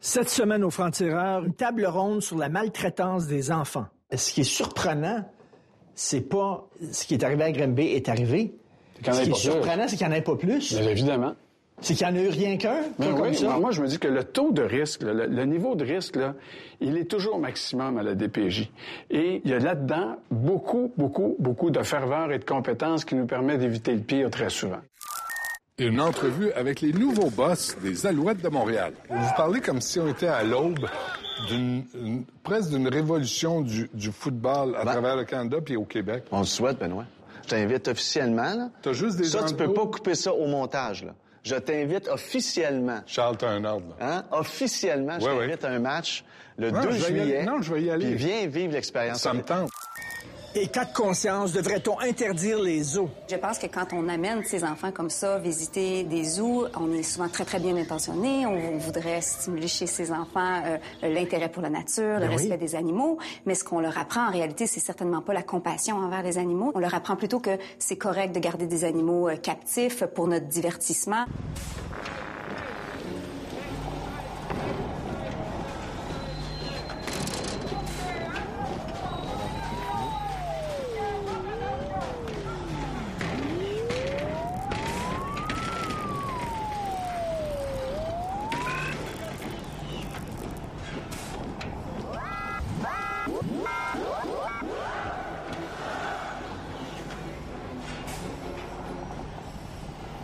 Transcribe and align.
Cette 0.00 0.30
semaine 0.30 0.64
au 0.64 0.70
Franc-Tireur, 0.70 1.44
une 1.44 1.54
table 1.54 1.86
ronde 1.86 2.22
sur 2.22 2.38
la 2.38 2.48
maltraitance 2.48 3.26
des 3.26 3.52
enfants. 3.52 3.86
Ce 4.14 4.32
qui 4.32 4.40
est 4.40 4.44
surprenant, 4.44 5.24
c'est 5.94 6.22
pas 6.22 6.66
ce 6.90 7.04
qui 7.04 7.14
est 7.14 7.22
arrivé 7.24 7.44
à 7.44 7.52
Grimby 7.52 7.86
est 7.88 8.08
arrivé. 8.08 8.54
Ce 9.04 9.22
qui 9.22 9.30
est 9.30 9.34
surprenant, 9.34 9.86
c'est 9.88 9.96
qu'il 9.96 10.06
n'y 10.06 10.12
en 10.14 10.16
ait 10.16 10.22
pas 10.22 10.36
plus. 10.36 10.72
Bien 10.74 10.88
évidemment. 10.88 11.34
C'est 11.82 11.94
qu'il 11.94 12.06
n'y 12.08 12.12
en 12.12 12.16
a 12.16 12.24
eu 12.24 12.28
rien 12.28 12.56
qu'un. 12.58 12.82
Oui, 12.98 13.06
moi, 13.60 13.70
je 13.70 13.80
me 13.80 13.86
dis 13.86 13.98
que 13.98 14.08
le 14.08 14.24
taux 14.24 14.52
de 14.52 14.62
risque, 14.62 15.02
le, 15.02 15.26
le 15.26 15.44
niveau 15.44 15.74
de 15.74 15.84
risque, 15.84 16.16
là, 16.16 16.34
il 16.80 16.98
est 16.98 17.06
toujours 17.06 17.38
maximum 17.38 17.96
à 17.96 18.02
la 18.02 18.14
DPJ. 18.14 18.70
Et 19.10 19.40
il 19.42 19.50
y 19.50 19.54
a 19.54 19.58
là-dedans 19.58 20.16
beaucoup, 20.30 20.92
beaucoup, 20.98 21.36
beaucoup 21.38 21.70
de 21.70 21.82
ferveur 21.82 22.32
et 22.32 22.38
de 22.38 22.44
compétences 22.44 23.06
qui 23.06 23.14
nous 23.14 23.26
permettent 23.26 23.60
d'éviter 23.60 23.94
le 23.94 24.00
pire 24.02 24.30
très 24.30 24.50
souvent. 24.50 24.80
Une 25.80 26.00
entrevue 26.00 26.52
avec 26.52 26.82
les 26.82 26.92
nouveaux 26.92 27.30
boss 27.30 27.74
des 27.82 28.06
Alouettes 28.06 28.42
de 28.42 28.48
Montréal. 28.50 28.92
Vous 29.08 29.30
parlez 29.36 29.60
comme 29.60 29.80
si 29.80 29.98
on 29.98 30.08
était 30.08 30.26
à 30.28 30.42
l'aube 30.44 30.86
d'une 31.48 31.84
une- 31.94 32.24
presque 32.42 32.68
d'une 32.68 32.86
révolution 32.86 33.62
du, 33.62 33.88
du 33.94 34.12
football 34.12 34.76
à 34.76 34.84
Ben- 34.84 34.92
travers 34.92 35.16
le 35.16 35.24
Canada 35.24 35.56
puis 35.64 35.76
au 35.76 35.84
Québec. 35.86 36.24
On 36.32 36.40
le 36.40 36.44
souhaite, 36.44 36.78
Benoît. 36.78 37.06
Je 37.44 37.48
t'invite 37.48 37.88
officiellement. 37.88 38.54
Là. 38.54 38.68
T'as 38.82 38.92
juste 38.92 39.16
des 39.16 39.24
Ça, 39.24 39.44
tu 39.44 39.54
peux 39.54 39.72
pas 39.72 39.86
couper 39.86 40.14
ça 40.14 40.34
au 40.34 40.46
montage. 40.48 41.02
Là. 41.04 41.14
Je 41.44 41.54
t'invite 41.54 42.08
officiellement. 42.08 43.00
Charles, 43.06 43.38
t'as 43.38 43.48
un 43.48 43.64
ordre. 43.64 43.86
là. 43.98 44.16
Hein? 44.18 44.24
Officiellement, 44.32 45.18
je 45.18 45.24
Ouais, 45.24 45.32
ouais. 45.34 45.46
t'invite 45.46 45.64
à 45.64 45.70
un 45.70 45.78
match 45.78 46.24
le 46.58 46.70
Non, 46.70 46.82
2 46.82 46.90
je 46.90 46.96
vais 46.96 46.98
y 46.98 47.04
juillet. 47.20 47.36
aller. 47.38 47.46
Non, 47.46 47.62
je 47.62 47.72
vais 47.72 47.82
y 47.82 47.90
aller. 47.90 48.06
Puis 48.06 48.14
viens 48.16 48.46
vivre 48.46 48.72
l'expérience. 48.74 49.22
Ça 49.22 49.32
me 49.32 49.40
tente. 49.40 49.70
Et 50.52 50.66
cas 50.66 50.84
de 50.84 50.92
conscience, 50.92 51.52
devrait-on 51.52 52.00
interdire 52.00 52.60
les 52.60 52.82
zoos? 52.82 53.08
Je 53.30 53.36
pense 53.36 53.56
que 53.56 53.68
quand 53.68 53.92
on 53.92 54.08
amène 54.08 54.42
ces 54.42 54.64
enfants 54.64 54.90
comme 54.90 55.08
ça 55.08 55.38
visiter 55.38 56.02
des 56.02 56.24
zoos, 56.24 56.66
on 56.76 56.92
est 56.92 57.04
souvent 57.04 57.28
très, 57.28 57.44
très 57.44 57.60
bien 57.60 57.76
intentionné. 57.76 58.46
On, 58.46 58.78
voudrait 58.78 59.20
stimuler 59.20 59.68
chez 59.68 59.86
ces 59.86 60.10
enfants 60.10 60.62
euh, 60.64 60.78
l'intérêt 61.02 61.50
pour 61.50 61.62
la 61.62 61.70
nature, 61.70 62.14
le 62.14 62.20
Ben 62.20 62.28
oui. 62.30 62.36
respect 62.36 62.56
des 62.56 62.74
animaux. 62.74 63.18
Mais 63.46 63.54
ce 63.54 63.62
qu'on 63.62 63.78
leur 63.78 63.96
apprend, 63.96 64.26
en 64.26 64.32
réalité, 64.32 64.66
c'est 64.66 64.80
certainement 64.80 65.20
pas 65.20 65.34
la 65.34 65.44
compassion 65.44 65.98
envers 65.98 66.24
les 66.24 66.36
animaux. 66.36 66.72
On 66.74 66.80
leur 66.80 66.94
apprend 66.94 67.14
plutôt 67.14 67.38
que 67.38 67.56
c'est 67.78 67.96
correct 67.96 68.34
de 68.34 68.40
garder 68.40 68.66
des 68.66 68.82
animaux 68.82 69.28
euh, 69.28 69.36
captifs 69.36 70.02
pour 70.04 70.26
notre 70.26 70.46
divertissement. 70.46 71.26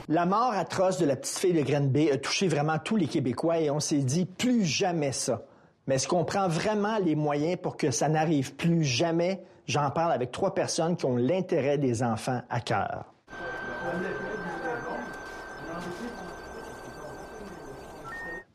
La 0.09 0.25
mort 0.25 0.53
atroce 0.53 0.99
de 0.99 1.05
la 1.05 1.17
petite 1.17 1.37
fille 1.37 1.53
de 1.53 1.63
Granby 1.63 2.13
a 2.13 2.17
touché 2.17 2.47
vraiment 2.47 2.79
tous 2.79 2.95
les 2.95 3.09
Québécois 3.09 3.59
et 3.59 3.73
on 3.73 3.81
s'est 3.81 3.99
dit 3.99 4.25
plus 4.25 4.65
jamais 4.65 5.11
ça. 5.11 5.43
Mais 5.89 5.97
est-ce 5.97 6.07
qu'on 6.07 6.25
prend 6.25 6.47
vraiment 6.47 6.99
les 6.99 7.17
moyens 7.17 7.59
pour 7.61 7.77
que 7.77 7.91
ça 7.91 8.09
n'arrive 8.09 8.55
plus 8.55 8.85
jamais? 8.85 9.43
J'en 9.67 9.91
parle 9.91 10.13
avec 10.13 10.31
trois 10.31 10.55
personnes 10.55 10.97
qui 10.97 11.07
ont 11.07 11.17
l'intérêt 11.17 11.77
des 11.77 12.05
enfants 12.05 12.41
à 12.49 12.61
cœur. 12.61 13.13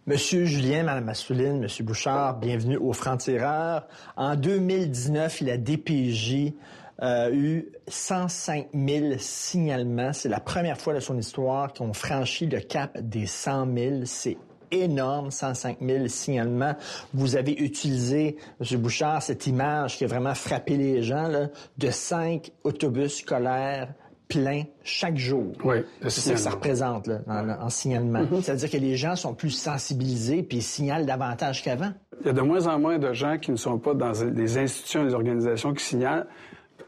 Monsieur 0.07 0.45
Julien, 0.45 0.83
Madame 0.83 1.09
Assouline, 1.09 1.59
Monsieur 1.59 1.83
Bouchard, 1.83 2.39
bienvenue 2.39 2.77
au 2.77 2.93
Franc-Tireur. 2.93 3.87
En 4.15 4.35
2019, 4.35 5.41
la 5.41 5.57
DPJ 5.57 6.53
a 7.01 7.31
eu 7.31 7.65
105 7.87 8.69
000 8.73 9.13
signalements. 9.17 10.13
C'est 10.13 10.29
la 10.29 10.39
première 10.39 10.77
fois 10.77 10.93
de 10.93 10.99
son 10.99 11.17
histoire 11.17 11.73
qu'on 11.73 11.93
franchit 11.93 12.45
le 12.45 12.59
cap 12.59 12.97
des 13.01 13.25
100 13.25 13.67
000. 13.75 13.95
C'est 14.05 14.37
énorme, 14.71 15.31
105 15.31 15.77
000 15.81 16.07
signalements. 16.07 16.75
Vous 17.13 17.35
avez 17.35 17.53
utilisé, 17.53 18.37
Monsieur 18.59 18.77
Bouchard, 18.77 19.21
cette 19.21 19.47
image 19.47 19.97
qui 19.97 20.05
a 20.05 20.07
vraiment 20.07 20.35
frappé 20.35 20.77
les 20.77 21.01
gens, 21.01 21.27
là, 21.27 21.49
de 21.77 21.89
cinq 21.89 22.51
autobus 22.63 23.17
scolaires 23.17 23.93
pleins 24.29 24.63
chaque 24.83 25.17
jour. 25.17 25.51
Oui, 25.65 25.77
c'est 26.03 26.21
ça 26.21 26.33
que 26.33 26.39
ça 26.39 26.51
représente 26.51 27.07
là, 27.07 27.19
en, 27.27 27.49
en 27.49 27.69
signalement. 27.69 28.25
C'est-à-dire 28.41 28.69
que 28.69 28.77
les 28.77 28.95
gens 28.95 29.17
sont 29.17 29.33
plus 29.33 29.49
sensibilisés 29.49 30.41
puis 30.41 30.59
ils 30.59 30.63
signalent 30.63 31.05
davantage 31.05 31.63
qu'avant. 31.63 31.91
Il 32.21 32.27
y 32.27 32.29
a 32.29 32.33
de 32.33 32.41
moins 32.41 32.67
en 32.67 32.79
moins 32.79 32.97
de 32.97 33.11
gens 33.11 33.37
qui 33.39 33.51
ne 33.51 33.57
sont 33.57 33.77
pas 33.77 33.93
dans 33.93 34.11
des 34.11 34.57
institutions, 34.57 35.03
des 35.03 35.13
organisations 35.13 35.73
qui 35.73 35.83
signalent 35.83 36.27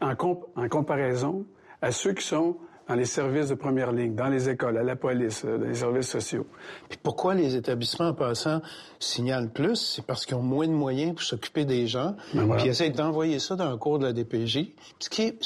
en, 0.00 0.14
comp- 0.14 0.44
en 0.56 0.68
comparaison 0.68 1.44
à 1.82 1.90
ceux 1.92 2.12
qui 2.12 2.24
sont 2.26 2.56
dans 2.88 2.94
les 2.96 3.06
services 3.06 3.48
de 3.48 3.54
première 3.54 3.92
ligne, 3.92 4.14
dans 4.14 4.28
les 4.28 4.50
écoles, 4.50 4.76
à 4.76 4.82
la 4.82 4.94
police, 4.94 5.42
euh, 5.46 5.56
dans 5.56 5.66
les 5.66 5.74
services 5.74 6.08
sociaux. 6.08 6.46
Puis 6.90 6.98
pourquoi 7.02 7.34
les 7.34 7.56
établissements 7.56 8.08
en 8.08 8.14
passant 8.14 8.60
signalent 8.98 9.48
plus? 9.48 9.76
C'est 9.76 10.04
parce 10.04 10.26
qu'ils 10.26 10.36
ont 10.36 10.42
moins 10.42 10.66
de 10.66 10.72
moyens 10.72 11.12
pour 11.14 11.22
s'occuper 11.22 11.64
des 11.64 11.86
gens. 11.86 12.14
Ben 12.34 12.44
voilà. 12.44 12.56
Puis 12.60 12.66
ils 12.66 12.72
essaient 12.72 12.90
d'envoyer 12.90 13.38
ça 13.38 13.56
dans 13.56 13.70
un 13.72 13.78
cours 13.78 13.98
de 13.98 14.04
la 14.06 14.12
DPJ, 14.12 14.72
ce 14.98 15.08
qui 15.08 15.22
est 15.22 15.38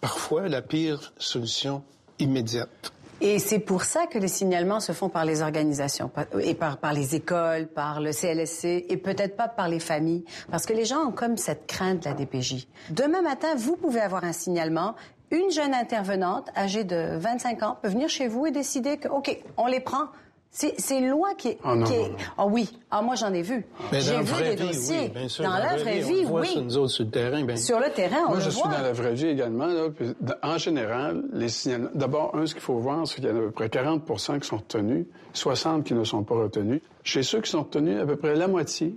parfois 0.00 0.48
la 0.48 0.62
pire 0.62 1.12
solution 1.18 1.82
immédiate. 2.18 2.92
Et 3.24 3.38
c'est 3.38 3.60
pour 3.60 3.84
ça 3.84 4.08
que 4.08 4.18
les 4.18 4.26
signalements 4.26 4.80
se 4.80 4.90
font 4.90 5.08
par 5.08 5.24
les 5.24 5.42
organisations 5.42 6.10
et 6.40 6.56
par, 6.56 6.78
par 6.78 6.92
les 6.92 7.14
écoles, 7.14 7.68
par 7.68 8.00
le 8.00 8.10
CLSC 8.10 8.84
et 8.88 8.96
peut-être 8.96 9.36
pas 9.36 9.46
par 9.46 9.68
les 9.68 9.78
familles. 9.78 10.24
Parce 10.50 10.66
que 10.66 10.72
les 10.72 10.84
gens 10.84 11.04
ont 11.06 11.12
comme 11.12 11.36
cette 11.36 11.68
crainte 11.68 12.02
de 12.02 12.08
la 12.08 12.14
DPJ. 12.14 12.66
Demain 12.90 13.22
matin, 13.22 13.54
vous 13.56 13.76
pouvez 13.76 14.00
avoir 14.00 14.24
un 14.24 14.32
signalement. 14.32 14.96
Une 15.30 15.52
jeune 15.52 15.72
intervenante 15.72 16.50
âgée 16.56 16.82
de 16.82 17.16
25 17.16 17.62
ans 17.62 17.78
peut 17.80 17.88
venir 17.88 18.08
chez 18.08 18.26
vous 18.26 18.46
et 18.46 18.50
décider 18.50 18.96
que, 18.96 19.06
OK, 19.06 19.38
on 19.56 19.68
les 19.68 19.78
prend. 19.78 20.08
C'est 20.54 20.78
c'est 20.78 20.98
une 20.98 21.08
loi 21.08 21.30
qui 21.34 21.48
est... 21.48 21.58
Ah 21.64 21.74
non, 21.74 21.86
qui 21.86 21.94
est-. 21.94 22.10
Ah 22.36 22.44
oui. 22.46 22.68
Ah, 22.90 23.00
moi, 23.00 23.14
j'en 23.14 23.32
ai 23.32 23.40
vu. 23.40 23.64
J'ai 23.90 24.18
vu 24.20 24.42
des 24.42 24.54
vie, 24.54 24.66
dossiers. 24.66 25.00
oui, 25.04 25.08
bien 25.08 25.28
sûr. 25.28 25.44
dans 25.44 25.50
la 25.56 25.76
vraie 25.78 26.00
vie, 26.00 26.26
oui. 26.30 26.46
sur 26.48 26.62
nous 26.62 26.76
autres 26.76 26.90
sur 26.92 27.04
le 27.04 27.10
terrain. 27.10 27.42
bien- 27.42 27.56
Sur 27.56 27.80
le 27.80 27.88
terrain, 27.90 28.18
on 28.26 28.28
Moi, 28.28 28.36
le 28.36 28.42
je 28.42 28.50
suis 28.50 28.62
dans 28.62 28.70
la 28.82 28.92
vraie 28.92 29.14
vie 29.14 29.28
également. 29.28 29.64
Là, 29.66 29.88
puis, 29.88 30.12
en 30.42 30.58
général, 30.58 31.22
les 31.32 31.48
signalements... 31.48 31.88
D'abord, 31.94 32.36
un, 32.36 32.44
ce 32.44 32.52
qu'il 32.52 32.62
faut 32.62 32.76
voir, 32.76 33.06
c'est 33.06 33.14
qu'il 33.14 33.24
y 33.24 33.30
en 33.30 33.36
a 33.36 33.38
à 33.38 33.42
peu 33.44 33.50
près 33.50 33.68
40% 33.68 34.40
qui 34.40 34.46
sont 34.46 34.58
retenus, 34.58 35.06
60 35.32 35.84
qui 35.84 35.94
ne 35.94 36.04
sont 36.04 36.22
pas 36.22 36.34
retenus. 36.34 36.82
Chez 37.02 37.22
ceux 37.22 37.40
qui 37.40 37.50
sont 37.50 37.62
retenus, 37.62 37.98
à 37.98 38.04
peu 38.04 38.16
près 38.16 38.34
la 38.34 38.46
moitié 38.46 38.94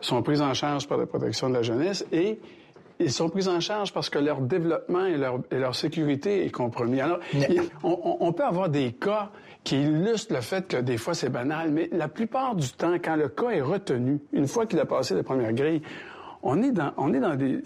sont 0.00 0.22
pris 0.22 0.40
en 0.40 0.54
charge 0.54 0.88
par 0.88 0.96
la 0.96 1.04
protection 1.06 1.50
de 1.50 1.54
la 1.54 1.62
jeunesse 1.62 2.06
et 2.12 2.40
ils 3.00 3.12
sont 3.12 3.28
pris 3.28 3.48
en 3.48 3.60
charge 3.60 3.92
parce 3.92 4.10
que 4.10 4.18
leur 4.18 4.40
développement 4.40 5.04
et 5.06 5.16
leur, 5.16 5.40
et 5.50 5.58
leur 5.58 5.74
sécurité 5.74 6.44
est 6.44 6.50
compromis. 6.50 7.00
Alors, 7.00 7.18
il- 7.32 7.62
on, 7.82 8.32
peut 8.32 8.44
avoir 8.44 8.68
des 8.68 8.92
cas 8.92 9.30
qui 9.64 9.82
illustrent 9.82 10.34
le 10.34 10.40
fait 10.40 10.66
que 10.68 10.76
des 10.78 10.96
fois 10.98 11.14
c'est 11.14 11.28
banal, 11.30 11.70
mais 11.70 11.88
la 11.92 12.08
plupart 12.08 12.54
du 12.54 12.68
temps, 12.70 12.94
quand 13.02 13.16
le 13.16 13.28
cas 13.28 13.50
est 13.50 13.60
retenu, 13.60 14.18
une 14.32 14.46
fois 14.48 14.66
qu'il 14.66 14.78
a 14.80 14.84
passé 14.86 15.14
la 15.14 15.22
première 15.22 15.52
grille, 15.52 15.82
on 16.42 16.62
est 16.62 16.70
dans, 16.72 16.92
on 16.96 17.12
est 17.12 17.20
dans 17.20 17.34
des. 17.34 17.60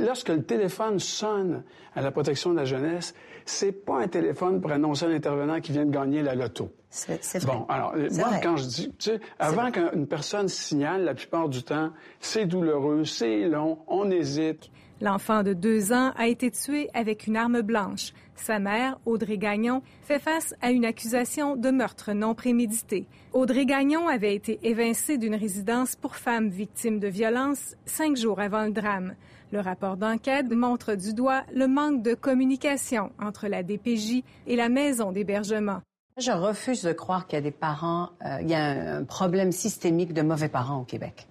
lorsque 0.00 0.28
le 0.28 0.42
téléphone 0.42 0.98
sonne 0.98 1.62
à 1.94 2.02
la 2.02 2.10
protection 2.10 2.50
de 2.50 2.56
la 2.56 2.64
jeunesse, 2.64 3.14
c'est 3.44 3.72
pas 3.84 3.98
un 4.00 4.08
téléphone 4.08 4.60
pour 4.60 4.72
annoncer 4.72 5.04
à 5.06 5.08
l'intervenant 5.08 5.60
qui 5.60 5.72
vient 5.72 5.84
de 5.86 5.90
gagner 5.90 6.22
la 6.22 6.34
loto. 6.34 6.70
C'est. 6.90 7.44
Bon, 7.44 7.66
alors, 7.68 7.92
C'est 8.08 8.18
moi, 8.20 8.28
vrai. 8.28 8.40
quand 8.42 8.56
je 8.56 8.66
dis, 8.66 8.92
tu 8.98 9.10
sais, 9.10 9.20
avant 9.38 9.70
qu'une 9.72 10.06
personne 10.06 10.48
signale, 10.48 11.04
la 11.04 11.14
plupart 11.14 11.48
du 11.48 11.62
temps, 11.64 11.90
c'est 12.20 12.46
douloureux, 12.46 13.04
c'est 13.04 13.48
long, 13.48 13.78
on 13.88 14.10
hésite. 14.10 14.70
L'enfant 15.00 15.42
de 15.42 15.52
deux 15.52 15.92
ans 15.92 16.12
a 16.16 16.28
été 16.28 16.52
tué 16.52 16.88
avec 16.94 17.26
une 17.26 17.36
arme 17.36 17.62
blanche. 17.62 18.12
Sa 18.36 18.58
mère, 18.58 18.98
Audrey 19.06 19.38
Gagnon, 19.38 19.82
fait 20.02 20.18
face 20.18 20.54
à 20.60 20.70
une 20.70 20.84
accusation 20.84 21.56
de 21.56 21.70
meurtre 21.70 22.12
non 22.12 22.34
prémédité. 22.34 23.06
Audrey 23.32 23.66
Gagnon 23.66 24.08
avait 24.08 24.34
été 24.34 24.58
évincée 24.62 25.18
d'une 25.18 25.34
résidence 25.34 25.96
pour 25.96 26.16
femmes 26.16 26.48
victimes 26.48 26.98
de 26.98 27.08
violences 27.08 27.76
cinq 27.86 28.16
jours 28.16 28.40
avant 28.40 28.64
le 28.64 28.72
drame. 28.72 29.14
Le 29.52 29.60
rapport 29.60 29.96
d'enquête 29.96 30.50
montre 30.50 30.94
du 30.94 31.14
doigt 31.14 31.42
le 31.54 31.68
manque 31.68 32.02
de 32.02 32.14
communication 32.14 33.12
entre 33.20 33.46
la 33.46 33.62
DPJ 33.62 34.24
et 34.46 34.56
la 34.56 34.68
maison 34.68 35.12
d'hébergement. 35.12 35.80
Je 36.16 36.30
refuse 36.30 36.82
de 36.82 36.92
croire 36.92 37.26
qu'il 37.26 37.36
y 37.36 37.38
a 37.38 37.42
des 37.42 37.50
parents, 37.50 38.10
euh, 38.24 38.38
il 38.40 38.48
y 38.48 38.54
a 38.54 38.64
un, 38.64 39.00
un 39.00 39.04
problème 39.04 39.52
systémique 39.52 40.12
de 40.12 40.22
mauvais 40.22 40.48
parents 40.48 40.80
au 40.80 40.84
Québec. 40.84 41.28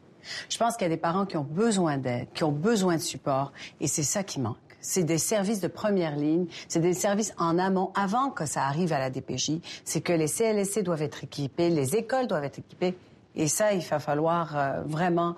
Je 0.49 0.57
pense 0.57 0.75
qu'il 0.75 0.83
y 0.83 0.91
a 0.91 0.95
des 0.95 0.97
parents 0.97 1.25
qui 1.25 1.37
ont 1.37 1.43
besoin 1.43 1.97
d'aide, 1.97 2.27
qui 2.33 2.43
ont 2.43 2.51
besoin 2.51 2.95
de 2.95 3.01
support, 3.01 3.51
et 3.79 3.87
c'est 3.87 4.03
ça 4.03 4.23
qui 4.23 4.39
manque. 4.39 4.57
C'est 4.83 5.03
des 5.03 5.17
services 5.17 5.61
de 5.61 5.67
première 5.67 6.15
ligne, 6.15 6.45
c'est 6.67 6.79
des 6.79 6.93
services 6.93 7.33
en 7.39 7.57
amont, 7.57 7.91
avant 7.95 8.29
que 8.29 8.45
ça 8.45 8.65
arrive 8.65 8.93
à 8.93 8.99
la 8.99 9.09
DPJ. 9.09 9.53
C'est 9.83 10.01
que 10.01 10.13
les 10.13 10.27
CLSC 10.27 10.83
doivent 10.83 11.01
être 11.01 11.23
équipés, 11.23 11.69
les 11.69 11.95
écoles 11.95 12.27
doivent 12.27 12.43
être 12.43 12.59
équipées, 12.59 12.95
et 13.35 13.47
ça, 13.47 13.73
il 13.73 13.81
va 13.81 13.99
falloir 13.99 14.55
euh, 14.55 14.81
vraiment 14.85 15.35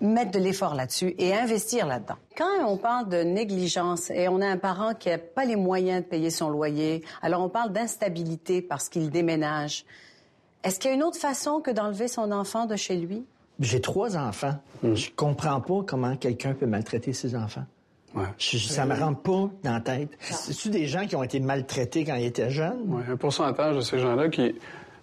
mettre 0.00 0.32
de 0.32 0.38
l'effort 0.38 0.74
là-dessus 0.74 1.14
et 1.18 1.34
investir 1.34 1.86
là-dedans. 1.86 2.16
Quand 2.36 2.66
on 2.66 2.76
parle 2.76 3.08
de 3.08 3.22
négligence 3.22 4.10
et 4.10 4.28
on 4.28 4.40
a 4.40 4.46
un 4.46 4.56
parent 4.56 4.94
qui 4.94 5.08
n'a 5.08 5.18
pas 5.18 5.44
les 5.44 5.56
moyens 5.56 6.02
de 6.02 6.08
payer 6.08 6.30
son 6.30 6.50
loyer, 6.50 7.04
alors 7.20 7.42
on 7.42 7.48
parle 7.48 7.72
d'instabilité 7.72 8.62
parce 8.62 8.88
qu'il 8.88 9.10
déménage. 9.10 9.84
Est-ce 10.64 10.78
qu'il 10.78 10.90
y 10.90 10.92
a 10.92 10.96
une 10.96 11.02
autre 11.02 11.18
façon 11.18 11.60
que 11.60 11.70
d'enlever 11.70 12.08
son 12.08 12.30
enfant 12.30 12.66
de 12.66 12.76
chez 12.76 12.96
lui? 12.96 13.24
J'ai 13.60 13.80
trois 13.80 14.16
enfants. 14.16 14.54
Je 14.82 15.10
comprends 15.14 15.60
pas 15.60 15.82
comment 15.86 16.16
quelqu'un 16.16 16.54
peut 16.54 16.66
maltraiter 16.66 17.12
ses 17.12 17.36
enfants. 17.36 17.64
Ouais. 18.14 18.24
Je- 18.38 18.58
ça 18.58 18.84
me 18.86 18.94
rentre 18.94 19.22
pas 19.22 19.50
dans 19.64 19.72
la 19.72 19.80
tête. 19.80 20.10
C'est-tu 20.20 20.68
des 20.70 20.86
gens 20.86 21.06
qui 21.06 21.16
ont 21.16 21.22
été 21.22 21.40
maltraités 21.40 22.04
quand 22.04 22.14
ils 22.16 22.26
étaient 22.26 22.50
jeunes? 22.50 22.82
Oui, 22.86 23.02
un 23.10 23.16
pourcentage 23.16 23.76
de 23.76 23.80
ces 23.80 23.98
gens-là 23.98 24.28
qui, 24.28 24.54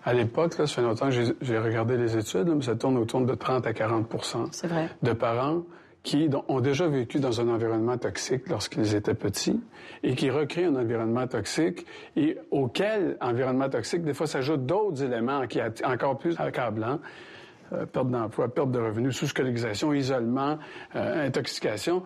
à 0.06 0.14
l'époque, 0.14 0.54
ça 0.54 0.68
fait 0.68 0.82
longtemps 0.82 1.10
que 1.10 1.34
j'ai- 1.42 1.58
regardé 1.58 1.98
les 1.98 2.18
études, 2.18 2.48
là, 2.48 2.54
mais 2.56 2.62
ça 2.64 2.76
tourne 2.76 2.98
autour 2.98 3.22
de 3.22 3.34
30 3.36 3.66
à 3.68 3.74
40 3.74 4.50
C'est 4.52 4.68
vrai. 4.68 4.90
de 5.02 5.12
parents 5.14 5.64
qui 6.04 6.30
ont 6.48 6.62
déjà 6.62 6.88
vécu 6.88 7.20
dans 7.20 7.42
un 7.42 7.50
environnement 7.50 7.98
toxique 7.98 8.48
lorsqu'ils 8.48 8.96
étaient 8.96 9.14
petits 9.14 9.60
et 10.02 10.16
qui 10.16 10.30
recréent 10.30 10.74
un 10.74 10.80
environnement 10.82 11.28
toxique 11.28 11.86
et 12.16 12.38
auquel 12.52 13.18
environnement 13.20 13.68
toxique, 13.70 14.04
des 14.04 14.14
fois, 14.14 14.26
s'ajoutent 14.26 14.66
d'autres 14.66 15.04
éléments 15.04 15.46
qui 15.48 15.58
sont 15.60 15.86
encore 15.86 16.18
plus 16.18 16.36
accablants. 16.40 17.00
Euh, 17.74 17.86
perte 17.86 18.10
d'emploi, 18.10 18.48
perte 18.48 18.72
de 18.72 18.80
revenus, 18.80 19.16
sous-scolarisation, 19.16 19.94
isolement, 19.94 20.58
euh, 20.96 21.28
intoxication, 21.28 22.04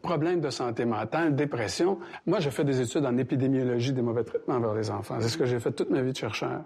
problèmes 0.00 0.40
de 0.40 0.50
santé 0.50 0.84
mentale, 0.84 1.34
dépression. 1.34 1.98
Moi, 2.26 2.40
j'ai 2.40 2.50
fait 2.50 2.64
des 2.64 2.80
études 2.80 3.04
en 3.04 3.16
épidémiologie 3.18 3.92
des 3.92 4.00
mauvais 4.00 4.24
traitements 4.24 4.54
envers 4.54 4.74
les 4.74 4.90
enfants. 4.90 5.16
C'est 5.20 5.28
ce 5.28 5.36
que 5.36 5.44
j'ai 5.44 5.60
fait 5.60 5.72
toute 5.72 5.90
ma 5.90 6.00
vie 6.00 6.12
de 6.12 6.16
chercheur. 6.16 6.62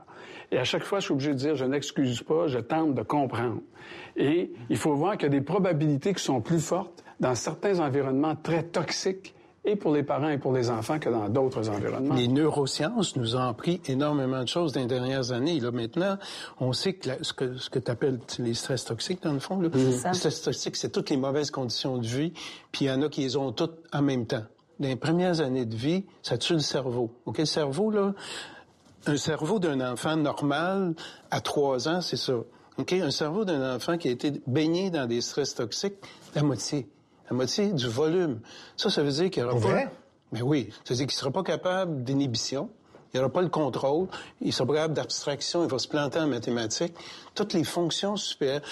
Et 0.53 0.59
à 0.59 0.65
chaque 0.65 0.85
fois, 0.85 1.01
je 1.01 1.07
suis 1.07 1.13
obligé 1.13 1.31
de 1.31 1.39
dire, 1.39 1.57
je 1.57 1.65
n'excuse 1.65 2.23
pas, 2.23 2.47
je 2.47 2.59
tente 2.59 2.95
de 2.95 3.03
comprendre. 3.03 3.61
Et 4.17 4.53
il 4.71 4.77
faut 4.77 4.95
voir 4.95 5.17
qu'il 5.17 5.25
y 5.25 5.37
a 5.37 5.39
des 5.39 5.45
probabilités 5.45 6.15
qui 6.15 6.23
sont 6.23 6.41
plus 6.41 6.61
fortes 6.61 7.05
dans 7.19 7.35
certains 7.35 7.81
environnements 7.81 8.37
très 8.37 8.63
toxiques, 8.63 9.35
et 9.65 9.77
pour 9.77 9.93
les 9.93 10.03
parents 10.03 10.29
et 10.31 10.39
pour 10.39 10.53
les 10.53 10.71
enfants, 10.71 10.99
que 10.99 11.09
dans 11.11 11.29
d'autres 11.29 11.69
environnements. 11.69 12.15
Les 12.15 12.29
neurosciences 12.29 13.17
nous 13.17 13.37
ont 13.37 13.41
appris 13.49 13.81
énormément 13.87 14.43
de 14.43 14.49
choses 14.49 14.73
dans 14.73 14.81
les 14.81 14.87
dernières 14.87 15.33
années. 15.33 15.61
Là, 15.61 15.71
maintenant, 15.71 16.17
on 16.61 16.73
sait 16.73 16.95
que 16.95 17.09
la- 17.09 17.23
ce 17.23 17.33
que, 17.33 17.57
ce 17.59 17.69
que 17.69 17.79
tu 17.79 17.91
appelles 17.91 18.19
les 18.39 18.55
stress 18.55 18.85
toxiques, 18.85 19.23
dans 19.23 19.33
le 19.33 19.41
fond, 19.41 19.61
là, 19.61 19.69
ça. 19.73 20.09
les 20.11 20.15
stress 20.17 20.43
toxiques, 20.43 20.77
c'est 20.77 20.91
toutes 20.91 21.11
les 21.11 21.17
mauvaises 21.19 21.51
conditions 21.51 21.99
de 21.99 22.07
vie, 22.07 22.33
puis 22.73 22.87
il 22.87 22.89
y 22.89 22.91
en 22.91 23.03
a 23.03 23.09
qui 23.09 23.21
les 23.23 23.37
ont 23.37 23.53
toutes 23.53 23.77
en 23.93 24.01
même 24.03 24.27
temps. 24.27 24.45
Dans 24.81 24.89
les 24.89 24.97
premières 24.97 25.41
années 25.41 25.67
de 25.67 25.75
vie, 25.77 26.05
ça 26.23 26.39
tue 26.39 26.53
le 26.55 26.61
cerveau. 26.61 27.11
OK? 27.27 27.39
Le 27.39 27.45
cerveau, 27.45 27.91
là, 27.91 28.15
un 29.07 29.17
cerveau 29.17 29.59
d'un 29.59 29.81
enfant 29.81 30.17
normal 30.17 30.95
à 31.31 31.41
trois 31.41 31.89
ans, 31.89 32.01
c'est 32.01 32.17
ça. 32.17 32.35
OK? 32.79 32.93
Un 32.93 33.11
cerveau 33.11 33.45
d'un 33.45 33.75
enfant 33.75 33.99
qui 33.99 34.09
a 34.09 34.13
été 34.13 34.41
baigné 34.47 34.91
dans 34.91 35.07
des 35.07 35.21
stress 35.21 35.55
toxiques, 35.55 35.95
la 36.35 36.43
moitié. 36.45 36.87
La 37.31 37.37
moitié 37.37 37.73
du 37.73 37.89
volume. 37.89 38.41
Ça, 38.77 38.91
ça 38.91 39.03
veut 39.03 39.11
dire 39.13 39.31
qu'il 39.31 39.43
n'y 39.43 39.49
aura 39.49 39.59
Pour 39.59 39.69
pas... 39.69 39.75
vrai? 39.75 39.91
Mais 40.33 40.43
oui. 40.43 40.69
Ça 40.85 40.95
veut 40.95 40.97
dire 40.97 41.07
qu'il 41.07 41.17
ne 41.17 41.21
sera 41.21 41.31
pas 41.31 41.43
capable 41.43 42.03
d'inhibition. 42.05 42.71
Il 43.13 43.21
n'aura 43.21 43.33
pas 43.33 43.43
le 43.43 43.49
contrôle. 43.49 44.09
Il 44.41 44.53
sera 44.53 44.67
pas 44.67 44.75
capable 44.75 44.95
d'abstraction. 44.95 45.65
Il 45.65 45.71
va 45.71 45.79
se 45.79 45.89
planter 45.89 46.19
en 46.21 46.27
mathématiques. 46.27 46.95
Toutes 47.35 47.53
les 47.55 47.65
fonctions 47.65 48.17
supérieures, 48.17 48.63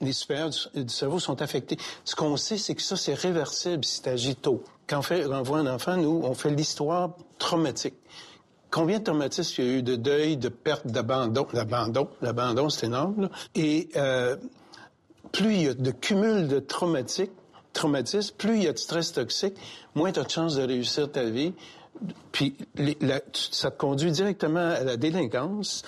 les 0.00 0.12
supérieures 0.12 0.50
du, 0.50 0.84
du 0.84 0.92
cerveau 0.92 1.18
sont 1.18 1.40
affectées. 1.42 1.76
Ce 2.04 2.14
qu'on 2.16 2.36
sait, 2.36 2.56
c'est 2.56 2.74
que 2.74 2.82
ça, 2.82 2.96
c'est 2.96 3.14
réversible 3.14 3.84
si 3.84 4.02
tu 4.02 4.08
agis 4.08 4.36
tôt. 4.36 4.62
Quand 4.88 4.98
on, 4.98 5.02
fait, 5.02 5.26
on 5.26 5.42
voit 5.42 5.58
un 5.58 5.66
enfant, 5.66 5.96
nous, 5.96 6.20
on 6.24 6.34
fait 6.34 6.50
l'histoire 6.50 7.10
traumatique. 7.38 7.94
Combien 8.70 8.98
de 8.98 9.04
traumatismes 9.04 9.62
il 9.62 9.64
y 9.66 9.70
a 9.70 9.72
eu 9.78 9.82
de 9.82 9.96
deuil, 9.96 10.36
de 10.36 10.48
perte, 10.48 10.86
d'abandon? 10.86 11.46
L'abandon, 11.52 12.08
l'abandon, 12.20 12.68
c'est 12.68 12.86
énorme. 12.86 13.22
là. 13.22 13.30
Et 13.54 13.88
euh, 13.96 14.36
plus 15.32 15.54
il 15.54 15.62
y 15.62 15.68
a 15.68 15.74
de 15.74 15.90
cumul 15.90 16.48
de 16.48 16.58
traumatiques, 16.58 17.32
plus 18.36 18.56
il 18.56 18.62
y 18.64 18.68
a 18.68 18.72
de 18.72 18.78
stress 18.78 19.12
toxique, 19.12 19.54
moins 19.94 20.12
tu 20.12 20.20
as 20.20 20.24
de 20.24 20.30
chances 20.30 20.56
de 20.56 20.62
réussir 20.62 21.10
ta 21.10 21.24
vie. 21.24 21.52
Puis 22.32 22.56
ça 23.32 23.70
te 23.70 23.76
conduit 23.76 24.12
directement 24.12 24.70
à 24.70 24.84
la 24.84 24.96
délinquance, 24.96 25.82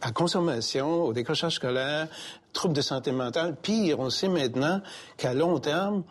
à 0.00 0.06
la 0.06 0.12
consommation, 0.12 1.04
au 1.04 1.12
décrochage 1.12 1.56
scolaire, 1.56 2.08
troubles 2.52 2.74
de 2.74 2.82
santé 2.82 3.10
mentale. 3.10 3.56
Pire, 3.60 3.98
on 3.98 4.10
sait 4.10 4.28
maintenant 4.28 4.80
qu'à 5.16 5.34
long 5.34 5.58
terme, 5.58 6.04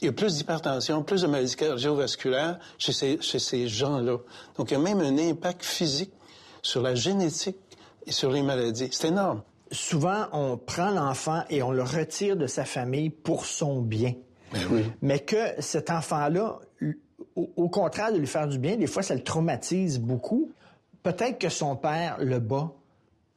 il 0.00 0.04
y 0.04 0.08
a 0.08 0.12
plus 0.12 0.36
d'hypertension, 0.36 1.02
plus 1.02 1.22
de 1.22 1.26
maladies 1.26 1.56
cardiovasculaires 1.56 2.60
chez 2.78 2.92
ces 2.92 3.66
gens-là. 3.66 4.18
Donc, 4.56 4.70
il 4.70 4.74
y 4.74 4.76
a 4.76 4.80
même 4.80 5.00
un 5.00 5.18
impact 5.18 5.64
physique 5.64 6.12
sur 6.62 6.80
la 6.80 6.94
génétique 6.94 7.56
et 8.06 8.12
sur 8.12 8.30
les 8.30 8.42
maladies. 8.42 8.90
C'est 8.92 9.08
énorme. 9.08 9.42
Souvent, 9.72 10.28
on 10.32 10.56
prend 10.56 10.90
l'enfant 10.90 11.42
et 11.50 11.64
on 11.64 11.72
le 11.72 11.82
retire 11.82 12.36
de 12.36 12.46
sa 12.46 12.64
famille 12.64 13.10
pour 13.10 13.44
son 13.44 13.82
bien. 13.82 14.14
Mais 15.02 15.20
que 15.20 15.36
cet 15.60 15.90
enfant-là, 15.90 16.58
au, 17.36 17.50
au 17.56 17.68
contraire 17.68 18.12
de 18.12 18.18
lui 18.18 18.26
faire 18.26 18.48
du 18.48 18.58
bien, 18.58 18.76
des 18.76 18.86
fois, 18.86 19.02
ça 19.02 19.14
le 19.14 19.22
traumatise 19.22 19.98
beaucoup. 19.98 20.50
Peut-être 21.02 21.38
que 21.38 21.48
son 21.48 21.76
père 21.76 22.16
le 22.20 22.38
bat, 22.38 22.70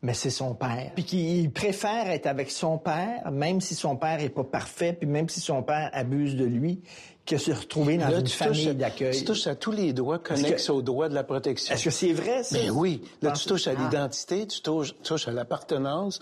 mais 0.02 0.14
c'est 0.14 0.30
son 0.32 0.56
père. 0.56 0.92
Puis 0.96 1.04
qu'il 1.04 1.52
préfère 1.52 2.10
être 2.10 2.26
avec 2.28 2.50
son 2.50 2.78
père, 2.78 3.30
même 3.32 3.62
si 3.62 3.76
son 3.76 3.96
père 3.96 4.20
est 4.22 4.30
pas 4.30 4.44
parfait, 4.44 4.94
puis 4.94 5.08
même 5.08 5.30
si 5.30 5.40
son 5.40 5.62
père 5.64 5.90
abuse 5.94 6.36
de 6.36 6.46
lui, 6.46 6.82
que 7.24 7.38
se 7.38 7.52
retrouver 7.52 7.98
dans 7.98 8.10
Là, 8.10 8.20
une 8.20 8.28
famille 8.28 8.74
d'accueil. 8.74 9.16
Tu 9.20 9.26
touches 9.26 9.46
à 9.46 9.54
tous 9.56 9.72
les 9.72 9.94
droits 9.94 10.18
connexes 10.18 10.66
que- 10.68 10.72
aux 10.72 10.82
droits 10.82 11.08
de 11.08 11.14
la 11.14 11.24
protection. 11.24 11.76
Est-ce 11.76 11.84
que 11.86 11.90
c'est 11.92 12.14
vrai, 12.14 12.42
ça? 12.44 12.58
Ben 12.58 12.72
oui. 12.72 13.04
Là, 13.22 13.32
tu 13.32 13.46
touches 13.48 13.68
à 13.68 13.74
Ah. 13.78 13.84
l'identité, 13.84 14.48
tu 14.48 14.62
touches, 14.62 14.96
tu 14.96 15.02
touches 15.04 15.28
à 15.28 15.32
l'appartenance. 15.32 16.20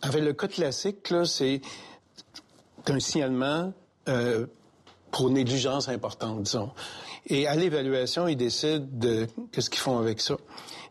Avec 0.00 0.22
le 0.22 0.32
cas 0.32 0.46
classique, 0.46 1.10
là, 1.10 1.24
c'est 1.24 1.60
un 2.86 3.00
signalement 3.00 3.72
euh, 4.08 4.46
pour 5.10 5.30
négligence 5.30 5.88
importante, 5.88 6.42
disons. 6.42 6.70
Et 7.26 7.46
à 7.46 7.54
l'évaluation, 7.54 8.26
ils 8.28 8.36
décident 8.36 8.84
de 8.90 9.26
qu'est-ce 9.52 9.70
qu'ils 9.70 9.80
font 9.80 9.98
avec 9.98 10.20
ça. 10.20 10.36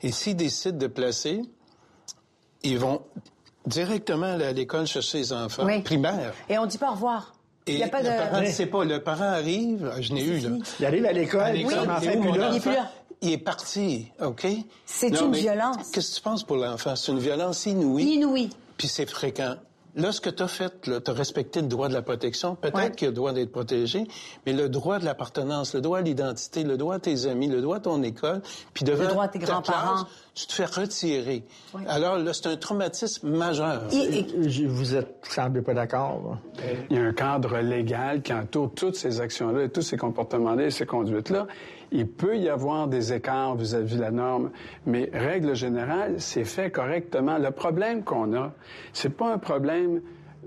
Et 0.02 0.12
s'ils 0.12 0.36
décident 0.36 0.78
de 0.78 0.88
placer, 0.88 1.42
ils 2.64 2.78
vont 2.80 3.02
directement 3.66 4.26
à 4.40 4.52
l'école 4.52 4.88
chercher 4.88 5.20
les 5.20 5.34
enfants 5.34 5.66
Oui. 5.66 5.82
primaires. 5.82 6.34
Et 6.50 6.58
on 6.58 6.66
dit 6.66 6.78
pas 6.78 6.90
au 6.90 6.94
revoir. 6.94 7.34
Et 7.68 7.74
Il 7.74 7.78
n'y 7.78 7.84
a 7.84 7.90
pas 7.90 8.02
le 8.02 8.10
parent 8.10 8.40
de... 8.42 8.46
ne 8.48 8.52
sait 8.52 8.66
pas. 8.66 8.84
Le 8.86 9.04
parent 9.04 9.24
arrive, 9.24 9.92
je 10.00 10.14
n'ai 10.14 10.24
eu, 10.24 10.40
là. 10.40 10.50
Il 10.80 10.86
arrive 10.86 11.06
à 11.06 11.12
l'école, 11.12 11.52
il 11.56 11.62
est 11.62 11.66
plus 11.66 11.76
là. 11.76 12.00
Il 12.52 12.56
est 12.58 12.60
plus 12.60 12.72
là. 12.72 12.92
Il 13.24 13.32
est 13.34 13.38
parti, 13.38 14.08
OK? 14.20 14.48
C'est 14.86 15.12
Non, 15.12 15.28
une 15.28 15.36
violence. 15.36 15.92
Qu'est-ce 15.92 16.10
que 16.12 16.16
tu 16.16 16.22
penses 16.24 16.44
pour 16.44 16.56
l'enfant? 16.56 16.96
C'est 16.96 17.12
une 17.12 17.20
violence 17.20 17.68
inouïe. 17.68 18.16
Inouï. 18.16 18.50
Puis 18.78 18.88
c'est 18.88 19.06
fréquent. 19.08 19.58
Là, 19.96 20.12
ce 20.14 20.22
que 20.22 20.30
tu 20.30 20.42
as 20.42 20.48
fait, 20.48 20.72
tu 20.82 20.92
as 20.94 21.14
respecté 21.14 21.62
le 21.62 21.68
droit 21.68 21.90
de 21.90 21.94
la 21.94 22.02
protection. 22.02 22.56
Peut-être 22.56 22.76
Ouais. 22.76 22.92
qu'il 22.92 23.06
y 23.06 23.08
a 23.08 23.12
le 23.12 23.16
droit 23.16 23.34
d'être 23.34 23.52
protégé, 23.52 24.08
mais 24.46 24.54
le 24.54 24.70
droit 24.70 25.00
de 25.00 25.06
l'appartenance, 25.06 25.74
le 25.76 25.82
droit 25.82 25.98
à 26.00 26.02
l'identité, 26.02 26.64
le 26.64 26.78
droit 26.78 26.96
à 26.96 27.00
tes 27.00 27.26
amis, 27.26 27.48
le 27.48 27.62
droit 27.62 27.78
à 27.78 27.80
ton 27.82 28.02
école, 28.04 28.42
puis 28.74 28.86
devant 28.86 29.04
Le 29.04 29.10
droit 29.10 29.24
à 29.26 29.28
tes 29.28 29.40
grands-parents. 29.40 30.06
Tu 30.34 30.48
te 30.48 30.54
fais 30.54 30.66
retirer. 30.66 31.44
Alors 31.88 32.18
là, 32.18 32.32
c'est 32.34 32.48
un 32.48 32.56
traumatisme 32.56 33.30
majeur. 33.30 33.84
Et- 33.92 34.20
et- 34.20 34.50
Je- 34.50 34.66
Vous 34.66 34.96
êtes, 34.96 35.18
semblez 35.30 35.62
pas 35.62 35.74
d'accord. 35.74 36.38
Il 36.90 36.96
y 36.96 37.00
a 37.00 37.04
un 37.04 37.14
cadre 37.14 37.58
légal 37.60 38.22
qui 38.22 38.34
entoure 38.34 38.72
toutes 38.74 38.96
ces 38.96 39.20
actions-là 39.20 39.64
et 39.66 39.70
tous 39.70 39.82
ces 39.82 39.98
comportements-là 39.98 40.66
et 40.68 40.72
ces 40.72 40.86
conduites-là. 40.86 41.48
Il 41.92 42.08
peut 42.08 42.38
y 42.38 42.48
avoir 42.48 42.88
des 42.88 43.12
écarts 43.12 43.56
vis-à-vis 43.56 43.98
de 43.98 44.02
la 44.02 44.12
norme, 44.12 44.52
mais 44.86 45.10
règle 45.12 45.54
générale, 45.56 46.16
c'est 46.20 46.46
fait 46.46 46.72
correctement. 46.72 47.38
Le 47.38 47.52
problème 47.52 48.04
qu'on 48.04 48.34
a, 48.34 48.54
c'est 48.94 49.10
pas 49.16 49.34
un 49.34 49.38
problème 49.38 50.02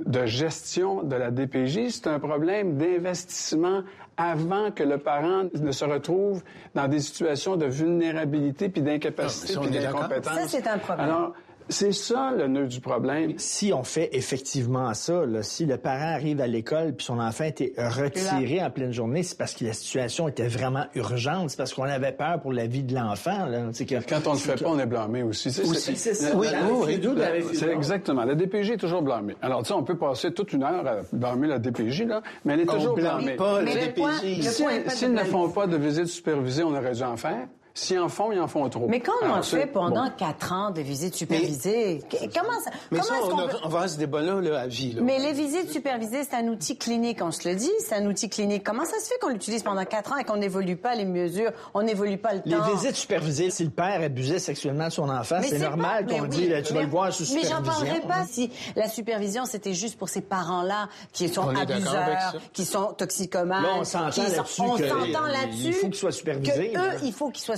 de 0.06 0.24
gestion 0.26 1.02
de 1.04 1.14
la 1.14 1.30
DPJ, 1.30 1.90
c'est 1.90 2.06
un 2.08 2.18
problème 2.18 2.78
d'investissement 2.78 3.82
avant 4.16 4.70
que 4.70 4.82
le 4.82 4.98
parent 4.98 5.44
ne 5.54 5.72
se 5.72 5.84
retrouve 5.84 6.42
dans 6.74 6.88
des 6.88 7.00
situations 7.00 7.56
de 7.56 7.66
vulnérabilité 7.66 8.68
puis 8.68 8.82
d'incapacité 8.82 9.54
Ah, 9.56 9.60
puis 9.60 9.70
d'incompétence. 9.70 10.34
Ça, 10.34 10.48
c'est 10.48 10.66
un 10.66 10.78
problème. 10.78 11.06
Alors, 11.08 11.34
c'est 11.68 11.92
ça 11.92 12.32
le 12.36 12.46
nœud 12.46 12.66
du 12.66 12.80
problème. 12.80 13.32
Si 13.38 13.72
on 13.72 13.82
fait 13.84 14.10
effectivement 14.12 14.92
ça, 14.94 15.24
là, 15.26 15.42
si 15.42 15.66
le 15.66 15.76
parent 15.76 16.12
arrive 16.14 16.40
à 16.40 16.46
l'école 16.46 16.94
puis 16.94 17.04
son 17.06 17.18
enfant 17.18 17.44
était 17.44 17.72
retiré 17.76 18.62
en 18.62 18.70
pleine 18.70 18.92
journée, 18.92 19.22
c'est 19.22 19.36
parce 19.38 19.54
que 19.54 19.64
la 19.64 19.72
situation 19.72 20.28
était 20.28 20.46
vraiment 20.46 20.84
urgente, 20.94 21.50
c'est 21.50 21.56
parce 21.56 21.72
qu'on 21.74 21.84
avait 21.84 22.12
peur 22.12 22.40
pour 22.40 22.52
la 22.52 22.66
vie 22.66 22.82
de 22.82 22.94
l'enfant. 22.94 23.46
là. 23.46 23.68
C'est 23.72 23.86
que- 23.86 23.96
Quand 24.08 24.26
on 24.26 24.32
le 24.32 24.38
fait 24.38 24.62
pas, 24.62 24.68
on 24.70 24.78
est 24.78 24.86
blâmé 24.86 25.22
aussi. 25.22 25.50
C'est- 25.50 25.62
Aussi, 25.68 25.96
c'est 25.96 26.14
ça. 26.14 26.36
Oui, 26.36 26.48
la- 26.50 26.62
oui, 26.70 26.98
oui. 27.00 27.44
C'est 27.54 27.68
exactement. 27.70 28.24
La 28.24 28.34
DPJ 28.34 28.72
est 28.72 28.76
toujours 28.76 29.02
blâmée. 29.02 29.34
Alors, 29.42 29.62
tu 29.62 29.68
sais, 29.68 29.74
on 29.74 29.82
peut 29.82 29.96
passer 29.96 30.32
toute 30.32 30.52
une 30.52 30.62
heure 30.62 30.86
à 30.86 30.96
blâmer 31.12 31.48
la 31.48 31.58
DPJ, 31.58 32.04
là, 32.04 32.22
mais 32.44 32.54
elle 32.54 32.60
est 32.60 32.70
On 32.70 32.74
toujours 32.74 32.94
blâmée. 32.94 33.36
pas 33.36 33.62
Mais 33.62 33.74
la 33.74 33.86
DPJ. 33.86 34.42
Si- 34.50 34.90
S'ils 34.96 35.12
ne 35.12 35.24
font 35.24 35.48
pas 35.48 35.66
de 35.66 35.76
visite 35.76 36.06
supervisée, 36.06 36.62
on 36.62 36.74
aurait 36.74 36.92
dû 36.92 37.02
en 37.02 37.16
faire. 37.16 37.46
S'ils 37.76 37.98
en 37.98 38.08
font, 38.08 38.30
ils 38.30 38.38
en 38.38 38.46
font 38.46 38.68
trop. 38.68 38.86
Mais 38.88 39.00
quand 39.00 39.10
on 39.20 39.24
Alors, 39.24 39.36
a 39.38 39.42
c'est- 39.42 39.58
fait 39.62 39.66
pendant 39.66 40.04
bon. 40.04 40.12
quatre 40.16 40.52
ans 40.52 40.70
de 40.70 40.80
visites 40.80 41.16
supervisées, 41.16 42.02
comment 42.08 42.60
ça, 42.60 42.70
Mais 42.92 43.00
comment 43.00 43.02
ça, 43.02 43.16
est-ce 43.18 43.24
on, 43.26 43.28
qu'on 43.30 43.38
a- 43.38 43.48
peut- 43.48 43.56
on 43.64 43.68
va 43.68 43.80
à 43.80 43.88
ce 43.88 43.98
débat-là 43.98 44.40
là, 44.40 44.60
à 44.60 44.66
vie. 44.68 44.92
Là. 44.92 45.02
Mais 45.02 45.18
les 45.18 45.32
visites 45.32 45.72
supervisées, 45.72 46.22
c'est 46.22 46.36
un 46.36 46.46
outil 46.46 46.76
clinique, 46.78 47.18
on 47.20 47.32
se 47.32 47.48
le 47.48 47.56
dit, 47.56 47.72
c'est 47.80 47.96
un 47.96 48.06
outil 48.06 48.28
clinique. 48.30 48.62
Comment 48.62 48.84
ça 48.84 48.96
se 49.00 49.08
fait 49.08 49.18
qu'on 49.20 49.30
l'utilise 49.30 49.64
pendant 49.64 49.84
quatre 49.84 50.12
ans 50.12 50.16
et 50.18 50.24
qu'on 50.24 50.36
n'évolue 50.36 50.76
pas 50.76 50.94
les 50.94 51.04
mesures, 51.04 51.50
on 51.74 51.82
n'évolue 51.82 52.16
pas 52.16 52.34
le 52.34 52.42
Les 52.44 52.56
temps? 52.56 52.62
visites 52.76 52.94
supervisées, 52.94 53.50
si 53.50 53.64
le 53.64 53.70
père 53.70 54.00
abusait 54.00 54.38
sexuellement 54.38 54.86
de 54.86 54.92
son 54.92 55.10
enfant, 55.10 55.38
Mais 55.40 55.48
c'est 55.48 55.58
normal 55.58 56.06
qu'on 56.06 56.22
mais 56.28 56.46
là, 56.46 56.62
tu 56.62 56.72
vas 56.74 56.78
mais- 56.78 56.84
le 56.84 56.90
voir 56.92 57.12
sous 57.12 57.22
Mais 57.24 57.42
supervision. 57.42 57.56
j'en 57.56 57.62
parlerai 57.64 58.00
pas 58.02 58.24
si 58.30 58.52
la 58.76 58.88
supervision, 58.88 59.46
c'était 59.46 59.74
juste 59.74 59.98
pour 59.98 60.08
ces 60.08 60.20
parents-là 60.20 60.88
qui 61.12 61.28
sont 61.28 61.42
On 61.48 61.56
abuseurs, 61.56 62.36
qui 62.52 62.64
sont 62.64 62.92
toxicomanes. 62.96 63.64
Là, 63.64 63.68
on 63.80 63.84
s'entend 63.84 64.10
qui 64.10 64.20
sont- 64.20 64.30
là-dessus 64.36 64.60
on 64.62 64.76
que, 64.76 64.88
s'entend 64.88 65.26
là-dessus. 65.26 65.66
il 65.66 65.72
faut 65.72 65.86
qu'ils 65.88 65.94
soient 65.96 66.12
supervisés, 66.12 66.68
Que 66.70 66.78
là. 66.78 66.84
eux, 66.94 66.98
il 67.02 67.12
faut 67.12 67.30
qu'ils 67.30 67.42
soient 67.42 67.56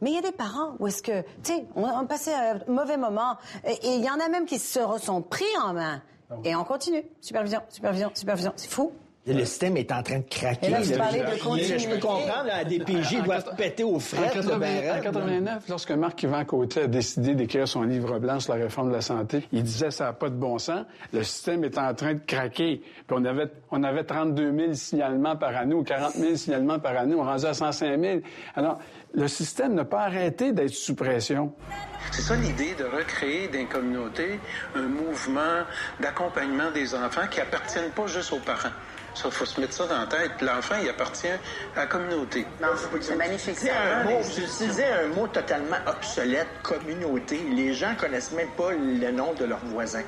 Mais 0.00 0.10
il 0.10 0.14
y 0.14 0.18
a 0.18 0.22
des 0.22 0.32
parents 0.32 0.74
où 0.78 0.86
est-ce 0.86 1.02
que, 1.02 1.22
tu 1.42 1.52
sais, 1.52 1.64
on, 1.74 1.84
on 1.84 2.06
passait 2.06 2.34
un 2.34 2.60
mauvais 2.68 2.96
moment 2.96 3.36
et 3.64 3.94
il 3.96 4.04
y 4.04 4.10
en 4.10 4.20
a 4.20 4.28
même 4.28 4.46
qui 4.46 4.58
se 4.58 4.80
sont 4.98 5.22
pris 5.22 5.44
en 5.62 5.72
main. 5.72 6.02
Et 6.44 6.54
on 6.56 6.64
continue. 6.64 7.04
Supervision, 7.20 7.60
supervision, 7.68 8.10
supervision. 8.14 8.52
C'est 8.56 8.70
fou. 8.70 8.92
Le 9.26 9.44
système 9.44 9.76
est 9.76 9.90
en 9.90 10.02
train 10.04 10.18
de 10.18 10.24
craquer. 10.30 10.68
Et 10.68 10.70
là, 10.70 10.80
vous 10.80 10.90
là. 10.92 10.98
parlez 10.98 11.18
de 11.20 11.26
Je- 11.36 11.42
continuité. 11.42 11.78
Je 11.80 11.88
peux 11.88 11.98
comprendre, 11.98 12.44
la 12.46 12.64
DPJ 12.64 13.22
doit 13.24 13.38
péter 13.56 13.82
aux 13.82 13.96
En, 13.96 13.98
frettes. 13.98 14.34
là, 14.36 14.42
80 14.42 14.58
ben 14.58 14.88
en 14.88 14.92
raide. 14.94 15.02
89, 15.02 15.62
lorsque 15.68 15.90
Marc-Yvan 15.90 16.44
Côté 16.44 16.82
a 16.82 16.86
décidé 16.86 17.34
d'écrire 17.34 17.66
son 17.66 17.82
livre 17.82 18.18
blanc 18.20 18.38
sur 18.38 18.54
la 18.54 18.62
réforme 18.62 18.90
de 18.90 18.94
la 18.94 19.00
santé, 19.00 19.42
il 19.52 19.64
disait 19.64 19.90
ça 19.90 20.04
n'a 20.04 20.12
pas 20.12 20.28
de 20.28 20.36
bon 20.36 20.58
sens. 20.58 20.84
Le 21.12 21.24
système 21.24 21.64
est 21.64 21.76
en 21.76 21.92
train 21.94 22.14
de 22.14 22.20
craquer. 22.24 22.82
Puis 22.82 23.16
on 23.18 23.24
avait, 23.24 23.48
on 23.72 23.82
avait 23.82 24.04
32 24.04 24.52
000 24.56 24.74
signalements 24.74 25.34
par 25.34 25.56
année 25.56 25.74
ou 25.74 25.82
40 25.82 26.12
000 26.14 26.36
signalements 26.36 26.78
par 26.78 26.96
année. 26.96 27.16
On 27.16 27.24
rendait 27.24 27.46
à 27.48 27.54
105 27.54 28.00
000. 28.00 28.20
Alors, 28.54 28.78
le 29.12 29.26
système 29.26 29.74
n'a 29.74 29.84
pas 29.84 30.02
arrêté 30.02 30.52
d'être 30.52 30.70
sous 30.70 30.94
pression. 30.94 31.52
C'est 32.12 32.22
ça 32.22 32.36
l'idée 32.36 32.74
de 32.78 32.84
recréer 32.84 33.48
dans 33.48 33.58
les 33.58 33.66
communautés 33.66 34.38
un 34.76 34.82
mouvement 34.86 35.64
d'accompagnement 36.00 36.70
des 36.72 36.94
enfants 36.94 37.26
qui 37.28 37.40
appartiennent 37.40 37.90
pas 37.90 38.06
juste 38.06 38.32
aux 38.32 38.38
parents. 38.38 38.68
Ça, 39.16 39.30
faut 39.30 39.46
se 39.46 39.58
mettre 39.58 39.72
ça 39.72 39.86
dans 39.86 39.98
la 39.98 40.06
tête. 40.06 40.42
L'enfant, 40.42 40.74
il 40.82 40.90
appartient 40.90 41.26
à 41.26 41.38
la 41.76 41.86
communauté. 41.86 42.44
C'est 43.00 43.16
magnifique. 43.16 43.56
C'est 43.56 43.70
un 43.70 44.04
mot, 44.04 44.18
vous 44.20 44.40
utilisez 44.40 44.84
un 44.84 45.08
mot 45.08 45.26
totalement 45.26 45.76
obsolète, 45.86 46.48
communauté. 46.62 47.40
Les 47.54 47.72
gens 47.72 47.94
connaissent 47.98 48.32
même 48.32 48.50
pas 48.58 48.72
le 48.72 49.10
nom 49.12 49.32
de 49.32 49.46
leurs 49.46 49.64
voisins. 49.64 50.02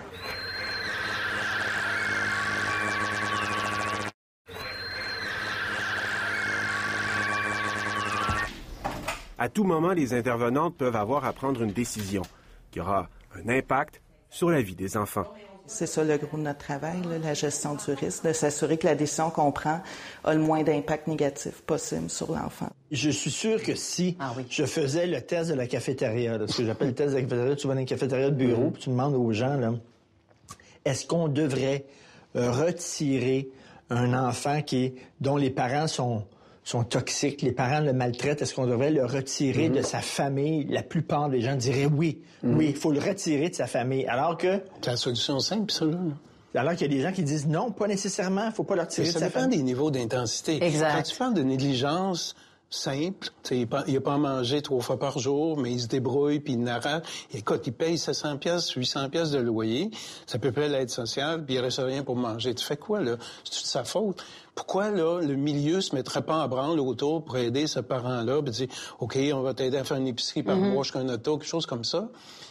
À 9.38 9.48
tout 9.48 9.64
moment, 9.64 9.92
les 9.92 10.12
intervenantes 10.12 10.76
peuvent 10.76 10.96
avoir 10.96 11.24
à 11.24 11.32
prendre 11.32 11.62
une 11.62 11.72
décision 11.72 12.22
qui 12.70 12.80
aura 12.80 13.08
un 13.34 13.48
impact 13.48 14.02
sur 14.28 14.50
la 14.50 14.60
vie 14.60 14.74
des 14.74 14.98
enfants. 14.98 15.32
C'est 15.68 15.86
ça 15.86 16.02
le 16.02 16.16
gros 16.16 16.36
de 16.36 16.42
notre 16.42 16.58
travail, 16.58 17.00
là, 17.08 17.18
la 17.18 17.34
gestion 17.34 17.74
du 17.74 17.92
risque, 17.92 18.24
de 18.24 18.32
s'assurer 18.32 18.78
que 18.78 18.86
la 18.86 18.94
décision 18.94 19.30
qu'on 19.30 19.52
prend 19.52 19.80
a 20.24 20.34
le 20.34 20.40
moins 20.40 20.62
d'impact 20.62 21.06
négatif 21.06 21.60
possible 21.62 22.08
sur 22.10 22.32
l'enfant. 22.32 22.70
Je 22.90 23.10
suis 23.10 23.30
sûr 23.30 23.62
que 23.62 23.74
si 23.74 24.16
Ah 24.18 24.32
oui. 24.36 24.44
je 24.48 24.64
faisais 24.64 25.06
le 25.06 25.20
test 25.20 25.50
de 25.50 25.54
la 25.54 25.66
cafétéria, 25.66 26.38
là, 26.38 26.46
ce 26.48 26.56
que 26.56 26.64
j'appelle 26.64 26.88
le 26.88 26.94
test 26.94 27.10
de 27.10 27.16
la 27.16 27.22
cafétéria, 27.22 27.56
tu 27.56 27.68
vas 27.68 27.74
dans 27.74 27.80
une 27.80 27.86
cafétéria 27.86 28.30
de 28.30 28.34
bureau, 28.34 28.70
puis 28.70 28.82
tu 28.82 28.90
demandes 28.90 29.14
aux 29.14 29.32
gens, 29.32 29.56
là, 29.56 29.74
est-ce 30.84 31.06
qu'on 31.06 31.28
devrait 31.28 31.84
euh, 32.36 32.50
retirer 32.50 33.50
un 33.90 34.14
enfant 34.14 34.62
qui 34.62 34.84
est, 34.84 34.94
dont 35.20 35.36
les 35.36 35.50
parents 35.50 35.86
sont, 35.86 36.24
sont 36.68 36.84
toxiques, 36.84 37.40
les 37.40 37.52
parents 37.52 37.80
le 37.80 37.94
maltraitent, 37.94 38.42
est-ce 38.42 38.54
qu'on 38.54 38.66
devrait 38.66 38.90
le 38.90 39.04
retirer 39.06 39.70
de 39.70 39.80
sa 39.80 40.00
famille? 40.00 40.66
La 40.68 40.82
plupart 40.82 41.30
des 41.30 41.40
gens 41.40 41.56
diraient 41.56 41.86
oui, 41.86 42.20
oui, 42.42 42.66
il 42.68 42.76
faut 42.76 42.92
le 42.92 43.00
retirer 43.00 43.48
de 43.48 43.54
sa 43.54 43.66
famille. 43.66 44.06
Alors 44.06 44.36
que, 44.36 44.60
C'est 44.82 44.90
la 44.90 44.96
solution 44.98 45.40
simple, 45.40 45.72
ça, 45.72 45.86
là. 45.86 45.96
alors 46.54 46.72
qu'il 46.72 46.82
y 46.82 46.94
a 46.94 46.94
des 46.94 47.00
gens 47.02 47.12
qui 47.12 47.22
disent 47.22 47.46
non, 47.46 47.70
pas 47.70 47.86
nécessairement, 47.86 48.46
il 48.48 48.52
faut 48.52 48.64
pas 48.64 48.74
le 48.74 48.82
retirer 48.82 49.04
Mais 49.06 49.08
de 49.08 49.12
ça 49.14 49.18
sa 49.20 49.26
dépend 49.28 49.40
famille. 49.40 49.56
des 49.58 49.62
niveaux 49.64 49.90
d'intensité. 49.90 50.62
Exact. 50.62 50.92
Quand 50.94 51.02
tu 51.02 51.16
parles 51.16 51.34
de 51.34 51.42
négligence 51.42 52.36
simple, 52.70 53.28
tu 53.42 53.48
sais, 53.48 53.56
il 53.56 53.60
n'a 53.60 53.66
pas, 53.66 53.84
il 53.86 53.96
a 53.96 54.00
pas 54.00 54.14
à 54.14 54.18
manger 54.18 54.60
trois 54.60 54.80
fois 54.80 54.98
par 54.98 55.18
jour, 55.18 55.56
mais 55.56 55.72
il 55.72 55.80
se 55.80 55.86
débrouille, 55.86 56.40
puis 56.40 56.52
il 56.52 56.60
n'arrête. 56.60 57.02
Écoute, 57.32 57.66
il 57.66 57.72
paye 57.72 57.96
700 57.96 58.36
pièces, 58.36 58.70
800 58.70 59.08
pièces 59.08 59.30
de 59.30 59.38
loyer, 59.38 59.90
c'est 60.26 60.36
à 60.36 60.38
peu 60.38 60.52
près 60.52 60.68
l'aide 60.68 60.90
sociale, 60.90 61.44
puis 61.44 61.54
il 61.54 61.60
reste 61.60 61.78
rien 61.78 62.02
pour 62.02 62.16
manger. 62.16 62.54
Tu 62.54 62.64
fais 62.64 62.76
quoi, 62.76 63.00
là? 63.00 63.16
C'est 63.44 63.62
de 63.62 63.68
sa 63.68 63.84
faute? 63.84 64.22
Pourquoi, 64.54 64.90
là, 64.90 65.20
le 65.20 65.36
milieu 65.36 65.80
se 65.80 65.94
mettrait 65.94 66.22
pas 66.22 66.44
en 66.44 66.48
branle 66.48 66.80
autour 66.80 67.24
pour 67.24 67.36
aider 67.38 67.66
ce 67.66 67.80
parent-là, 67.80 68.42
puis 68.42 68.52
dire, 68.52 68.68
OK, 68.98 69.18
on 69.32 69.40
va 69.40 69.54
t'aider 69.54 69.78
à 69.78 69.84
faire 69.84 69.96
une 69.96 70.08
épicerie 70.08 70.42
par 70.42 70.56
mois 70.56 70.82
jusqu'à 70.82 70.98
un 70.98 71.08
auto, 71.08 71.38
quelque 71.38 71.48
chose 71.48 71.66
comme 71.66 71.84
ça? 71.84 72.08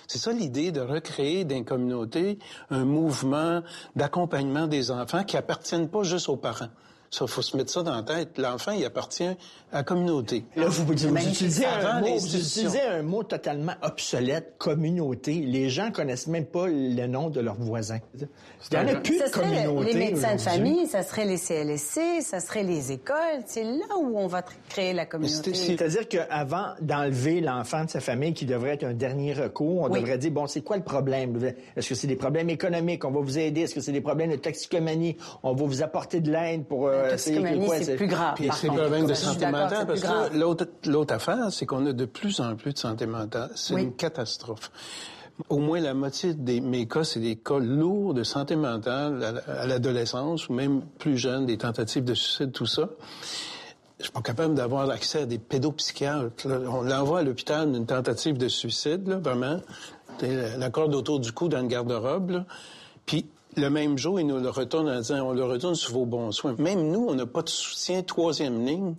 C'est 0.07 0.19
ça 0.19 0.31
l'idée 0.31 0.71
de 0.71 0.79
recréer 0.79 1.43
dans 1.43 1.55
les 1.55 1.63
communautés 1.65 2.39
un 2.69 2.85
mouvement 2.85 3.61
d'accompagnement 3.95 4.65
des 4.65 4.89
enfants 4.89 5.25
qui 5.25 5.37
appartiennent 5.37 5.89
pas 5.89 6.03
juste 6.03 6.29
aux 6.29 6.37
parents. 6.37 6.69
Ça, 7.09 7.25
faut 7.25 7.41
se 7.41 7.55
mettre 7.55 7.71
ça 7.71 7.83
dans 7.83 7.95
la 7.95 8.03
tête. 8.03 8.37
L'enfant, 8.37 8.71
il 8.73 8.83
appartient 8.83 9.23
à 9.23 9.35
la 9.77 9.83
communauté. 9.83 10.43
Là, 10.57 10.67
vous, 10.67 10.85
vous, 10.85 10.93
vous 10.93 11.15
utilisez, 11.27 11.65
Avant 11.65 11.87
un 11.87 12.01
mot, 12.01 12.17
vous 12.17 12.25
utilisez 12.35 12.81
un 12.81 13.01
mot 13.01 13.23
totalement 13.23 13.73
obsolète, 13.81 14.55
communauté. 14.57 15.33
Les 15.35 15.69
gens 15.69 15.91
connaissent 15.91 16.27
même 16.27 16.45
pas 16.45 16.67
le 16.67 17.07
nom 17.07 17.29
de 17.29 17.39
leurs 17.39 17.55
voisins. 17.59 17.99
Il 18.19 18.27
n'y 18.71 18.77
en 18.77 18.87
a 18.93 18.95
plus 18.99 19.15
de 19.19 19.23
Ça 19.23 19.27
serait 19.31 19.63
communauté. 19.65 19.93
les 19.93 19.99
médecins 20.11 20.35
de 20.35 20.41
famille, 20.41 20.85
ça 20.87 21.03
serait 21.03 21.25
les 21.25 21.37
CLSC, 21.37 22.21
ça 22.21 22.39
serait 22.41 22.63
les 22.63 22.91
écoles. 22.91 23.15
C'est 23.45 23.63
là 23.63 23.97
où 23.97 24.17
on 24.17 24.27
va 24.27 24.43
créer 24.69 24.91
la 24.93 25.05
communauté. 25.05 25.53
C'est-à-dire 25.53 26.07
qu'avant 26.09 26.73
d'enlever 26.81 27.39
l'enfant 27.39 27.85
de 27.85 27.89
sa 27.89 28.01
famille, 28.01 28.33
qui 28.33 28.45
devrait 28.45 28.71
être 28.73 28.83
un 28.83 28.93
dernier 28.93 29.33
recours, 29.33 29.83
on 29.83 29.89
Oui. 29.91 30.01
devrait 30.01 30.17
dire, 30.17 30.31
bon, 30.31 30.47
c'est 30.47 30.61
quoi 30.61 30.75
le 30.77 30.83
problème? 30.83 31.39
Est-ce 31.77 31.87
que 31.89 31.95
c'est 31.95 32.07
des 32.07 32.15
problèmes 32.17 32.49
économiques? 32.49 33.05
On 33.05 33.11
va 33.11 33.21
vous 33.21 33.37
aider. 33.39 33.61
Est-ce 33.61 33.75
que 33.75 33.81
c'est 33.81 33.91
des 33.93 34.01
problèmes 34.01 34.31
de 34.31 34.35
toxicomanie? 34.35 35.15
On 35.43 35.53
va 35.53 35.65
vous 35.65 35.81
apporter 35.81 36.19
de 36.19 36.31
l'aide 36.31 36.65
pour... 36.65 36.87
euh, 36.87 36.96
C'est 37.17 37.95
plus 37.95 38.07
grave. 38.07 38.35
Puis 38.35 38.49
c'est 38.53 38.67
contre. 38.67 38.81
problème 38.81 39.07
de 39.07 39.13
santé 39.13 39.45
mentale, 39.47 39.87
parce 39.87 40.01
que 40.01 40.89
l'autre, 40.89 41.13
affaire, 41.13 41.51
c'est 41.51 41.65
qu'on 41.65 41.85
a 41.85 41.93
de 41.93 42.05
plus 42.05 42.39
en 42.39 42.55
plus 42.55 42.73
de 42.73 42.77
santé 42.77 43.05
mentale. 43.05 43.49
C'est 43.55 43.73
Oui. 43.73 43.83
une 43.83 43.95
catastrophe. 43.95 44.71
Au 45.49 45.59
moins 45.59 45.79
la 45.79 45.93
moitié 45.93 46.33
de 46.33 46.59
mes 46.61 46.87
cas, 46.87 47.03
c'est 47.03 47.19
des 47.19 47.35
cas 47.35 47.59
lourds 47.59 48.15
de 48.15 48.23
santé 48.23 48.55
mentale 48.55 49.43
à, 49.47 49.67
l'adolescence 49.67 50.49
ou 50.49 50.53
même 50.53 50.81
plus 50.97 51.17
jeune, 51.17 51.45
des 51.45 51.57
tentatives 51.57 52.03
de 52.03 52.15
suicide, 52.15 52.51
tout 52.51 52.65
ça. 52.65 52.89
Je 53.99 54.03
suis 54.05 54.11
pas 54.11 54.21
capable 54.21 54.55
d'avoir 54.55 54.89
accès 54.89 55.21
à 55.21 55.25
des 55.25 55.37
pédopsychiatres. 55.37 56.47
là. 56.47 56.59
On 56.69 56.81
l'envoie 56.81 57.19
à 57.19 57.23
l'hôpital 57.23 57.71
d'une 57.71 57.85
tentative 57.85 58.37
de 58.37 58.47
suicide, 58.47 59.07
là, 59.07 59.17
vraiment. 59.17 59.59
La 60.21 60.69
corde 60.71 60.95
autour 60.95 61.19
du 61.19 61.31
cou 61.31 61.47
dans 61.47 61.61
le 61.61 61.67
garde-robe. 61.67 62.43
Puis 63.05 63.27
le 63.57 63.69
même 63.69 63.97
jour, 63.97 64.19
il 64.19 64.27
nous 64.27 64.39
le 64.39 64.49
retourne 64.49 64.89
en 64.89 64.97
disant 64.99 65.27
on 65.29 65.33
le 65.33 65.43
retourne 65.43 65.75
sous 65.75 65.91
vos 65.93 66.05
bons 66.05 66.31
soins. 66.31 66.55
Même 66.59 66.89
nous, 66.91 67.07
on 67.09 67.15
n'a 67.15 67.25
pas 67.25 67.41
de 67.41 67.49
soutien 67.49 68.01
troisième 68.03 68.65
ligne. 68.65 68.95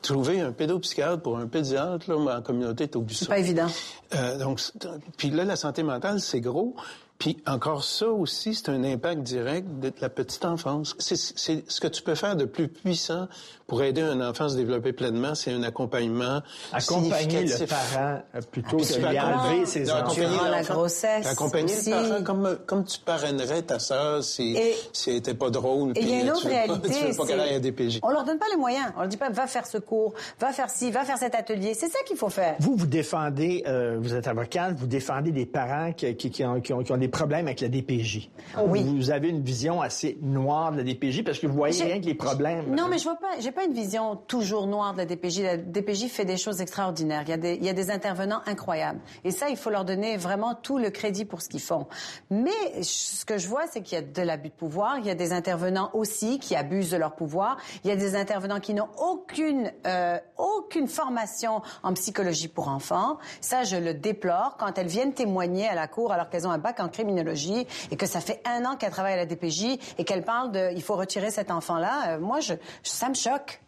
Trouver 0.00 0.40
un 0.40 0.50
pédopsychiatre 0.50 1.22
pour 1.22 1.38
un 1.38 1.46
pédiatre 1.46 2.10
là, 2.10 2.38
en 2.38 2.42
communauté. 2.42 2.90
C'est 3.10 3.28
pas 3.28 3.38
évident. 3.38 3.68
Euh, 4.14 4.36
donc, 4.38 4.58
c'est- 4.58 4.72
puis 5.16 5.30
là, 5.30 5.44
la 5.44 5.54
santé 5.54 5.84
mentale, 5.84 6.20
c'est 6.20 6.40
gros. 6.40 6.74
Puis 7.22 7.36
encore 7.46 7.84
ça 7.84 8.08
aussi, 8.08 8.52
c'est 8.52 8.68
un 8.68 8.82
impact 8.82 9.22
direct 9.22 9.68
de 9.78 9.92
la 10.00 10.08
petite 10.08 10.44
enfance. 10.44 10.96
C'est 10.98 11.14
ce 11.14 11.80
que 11.80 11.86
tu 11.86 12.02
peux 12.02 12.16
faire 12.16 12.34
de 12.34 12.46
plus 12.46 12.66
puissant 12.66 13.28
pour 13.68 13.80
aider 13.84 14.02
un 14.02 14.20
enfant 14.28 14.46
à 14.46 14.48
se 14.48 14.56
développer 14.56 14.92
pleinement, 14.92 15.36
c'est 15.36 15.52
un 15.52 15.62
accompagnement 15.62 16.42
Accompagner 16.72 17.44
le 17.44 17.66
parent 17.66 18.20
euh, 18.34 18.40
plutôt 18.50 18.76
que 18.78 18.82
de 18.92 18.98
lui 19.08 19.20
enlever 19.20 19.66
ses 19.66 19.90
enfants. 19.90 20.12
Durant 20.12 20.48
la 20.48 20.62
grossesse 20.62 21.26
Accompagner 21.26 21.72
aussi. 21.72 21.90
le 21.90 21.96
parent 22.08 22.22
comme, 22.24 22.58
comme 22.66 22.84
tu 22.84 22.98
parrainerais 22.98 23.62
ta 23.62 23.78
sœur 23.78 24.24
si, 24.24 24.58
si 24.92 25.10
elle 25.10 25.16
était 25.16 25.34
pas 25.34 25.48
drôle. 25.50 25.92
Et 25.94 26.02
il 26.02 26.08
y 26.10 26.12
a 26.14 26.20
une 26.22 26.28
euh, 26.28 26.32
autre 26.32 26.40
tu 26.42 26.48
pas- 26.48 26.52
réalité. 26.54 26.88
Tu 26.90 27.06
veux 27.06 27.16
pas 27.16 27.26
qu'elle 27.26 27.38
c'est- 27.38 27.48
aille 27.48 27.54
à 27.54 27.60
DPJ. 27.60 28.00
On 28.02 28.10
leur 28.10 28.24
donne 28.24 28.38
pas 28.38 28.46
les 28.50 28.56
moyens. 28.58 28.86
On 28.96 29.00
leur 29.00 29.08
dit 29.08 29.16
pas 29.16 29.30
va 29.30 29.46
faire 29.46 29.64
ce 29.66 29.78
cours, 29.78 30.12
va 30.40 30.52
faire 30.52 30.68
ci, 30.68 30.90
va 30.90 31.04
faire 31.04 31.18
cet 31.18 31.36
atelier. 31.36 31.72
C'est 31.74 31.88
ça 31.88 31.98
qu'il 32.06 32.16
faut 32.16 32.28
faire. 32.30 32.56
Vous, 32.58 32.74
vous 32.76 32.86
défendez, 32.86 33.62
euh, 33.68 33.96
vous 34.00 34.12
êtes 34.12 34.26
avocate, 34.26 34.74
vous 34.76 34.86
défendez 34.88 35.30
des 35.30 35.46
parents 35.46 35.92
qui, 35.92 36.14
qui- 36.16 36.30
qui 36.30 36.44
ont, 36.44 36.60
qui 36.60 36.72
ont- 36.72 36.82
qui 36.82 36.92
ont 36.92 36.96
des 36.98 37.08
problèmes 37.12 37.46
avec 37.46 37.60
la 37.60 37.68
DPJ. 37.68 38.30
Oui. 38.66 38.82
Vous 38.82 39.10
avez 39.10 39.28
une 39.28 39.42
vision 39.42 39.80
assez 39.80 40.18
noire 40.20 40.72
de 40.72 40.78
la 40.78 40.82
DPJ 40.82 41.22
parce 41.22 41.38
que 41.38 41.46
vous 41.46 41.54
voyez 41.54 41.84
rien 41.84 42.00
que 42.00 42.06
les 42.06 42.14
problèmes. 42.14 42.74
Non, 42.74 42.88
mais 42.88 42.98
je 42.98 43.04
vois 43.04 43.16
pas. 43.16 43.38
J'ai 43.38 43.52
pas 43.52 43.64
une 43.64 43.72
vision 43.72 44.16
toujours 44.16 44.66
noire 44.66 44.94
de 44.94 44.98
la 44.98 45.06
DPJ. 45.06 45.42
La 45.42 45.56
DPJ 45.56 46.08
fait 46.08 46.24
des 46.24 46.36
choses 46.36 46.60
extraordinaires. 46.60 47.22
Il 47.26 47.30
y 47.30 47.34
a 47.34 47.36
des, 47.36 47.54
il 47.54 47.64
y 47.64 47.68
a 47.68 47.72
des 47.72 47.90
intervenants 47.90 48.40
incroyables. 48.46 49.00
Et 49.22 49.30
ça, 49.30 49.48
il 49.48 49.56
faut 49.56 49.70
leur 49.70 49.84
donner 49.84 50.16
vraiment 50.16 50.54
tout 50.54 50.78
le 50.78 50.90
crédit 50.90 51.24
pour 51.24 51.42
ce 51.42 51.48
qu'ils 51.48 51.60
font. 51.60 51.86
Mais 52.30 52.82
ce 52.82 53.24
que 53.24 53.38
je 53.38 53.46
vois, 53.46 53.66
c'est 53.70 53.82
qu'il 53.82 53.96
y 53.96 54.00
a 54.00 54.04
de 54.04 54.22
l'abus 54.22 54.48
de 54.48 54.54
pouvoir. 54.54 54.98
Il 54.98 55.06
y 55.06 55.10
a 55.10 55.14
des 55.14 55.32
intervenants 55.32 55.90
aussi 55.92 56.40
qui 56.40 56.56
abusent 56.56 56.90
de 56.90 56.96
leur 56.96 57.14
pouvoir. 57.14 57.58
Il 57.84 57.88
y 57.88 57.92
a 57.92 57.96
des 57.96 58.16
intervenants 58.16 58.60
qui 58.60 58.74
n'ont 58.74 58.88
aucune 58.98 59.70
euh, 59.86 60.18
aucune 60.38 60.88
formation 60.88 61.62
en 61.82 61.92
psychologie 61.94 62.48
pour 62.48 62.68
enfants. 62.68 63.18
Ça, 63.40 63.62
je 63.62 63.76
le 63.76 63.94
déplore 63.94 64.56
quand 64.58 64.78
elles 64.78 64.86
viennent 64.86 65.14
témoigner 65.14 65.68
à 65.68 65.74
la 65.74 65.86
cour 65.86 66.12
alors 66.12 66.28
qu'elles 66.28 66.46
ont 66.46 66.50
un 66.50 66.58
bac 66.58 66.80
en 66.80 66.88
criminologie 66.92 67.66
et 67.90 67.96
que 67.96 68.06
ça 68.06 68.20
fait 68.20 68.40
un 68.44 68.64
an 68.64 68.76
qu'elles 68.76 68.92
travaillent 68.92 69.14
à 69.14 69.16
la 69.16 69.26
DPJ 69.26 69.78
et 69.98 70.04
qu'elles 70.04 70.24
parlent 70.24 70.52
de 70.52 70.72
il 70.74 70.82
faut 70.82 70.96
retirer 70.96 71.30
cet 71.30 71.50
enfant-là. 71.50 72.14
Euh, 72.14 72.20
moi, 72.20 72.40
je, 72.40 72.54
ça 72.82 73.08
me 73.08 73.14
choque. 73.14 73.60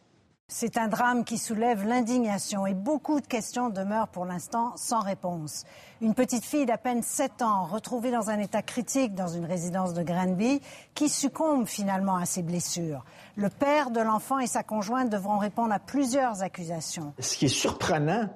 C'est 0.46 0.76
un 0.76 0.88
drame 0.88 1.24
qui 1.24 1.38
soulève 1.38 1.86
l'indignation 1.86 2.66
et 2.66 2.74
beaucoup 2.74 3.20
de 3.20 3.26
questions 3.26 3.70
demeurent 3.70 4.08
pour 4.08 4.26
l'instant 4.26 4.72
sans 4.76 5.00
réponse. 5.00 5.64
Une 6.02 6.12
petite 6.12 6.44
fille 6.44 6.66
d'à 6.66 6.76
peine 6.76 7.02
7 7.02 7.40
ans, 7.40 7.64
retrouvée 7.64 8.10
dans 8.10 8.28
un 8.28 8.38
état 8.38 8.60
critique 8.60 9.14
dans 9.14 9.26
une 9.26 9.46
résidence 9.46 9.94
de 9.94 10.02
Granby, 10.02 10.60
qui 10.94 11.08
succombe 11.08 11.66
finalement 11.66 12.16
à 12.16 12.26
ses 12.26 12.42
blessures. 12.42 13.04
Le 13.36 13.48
père 13.48 13.90
de 13.90 14.00
l'enfant 14.00 14.38
et 14.38 14.46
sa 14.46 14.62
conjointe 14.62 15.08
devront 15.08 15.38
répondre 15.38 15.72
à 15.72 15.78
plusieurs 15.78 16.42
accusations. 16.42 17.14
Ce 17.18 17.38
qui 17.38 17.46
est 17.46 17.48
surprenant, 17.48 18.28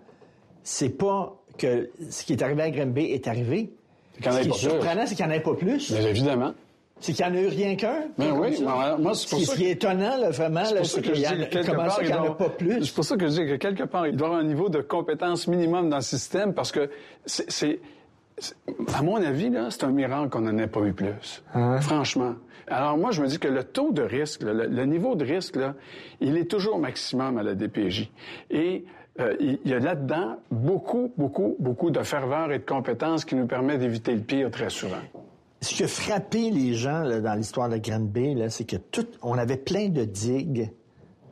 c'est 0.65 0.89
pas 0.89 1.37
que 1.59 1.91
ce 2.11 2.25
qui 2.25 2.33
est 2.33 2.43
arrivé 2.43 2.63
à 2.63 2.71
Granby 2.71 3.03
est 3.03 3.29
arrivé. 3.29 3.71
Qu'il 4.23 4.27
y 4.27 4.29
en 4.29 4.33
Ce 4.33 4.41
qui 4.43 4.47
est 4.47 4.51
pas 4.51 4.57
surprenant, 4.57 5.07
c'est 5.07 5.15
qu'il 5.15 5.27
n'y 5.27 5.33
en 5.33 5.35
ait 5.35 5.41
pas 5.41 5.55
plus. 5.55 5.91
Mais 5.93 6.05
évidemment. 6.11 6.53
C'est 7.01 7.13
qu'il 7.13 7.25
n'y 7.27 7.33
en 7.33 7.35
a 7.37 7.41
eu 7.43 7.47
rien 7.47 7.77
qu'un. 7.77 8.05
Ben 8.19 8.33
oui, 8.33 8.61
moi, 8.61 9.15
c'est 9.15 9.29
pour 9.31 9.39
ce 9.39 9.45
ça. 9.45 9.53
Ce 9.53 9.57
qui 9.57 9.67
est 9.67 9.71
étonnant, 9.71 10.17
là, 10.17 10.31
vraiment, 10.31 10.65
c'est 10.65 10.85
c'est 10.85 11.01
qu'il 11.03 11.21
y 11.21 11.27
en 11.29 12.25
a, 12.25 12.35
pas 12.35 12.49
plus? 12.49 12.85
C'est 12.87 12.95
pour 12.95 13.05
ça 13.05 13.17
que 13.17 13.27
je 13.29 13.33
dis 13.33 13.47
que 13.47 13.55
quelque 13.55 13.85
part, 13.85 14.09
il 14.09 14.17
doit 14.17 14.27
y 14.27 14.31
avoir 14.31 14.41
un 14.45 14.47
niveau 14.49 14.69
de 14.69 14.81
compétence 14.81 15.47
minimum 15.47 15.89
dans 15.91 15.97
le 15.99 16.03
système 16.03 16.55
parce 16.55 16.73
que 16.73 16.91
c'est, 17.25 17.49
c'est- 17.53 17.79
c'est- 18.37 18.57
à 18.95 19.03
mon 19.03 19.17
avis, 19.23 19.49
là, 19.49 19.69
c'est 19.71 19.85
un 19.85 19.93
miracle 19.93 20.29
qu'on 20.31 20.41
n'en 20.41 20.59
ait 20.59 20.67
pas 20.67 20.81
eu 20.81 20.93
plus. 20.93 21.43
Franchement. 21.83 22.35
Alors 22.67 22.99
moi, 22.99 23.13
je 23.13 23.23
me 23.23 23.29
dis 23.29 23.39
que 23.39 23.49
le 23.49 23.63
taux 23.65 23.93
de 23.93 24.03
risque, 24.03 24.43
là, 24.43 24.53
le, 24.53 24.67
le 24.67 24.85
niveau 24.85 25.15
de 25.15 25.25
risque, 25.25 25.55
là, 25.57 25.75
il 26.21 26.37
est 26.37 26.45
toujours 26.51 26.79
maximum 26.79 27.39
à 27.39 27.43
la 27.45 27.55
DPJ. 27.55 28.11
Et 28.51 28.85
euh, 29.21 29.35
il 29.41 29.59
y 29.65 29.75
a 29.75 29.79
là-dedans 29.79 30.37
beaucoup, 30.51 31.13
beaucoup, 31.17 31.57
beaucoup 31.59 31.91
de 31.91 32.03
ferveur 32.03 32.53
et 32.53 32.59
de 32.59 32.65
compétences 32.65 33.25
qui 33.25 33.35
nous 33.35 33.47
permettent 33.47 33.81
d'éviter 33.81 34.15
le 34.15 34.21
pire 34.23 34.51
très 34.51 34.71
souvent. 34.71 34.97
Ce 35.61 35.75
qui 35.75 35.83
a 35.85 35.89
frappé 35.89 36.51
les 36.51 36.75
gens 36.75 37.01
là, 37.03 37.21
dans 37.21 37.35
l'histoire 37.35 37.69
de 37.69 37.79
Granby, 37.79 38.35
là, 38.35 38.49
c'est 38.49 38.65
que 38.65 38.77
tout, 38.77 39.07
on 39.23 39.37
avait 39.37 39.57
plein 39.57 39.89
de 39.89 40.05
digues 40.05 40.71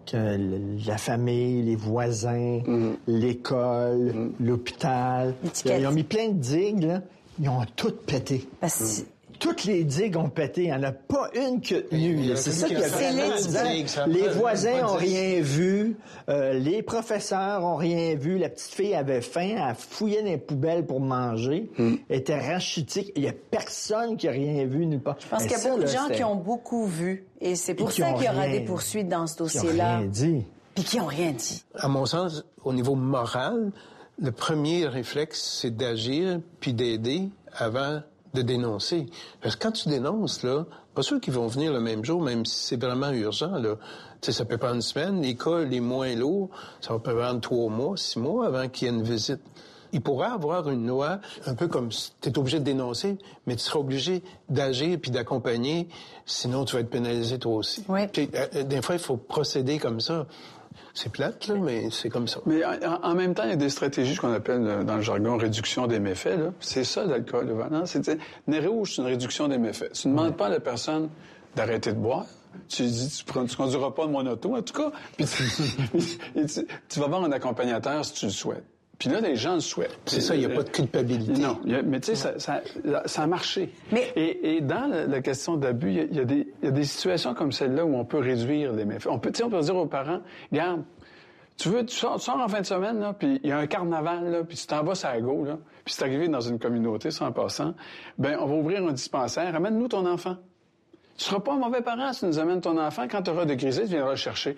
que 0.04 0.16
le- 0.16 0.84
la 0.86 0.98
famille, 0.98 1.62
les 1.62 1.76
voisins, 1.76 2.60
l'école, 3.06 4.30
l'hôpital, 4.40 5.34
L'étiquette. 5.44 5.80
ils 5.80 5.86
ont 5.86 5.92
mis 5.92 6.04
plein 6.04 6.28
de 6.28 6.38
digues, 6.38 6.82
là, 6.84 7.02
ils 7.40 7.48
ont 7.48 7.60
toutes 7.76 8.02
pété. 8.06 8.48
Parce 8.60 9.04
Toutes 9.38 9.64
les 9.64 9.84
digues 9.84 10.16
ont 10.16 10.28
pété. 10.30 10.62
Il 10.62 10.66
n'y 10.68 10.72
en 10.74 10.82
a 10.82 10.92
pas 10.92 11.30
une 11.34 11.60
qui 11.60 11.74
a 11.74 11.82
tenu. 11.82 12.30
C'est 12.36 12.50
ça 12.52 12.66
qui 12.68 12.74
qui 12.74 12.82
a 12.82 12.88
fait 12.88 13.12
Les 14.06 14.28
voisins 14.28 14.80
pas 14.80 14.92
ont 14.92 14.98
dix. 14.98 15.04
rien 15.06 15.40
vu. 15.40 15.96
Euh, 16.28 16.54
les 16.54 16.82
professeurs 16.82 17.62
ont 17.64 17.76
rien 17.76 18.14
vu. 18.14 18.38
La 18.38 18.48
petite 18.48 18.72
fille 18.74 18.94
avait 18.94 19.20
faim. 19.20 19.56
Elle 19.68 19.74
fouillait 19.76 20.22
dans 20.22 20.28
les 20.30 20.38
poubelles 20.38 20.86
pour 20.86 21.00
manger. 21.00 21.70
Hmm. 21.78 21.96
Elle 22.08 22.18
était 22.20 22.38
rachitique. 22.38 23.12
Il 23.16 23.22
n'y 23.22 23.28
a 23.28 23.34
personne 23.50 24.16
qui 24.16 24.28
a 24.28 24.32
rien 24.32 24.64
vu 24.66 24.86
nulle 24.86 25.00
part. 25.00 25.16
Je 25.20 25.26
pense 25.28 25.42
qu'il 25.42 25.52
y 25.52 25.54
a 25.54 25.68
beaucoup 25.68 25.80
de 25.82 25.86
gens 25.86 26.08
qui 26.12 26.24
ont 26.24 26.36
beaucoup 26.36 26.86
vu. 26.86 27.24
Et 27.40 27.54
c'est 27.56 27.74
pour 27.74 27.90
qui 27.90 28.00
ça 28.00 28.12
qu'il 28.12 28.24
y 28.24 28.28
aura 28.28 28.42
rien- 28.42 28.52
des 28.52 28.60
poursuites 28.64 29.08
dans 29.08 29.26
ce 29.26 29.34
Qui 29.36 29.42
ont 29.42 29.44
dossier-là. 29.44 29.98
rien 29.98 30.06
dit. 30.06 30.44
Puis 30.74 30.84
qui 30.84 30.98
n'ont 30.98 31.06
rien 31.06 31.32
dit. 31.32 31.62
À 31.74 31.88
mon 31.88 32.06
sens, 32.06 32.44
au 32.64 32.72
niveau 32.72 32.94
moral, 32.94 33.70
le 34.18 34.32
premier 34.32 34.86
réflexe, 34.86 35.58
c'est 35.60 35.76
d'agir 35.76 36.40
puis 36.60 36.72
d'aider 36.74 37.28
avant 37.52 38.00
de 38.36 38.42
dénoncer. 38.42 39.06
Parce 39.40 39.56
que 39.56 39.62
quand 39.62 39.72
tu 39.72 39.88
dénonces, 39.88 40.42
là, 40.42 40.66
pas 40.94 41.02
sûr 41.02 41.20
qu'ils 41.20 41.32
vont 41.34 41.46
venir 41.46 41.72
le 41.72 41.80
même 41.80 42.04
jour, 42.04 42.22
même 42.22 42.44
si 42.44 42.68
c'est 42.68 42.80
vraiment 42.80 43.10
urgent, 43.10 43.58
là. 43.58 43.76
Tu 44.20 44.26
sais, 44.26 44.32
ça 44.32 44.44
peut 44.44 44.56
prendre 44.56 44.76
une 44.76 44.82
semaine. 44.82 45.20
Les 45.20 45.34
cas 45.36 45.60
les 45.64 45.80
moins 45.80 46.14
lourds, 46.14 46.48
ça 46.80 46.92
va 46.92 46.98
peut 46.98 47.14
prendre 47.14 47.40
trois 47.40 47.68
mois, 47.68 47.96
six 47.96 48.18
mois 48.18 48.46
avant 48.46 48.68
qu'il 48.68 48.88
y 48.88 48.90
ait 48.90 48.94
une 48.94 49.02
visite. 49.02 49.40
Il 49.92 50.00
pourrait 50.00 50.28
avoir 50.28 50.68
une 50.68 50.86
loi, 50.86 51.20
un 51.46 51.54
peu 51.54 51.68
comme 51.68 51.88
tu 51.88 52.28
es 52.28 52.38
obligé 52.38 52.58
de 52.58 52.64
dénoncer, 52.64 53.18
mais 53.46 53.56
tu 53.56 53.62
seras 53.62 53.78
obligé 53.78 54.22
d'agir 54.48 54.98
puis 55.00 55.10
d'accompagner, 55.10 55.88
sinon 56.26 56.64
tu 56.64 56.74
vas 56.74 56.80
être 56.80 56.90
pénalisé 56.90 57.38
toi 57.38 57.54
aussi. 57.54 57.84
Tu 58.12 58.24
sais, 58.24 58.30
euh, 58.56 58.62
Des 58.64 58.82
fois, 58.82 58.96
il 58.96 59.00
faut 59.00 59.16
procéder 59.16 59.78
comme 59.78 60.00
ça. 60.00 60.26
C'est 60.94 61.10
plate, 61.12 61.48
là, 61.48 61.54
mais 61.56 61.90
c'est 61.90 62.08
comme 62.08 62.28
ça. 62.28 62.40
Mais 62.46 62.62
en, 62.64 63.02
en 63.02 63.14
même 63.14 63.34
temps, 63.34 63.44
il 63.44 63.50
y 63.50 63.52
a 63.52 63.56
des 63.56 63.68
stratégies 63.70 64.16
qu'on 64.16 64.32
appelle 64.32 64.66
euh, 64.66 64.84
dans 64.84 64.96
le 64.96 65.02
jargon 65.02 65.36
réduction 65.36 65.86
des 65.86 65.98
méfaits. 66.00 66.38
C'est 66.60 66.84
ça 66.84 67.04
l'alcool, 67.04 67.46
le 67.48 68.18
nez 68.46 68.66
rouge, 68.66 68.94
c'est 68.96 69.02
une 69.02 69.08
réduction 69.08 69.48
des 69.48 69.58
méfaits. 69.58 69.92
Tu 69.92 70.08
ne 70.08 70.12
demandes 70.14 70.36
pas 70.36 70.46
à 70.46 70.50
la 70.50 70.60
personne 70.60 71.08
d'arrêter 71.54 71.92
de 71.92 71.98
boire. 71.98 72.26
Tu 72.68 72.82
lui 72.84 72.90
dis, 72.90 73.08
tu, 73.18 73.24
prends, 73.24 73.44
tu 73.44 73.54
conduiras 73.56 73.90
pas 73.90 74.06
de 74.06 74.10
mon 74.12 74.26
auto, 74.26 74.56
en 74.56 74.62
tout 74.62 74.72
cas. 74.74 74.90
Puis 75.16 75.26
tu- 75.26 76.66
tu 76.88 77.00
vas 77.00 77.06
voir 77.06 77.22
un 77.24 77.32
accompagnateur 77.32 78.04
si 78.04 78.14
tu 78.14 78.26
le 78.26 78.32
souhaites. 78.32 78.64
Puis 78.98 79.10
là, 79.10 79.20
les 79.20 79.36
gens 79.36 79.54
le 79.54 79.60
souhaitent. 79.60 79.98
C'est 80.06 80.20
ça, 80.22 80.34
il 80.34 80.40
y 80.40 80.44
a 80.46 80.48
pas 80.48 80.62
de 80.62 80.70
culpabilité. 80.70 81.38
Non, 81.40 81.58
il 81.64 81.72
y 81.72 81.74
a- 81.74 81.82
mais 81.82 82.00
tu 82.00 82.14
sais, 82.14 82.14
ça, 82.14 82.38
ça, 82.38 82.62
ça 83.04 83.22
a 83.22 83.26
marché. 83.26 83.72
Et, 84.16 84.56
et 84.56 84.60
dans 84.62 84.86
la, 84.86 85.06
la 85.06 85.20
question 85.20 85.56
d'abus, 85.56 85.88
il 85.90 85.96
y 85.96 86.00
a- 86.00 86.04
il 86.04 86.16
y, 86.16 86.20
a 86.20 86.24
des- 86.24 86.48
il 86.62 86.64
y 86.64 86.68
a 86.68 86.70
des 86.70 86.84
situations 86.84 87.34
comme 87.34 87.52
celle-là 87.52 87.84
où 87.84 87.94
on 87.94 88.04
peut 88.06 88.18
réduire 88.18 88.72
les 88.72 88.86
méfaits. 88.86 89.08
On 89.10 89.18
peut, 89.18 89.30
tu 89.30 89.38
sais, 89.38 89.44
on 89.44 89.50
peut 89.50 89.60
dire 89.60 89.76
aux 89.76 89.84
parents, 89.86 90.20
regarde, 90.50 90.82
tu 91.58 91.68
veux, 91.68 91.84
tu 91.84 91.94
sors, 91.94 92.16
tu 92.18 92.24
sors 92.24 92.38
en 92.40 92.48
fin 92.48 92.60
de 92.62 92.66
semaine, 92.66 92.98
là, 93.00 93.12
puis 93.12 93.38
il 93.42 93.48
y 93.48 93.52
a 93.52 93.58
un 93.58 93.66
carnaval, 93.66 94.30
là, 94.30 94.44
puis 94.44 94.56
tu 94.56 94.66
t'en 94.66 94.82
vas 94.82 94.92
la 95.04 95.20
go, 95.20 95.44
là, 95.44 95.58
puis 95.84 95.92
c'est 95.94 96.02
arrivé 96.04 96.28
dans 96.28 96.40
une 96.40 96.58
communauté, 96.58 97.10
ça 97.10 97.26
en 97.26 97.32
passant, 97.32 97.74
ben 98.18 98.38
on 98.40 98.46
va 98.46 98.54
ouvrir 98.54 98.86
un 98.86 98.92
dispensaire, 98.92 99.54
amène-nous 99.54 99.88
ton 99.88 100.06
enfant. 100.06 100.36
Tu 101.18 101.24
seras 101.24 101.40
pas 101.40 101.52
un 101.54 101.58
mauvais 101.58 101.80
parent 101.80 102.12
si 102.12 102.20
tu 102.20 102.26
nous 102.26 102.38
amènes 102.38 102.60
ton 102.60 102.78
enfant. 102.78 103.06
Quand 103.10 103.22
tu 103.22 103.30
auras 103.30 103.46
de 103.46 103.54
crisé, 103.54 103.82
tu 103.84 103.88
viendras 103.88 104.10
le 104.10 104.16
chercher. 104.16 104.54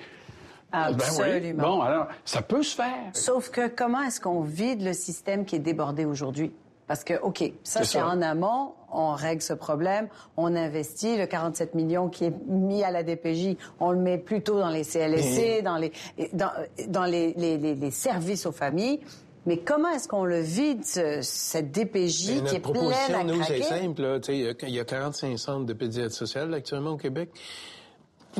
Ben 0.72 0.88
oui. 0.90 0.94
Absolument. 0.94 1.62
Bon, 1.76 1.80
alors, 1.80 2.08
ça 2.24 2.42
peut 2.42 2.62
se 2.62 2.74
faire. 2.76 3.10
Sauf 3.14 3.50
que 3.50 3.68
comment 3.68 4.02
est-ce 4.02 4.20
qu'on 4.20 4.42
vide 4.42 4.82
le 4.82 4.92
système 4.92 5.44
qui 5.44 5.56
est 5.56 5.60
débordé 5.60 6.04
aujourd'hui? 6.04 6.52
Parce 6.86 7.04
que, 7.04 7.14
OK, 7.20 7.40
ça, 7.64 7.80
C'est 7.80 7.84
c'est 7.84 7.98
ça. 7.98 8.06
en 8.08 8.22
amont, 8.22 8.72
on 8.90 9.12
règle 9.12 9.42
ce 9.42 9.52
problème, 9.52 10.08
on 10.38 10.54
investit 10.56 11.16
le 11.18 11.26
47 11.26 11.74
millions 11.74 12.08
qui 12.08 12.24
est 12.26 12.34
mis 12.46 12.82
à 12.82 12.90
la 12.90 13.02
DPJ, 13.02 13.56
on 13.78 13.90
le 13.92 13.98
met 13.98 14.16
plutôt 14.16 14.58
dans 14.58 14.70
les 14.70 14.84
CLSC, 14.84 15.60
dans 15.62 15.76
les, 15.76 15.92
dans, 16.32 16.50
dans 16.88 17.04
les, 17.04 17.34
les- 17.36 17.58
les- 17.58 17.74
les 17.74 17.90
services 17.90 18.46
aux 18.46 18.52
familles. 18.52 19.00
Mais 19.44 19.58
comment 19.58 19.88
est-ce 19.90 20.08
qu'on 20.08 20.24
le 20.24 20.40
vide, 20.40 20.84
ce- 20.84 21.20
cette 21.22 21.72
DPJ 21.72 22.42
qui 22.44 22.56
est 22.56 22.60
pleine 22.60 22.60
proposition, 22.62 23.20
à 23.20 23.24
nous, 23.24 23.42
c'est 23.42 23.60
craquer? 23.60 23.82
simple. 23.82 24.02
là. 24.02 24.20
Tu 24.20 24.26
sais, 24.32 24.38
il 24.38 24.44
y 24.44 24.48
a- 24.48 24.54
il 24.62 24.74
y 24.74 24.80
a 24.80 24.84
45 24.84 25.38
centres 25.38 25.66
de 25.66 25.72
pédiatrie 25.74 26.14
sociale 26.14 26.52
actuellement 26.54 26.90
au 26.92 26.96
Québec. 26.98 27.30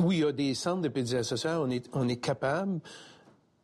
Où 0.03 0.11
il 0.11 0.19
y 0.19 0.23
a 0.23 0.31
des 0.31 0.53
centres 0.53 0.81
de 0.81 0.87
pédiatrie 0.89 1.25
sociale, 1.25 1.59
on 1.61 1.69
est, 1.69 1.85
on 1.93 2.07
est 2.07 2.17
capable 2.17 2.79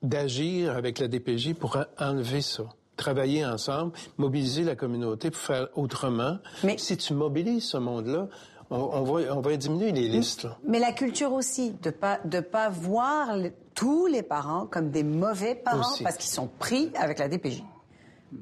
d'agir 0.02 0.76
avec 0.76 1.00
la 1.00 1.08
DPJ 1.08 1.54
pour 1.54 1.78
en- 1.78 1.86
enlever 2.12 2.42
ça. 2.42 2.64
Travailler 2.98 3.46
ensemble, 3.46 3.92
mobiliser 4.18 4.64
la 4.64 4.76
communauté 4.76 5.30
pour 5.32 5.42
faire 5.42 5.68
autrement. 5.76 6.38
Mais 6.64 6.78
si 6.78 6.96
tu 6.96 7.14
mobilises 7.14 7.66
ce 7.66 7.78
monde-là, 7.78 8.28
on, 8.70 8.78
on 8.78 9.04
va, 9.04 9.36
on 9.36 9.42
va 9.42 9.58
diminuer 9.58 9.92
les 9.92 10.08
listes. 10.08 10.44
là. 10.44 10.58
Mais 10.66 10.80
la 10.80 10.92
culture 10.94 11.34
aussi, 11.34 11.72
de 11.84 11.90
pas 11.90 12.20
de 12.24 12.40
pas 12.40 12.70
voir 12.70 13.36
le- 13.36 13.52
tous 13.74 14.06
les 14.08 14.24
parents 14.24 14.66
comme 14.66 14.92
des 14.92 15.04
mauvais 15.04 15.56
parents 15.56 15.92
Aussi. 15.92 16.04
parce 16.04 16.16
qu'ils 16.18 16.32
sont 16.32 16.48
pris 16.60 16.90
avec 16.96 17.20
la 17.20 17.28
DPJ. 17.28 17.64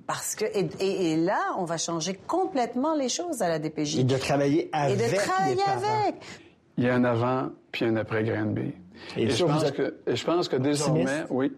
Parce 0.07 0.35
que 0.35 0.45
et, 0.45 0.69
et- 0.79 1.11
et 1.13 1.17
là, 1.17 1.39
on 1.57 1.65
va 1.65 1.77
changer 1.77 2.13
complètement 2.13 2.93
les 2.95 3.09
choses 3.09 3.41
à 3.41 3.49
la 3.49 3.57
DPJ. 3.59 3.99
Et 3.99 4.03
de 4.03 4.17
travailler 4.17 4.69
avec 4.71 4.99
Et 4.99 5.11
de 5.11 5.15
travailler 5.17 5.55
les 5.55 5.61
parents. 5.61 6.01
avec. 6.03 6.15
Il 6.77 6.83
y 6.85 6.89
a 6.89 6.95
un 6.95 7.03
avant 7.03 7.49
puis 7.71 7.85
un 7.85 7.95
après 7.95 8.23
Granby. 8.23 8.73
Et 9.17 9.23
Et, 9.23 9.29
ça, 9.29 9.37
je 9.37 9.43
vous 9.43 9.49
pense 9.51 9.63
êtes 9.63 9.75
que, 9.75 9.95
et 10.07 10.15
je 10.15 10.25
pense 10.25 10.47
que 10.47 10.55
désormais, 10.55 11.25
oui, 11.29 11.51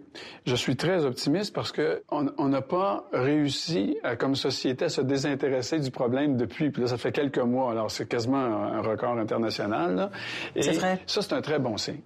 je 0.45 0.55
suis 0.55 0.75
très 0.75 1.05
optimiste 1.05 1.53
parce 1.53 1.71
que 1.71 2.01
on 2.09 2.27
on 2.37 2.49
n'a 2.49 2.61
pas 2.61 3.07
réussi, 3.13 3.97
à, 4.03 4.15
comme 4.15 4.35
société, 4.35 4.85
à 4.85 4.89
se 4.89 5.01
désintéresser 5.01 5.79
du 5.79 5.91
problème 5.91 6.37
depuis. 6.37 6.71
Puis 6.71 6.81
là, 6.81 6.87
ça 6.87 6.97
fait 6.97 7.11
quelques 7.11 7.39
mois. 7.39 7.71
Alors, 7.71 7.91
c'est 7.91 8.07
quasiment 8.07 8.37
un, 8.37 8.81
record 8.81 9.17
international. 9.17 9.95
là. 9.95 10.11
Et 10.55 10.63
C'est 10.63 10.73
vrai. 10.73 10.99
ça, 11.05 11.21
c'est 11.21 11.33
un 11.33 11.41
très 11.41 11.59
bon 11.59 11.77
signe. 11.77 12.01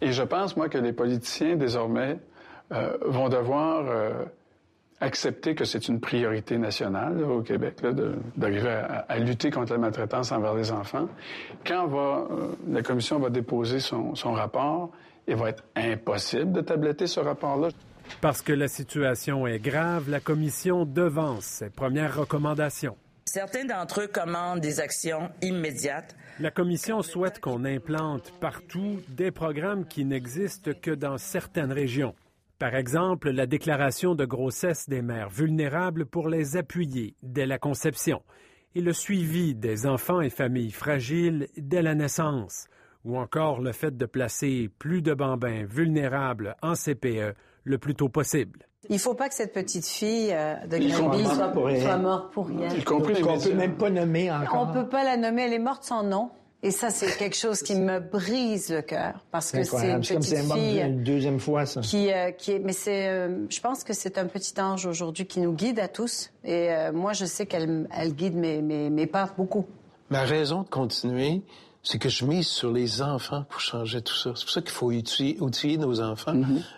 Et 0.00 0.12
je 0.12 0.22
pense, 0.22 0.56
moi, 0.56 0.68
que 0.68 0.78
les 0.78 0.92
politiciens, 0.92 1.56
désormais, 1.56 2.18
euh, 2.72 2.96
vont 3.02 3.28
devoir 3.28 3.84
euh, 3.86 4.24
accepter 5.00 5.54
que 5.54 5.64
c'est 5.64 5.88
une 5.88 6.00
priorité 6.00 6.58
nationale 6.58 7.20
là, 7.20 7.26
au 7.26 7.42
Québec 7.42 7.76
d'arriver 8.36 8.68
à, 8.70 9.06
à 9.08 9.18
lutter 9.18 9.50
contre 9.50 9.72
la 9.72 9.78
maltraitance 9.78 10.32
envers 10.32 10.54
les 10.54 10.72
enfants. 10.72 11.08
Quand 11.66 11.86
va, 11.86 12.26
euh, 12.30 12.54
la 12.68 12.82
commission 12.82 13.18
va 13.18 13.30
déposer 13.30 13.80
son, 13.80 14.14
son 14.14 14.32
rapport, 14.32 14.90
il 15.26 15.36
va 15.36 15.50
être 15.50 15.64
impossible 15.76 16.52
de 16.52 16.60
tabletter 16.60 17.06
ce 17.06 17.20
rapport-là. 17.20 17.68
Parce 18.20 18.42
que 18.42 18.52
la 18.52 18.68
situation 18.68 19.46
est 19.46 19.58
grave, 19.58 20.08
la 20.08 20.20
commission 20.20 20.84
devance 20.84 21.44
ses 21.44 21.70
premières 21.70 22.16
recommandations. 22.16 22.96
Certains 23.26 23.66
d'entre 23.66 24.00
eux 24.00 24.06
commandent 24.06 24.60
des 24.60 24.80
actions 24.80 25.28
immédiates. 25.42 26.16
La 26.40 26.50
commission 26.50 27.02
souhaite 27.02 27.40
qu'on 27.40 27.66
implante 27.66 28.32
partout 28.40 29.02
des 29.08 29.30
programmes 29.30 29.86
qui 29.86 30.06
n'existent 30.06 30.70
que 30.80 30.92
dans 30.92 31.18
certaines 31.18 31.72
régions. 31.72 32.14
Par 32.58 32.74
exemple, 32.74 33.30
la 33.30 33.46
déclaration 33.46 34.16
de 34.16 34.24
grossesse 34.24 34.88
des 34.88 35.00
mères 35.00 35.30
vulnérables 35.30 36.06
pour 36.06 36.28
les 36.28 36.56
appuyer 36.56 37.14
dès 37.22 37.46
la 37.46 37.56
conception 37.56 38.20
et 38.74 38.80
le 38.80 38.92
suivi 38.92 39.54
des 39.54 39.86
enfants 39.86 40.20
et 40.20 40.28
familles 40.28 40.72
fragiles 40.72 41.46
dès 41.56 41.82
la 41.82 41.94
naissance, 41.94 42.66
ou 43.04 43.16
encore 43.16 43.60
le 43.60 43.70
fait 43.70 43.96
de 43.96 44.06
placer 44.06 44.70
plus 44.80 45.02
de 45.02 45.14
bambins 45.14 45.64
vulnérables 45.66 46.56
en 46.60 46.74
CPE 46.74 47.34
le 47.62 47.78
plus 47.78 47.94
tôt 47.94 48.08
possible. 48.08 48.66
Il 48.88 48.98
faut 48.98 49.14
pas 49.14 49.28
que 49.28 49.34
cette 49.36 49.52
petite 49.52 49.86
fille 49.86 50.32
euh, 50.32 50.56
de 50.66 50.78
Y 50.78 50.90
Granby 50.90 51.22
compris 51.22 51.36
soit, 51.36 51.48
pour 51.48 51.66
rien. 51.66 51.80
soit 51.80 51.98
morte 51.98 52.32
pour 52.32 52.46
rien. 52.48 52.68
Qu'on 52.84 53.00
peut 53.02 53.54
même 53.54 53.76
pas 53.76 53.90
nommer 53.90 54.32
encore. 54.32 54.68
On 54.68 54.72
peut 54.72 54.88
pas 54.88 55.04
la 55.04 55.16
nommer, 55.16 55.42
elle 55.42 55.52
est 55.52 55.58
morte 55.60 55.84
sans 55.84 56.02
nom. 56.02 56.30
Et 56.60 56.72
ça, 56.72 56.90
c'est 56.90 57.16
quelque 57.16 57.36
chose 57.36 57.62
qui 57.62 57.76
me 57.76 58.00
brise 58.00 58.70
le 58.70 58.82
cœur 58.82 59.24
parce 59.30 59.52
que 59.52 59.62
c'est 59.62 59.90
une 59.92 60.04
comme 60.04 60.18
petite 60.18 60.44
morte 60.44 60.58
fille 60.58 60.80
une 60.80 61.04
deuxième 61.04 61.38
fois, 61.38 61.66
ça. 61.66 61.82
qui, 61.82 62.12
euh, 62.12 62.32
qui 62.32 62.52
est. 62.52 62.58
Mais 62.58 62.72
c'est, 62.72 63.06
euh, 63.06 63.46
je 63.48 63.60
pense 63.60 63.84
que 63.84 63.92
c'est 63.92 64.18
un 64.18 64.26
petit 64.26 64.60
ange 64.60 64.84
aujourd'hui 64.84 65.24
qui 65.24 65.38
nous 65.38 65.52
guide 65.52 65.78
à 65.78 65.86
tous. 65.86 66.30
Et 66.42 66.72
euh, 66.72 66.92
moi, 66.92 67.12
je 67.12 67.26
sais 67.26 67.46
qu'elle 67.46 67.86
elle 67.92 68.12
guide 68.12 68.34
mes, 68.34 68.60
mes, 68.60 68.90
mes 68.90 69.06
pas 69.06 69.30
beaucoup. 69.36 69.66
Ma 70.10 70.22
raison 70.22 70.62
de 70.62 70.68
continuer, 70.68 71.42
c'est 71.84 71.98
que 71.98 72.08
je 72.08 72.24
mise 72.24 72.48
sur 72.48 72.72
les 72.72 73.02
enfants 73.02 73.44
pour 73.48 73.60
changer 73.60 74.02
tout 74.02 74.16
ça. 74.16 74.32
C'est 74.34 74.42
pour 74.42 74.50
ça 74.50 74.60
qu'il 74.60 74.70
faut 74.72 74.90
outiller, 74.90 75.36
outiller 75.40 75.76
nos 75.76 76.00
enfants. 76.00 76.34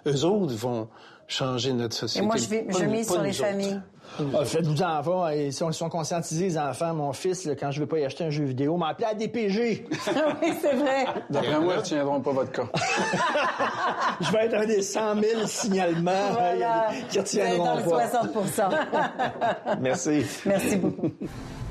Eux 0.06 0.24
autres 0.26 0.54
vont 0.54 0.88
changer 1.26 1.72
notre 1.72 1.96
Et 1.96 2.00
société. 2.00 2.26
moi, 2.26 2.36
je, 2.36 2.48
vais, 2.48 2.62
mise 2.86 3.10
sur 3.10 3.22
les 3.22 3.30
autres. 3.30 3.48
familles. 3.48 3.80
Ah, 4.18 4.44
Faites-vous 4.44 4.82
en 4.82 5.02
pas. 5.02 5.34
Ils 5.34 5.52
sont, 5.52 5.70
ils 5.70 5.74
sont 5.74 5.88
conscientisés, 5.88 6.46
les 6.46 6.58
enfants. 6.58 6.92
Mon 6.94 7.12
fils, 7.12 7.44
là, 7.44 7.54
quand 7.54 7.70
je 7.70 7.80
veux 7.80 7.86
pas 7.86 7.98
y 7.98 8.04
acheter 8.04 8.24
un 8.24 8.30
jeu 8.30 8.44
vidéo, 8.44 8.76
m'a 8.76 8.88
appelé 8.88 9.06
à 9.06 9.14
DPG. 9.14 9.86
oui, 10.42 10.52
c'est 10.60 10.74
vrai. 10.74 11.06
D'après 11.30 11.60
moi, 11.60 11.74
ils 11.74 11.78
ne 11.78 11.82
tiendront 11.82 12.20
pas 12.20 12.32
votre 12.32 12.52
cas. 12.52 12.66
je 14.20 14.30
vais 14.32 14.46
être 14.46 14.54
un 14.54 14.66
des 14.66 14.82
100 14.82 15.14
000 15.14 15.46
signalements 15.46 16.32
Voilà. 16.32 16.88
euh, 16.90 16.92
qui 17.08 17.18
êtes 17.18 17.24
retiendront 17.28 17.64
dans 17.64 17.76
le 17.76 17.82
pas. 17.82 18.08
60 18.08 18.74
Merci. 19.80 20.26
Merci 20.46 20.76
beaucoup. 20.76 21.10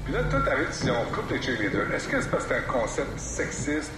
Puis 0.06 0.14
là, 0.14 0.24
toi, 0.30 0.40
t'arrives, 0.44 0.70
tu 0.78 0.86
dis, 0.86 0.92
on 0.92 1.16
coupe 1.16 1.30
les 1.32 1.42
cheerleaders. 1.42 1.94
Est-ce 1.94 2.08
que 2.08 2.22
c'est 2.22 2.30
parce 2.32 2.46
que 2.46 2.56
c'est 2.56 2.60
un 2.60 2.80
concept 2.82 3.20
sexiste, 3.20 3.92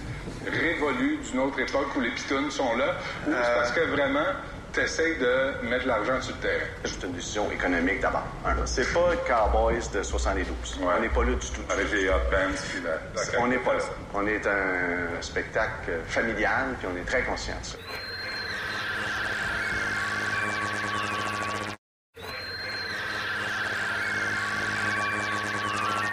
révolu 0.44 1.18
d'une 1.30 1.40
autre 1.40 1.58
époque 1.60 1.86
où 1.96 2.00
les 2.00 2.10
pitounes 2.10 2.50
sont 2.50 2.76
là, 2.76 2.96
ou 3.26 3.30
c'est 3.30 3.54
parce 3.54 3.72
que 3.72 3.80
vraiment, 3.90 4.26
t'essayes 4.72 5.18
de 5.18 5.68
mettre 5.68 5.86
l'argent 5.86 6.20
sur 6.20 6.34
le 6.36 6.40
terrain? 6.40 6.66
C'est 6.84 7.06
une 7.06 7.12
décision 7.12 7.50
économique 7.50 8.00
d'abord. 8.00 8.26
Là. 8.44 8.54
C'est 8.64 8.92
pas 8.92 9.14
Cowboys 9.26 9.88
de 9.92 10.02
72. 10.02 10.80
On 10.82 11.00
n'est 11.00 11.08
pas 11.08 11.24
là 11.24 11.34
du 11.34 11.50
tout. 11.50 11.62
Avec 11.70 11.92
les 11.92 12.08
hot 12.08 12.12
pants 12.30 12.52
puis 12.70 12.82
la, 12.82 12.90
la 12.90 13.40
On 13.40 13.46
n'est 13.48 13.58
pas 13.58 13.74
là. 13.74 13.80
On 14.14 14.26
est 14.26 14.46
un 14.46 15.20
spectacle 15.20 15.92
familial, 16.06 16.74
puis 16.78 16.88
on 16.92 16.96
est 16.96 17.04
très 17.04 17.22
conscient 17.22 17.54
de 17.60 17.66
ça. 17.66 17.78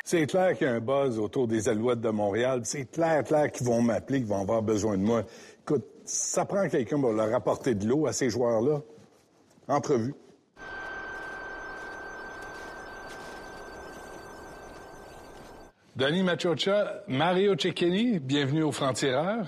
C'est 0.10 0.26
clair 0.26 0.58
qu'il 0.58 0.66
y 0.66 0.70
a 0.72 0.74
un 0.74 0.80
buzz 0.80 1.20
autour 1.20 1.48
des 1.48 1.70
Alouettes 1.70 2.02
de 2.02 2.10
Montréal. 2.10 2.62
C'est 2.64 2.86
clair, 2.86 3.24
clair 3.24 3.52
qu'ils 3.52 3.68
vont 3.68 3.84
m'appeler, 3.84 4.18
qu'ils 4.18 4.28
vont 4.28 4.42
avoir 4.42 4.64
besoin 4.64 4.98
de 4.98 5.04
moi. 5.04 5.22
Écoute, 5.62 5.86
ça 6.10 6.44
prend 6.46 6.68
quelqu'un 6.68 7.00
pour 7.00 7.14
leur 7.14 7.34
apporter 7.34 7.76
de 7.76 7.88
l'eau 7.88 8.08
à 8.08 8.14
ces 8.14 8.30
joueurs-là. 8.30 8.82
Entrevue. 9.68 10.16
Denis 15.96 16.24
Machocha, 16.24 17.04
Mario 17.08 17.56
Cecchini, 17.58 18.20
bienvenue 18.20 18.64
aux 18.64 18.72
Francs-Tireurs. 18.72 19.46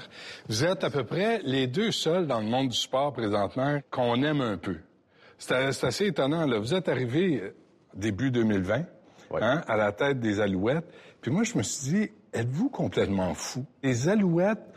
Vous 0.50 0.66
êtes 0.66 0.84
à 0.84 0.90
peu 0.90 1.06
près 1.06 1.40
les 1.44 1.66
deux 1.66 1.92
seuls 1.92 2.28
dans 2.28 2.42
le 2.42 2.46
monde 2.46 2.68
du 2.68 2.78
sport 2.78 3.14
présentement 3.14 3.80
qu'on 3.90 4.22
aime 4.22 4.42
un 4.42 4.58
peu. 4.58 4.78
C'est 5.38 5.56
assez 5.56 6.08
étonnant, 6.08 6.46
là. 6.46 6.60
Vous 6.60 6.76
êtes 6.76 6.90
arrivé 6.90 7.42
euh, 7.42 7.56
début 7.96 8.30
2020, 8.30 8.86
hein, 9.42 9.62
à 9.68 9.78
la 9.78 9.92
tête 9.94 10.20
des 10.20 10.40
Alouettes. 10.40 10.86
Puis 11.22 11.32
moi, 11.32 11.44
je 11.44 11.58
me 11.58 11.64
suis 11.64 11.92
dit, 11.92 12.12
êtes-vous 12.34 12.70
complètement 12.70 13.34
fou? 13.34 13.66
Les 13.82 14.10
Alouettes 14.10 14.71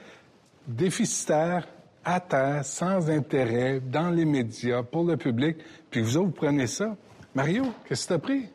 déficitaires, 0.67 1.67
à 2.05 2.21
terre, 2.21 2.65
sans 2.65 3.09
intérêt, 3.11 3.81
dans 3.81 4.11
les 4.11 4.25
médias, 4.25 4.83
pour 4.83 5.05
le 5.05 5.17
public, 5.17 5.57
puis 5.91 6.01
vous 6.03 6.17
autres, 6.17 6.27
vous 6.27 6.33
prenez 6.33 6.67
ça. 6.67 6.97
Mario, 7.35 7.65
qu'est-ce 7.89 8.05
que 8.09 8.15
t'as 8.15 8.19
pris? 8.19 8.49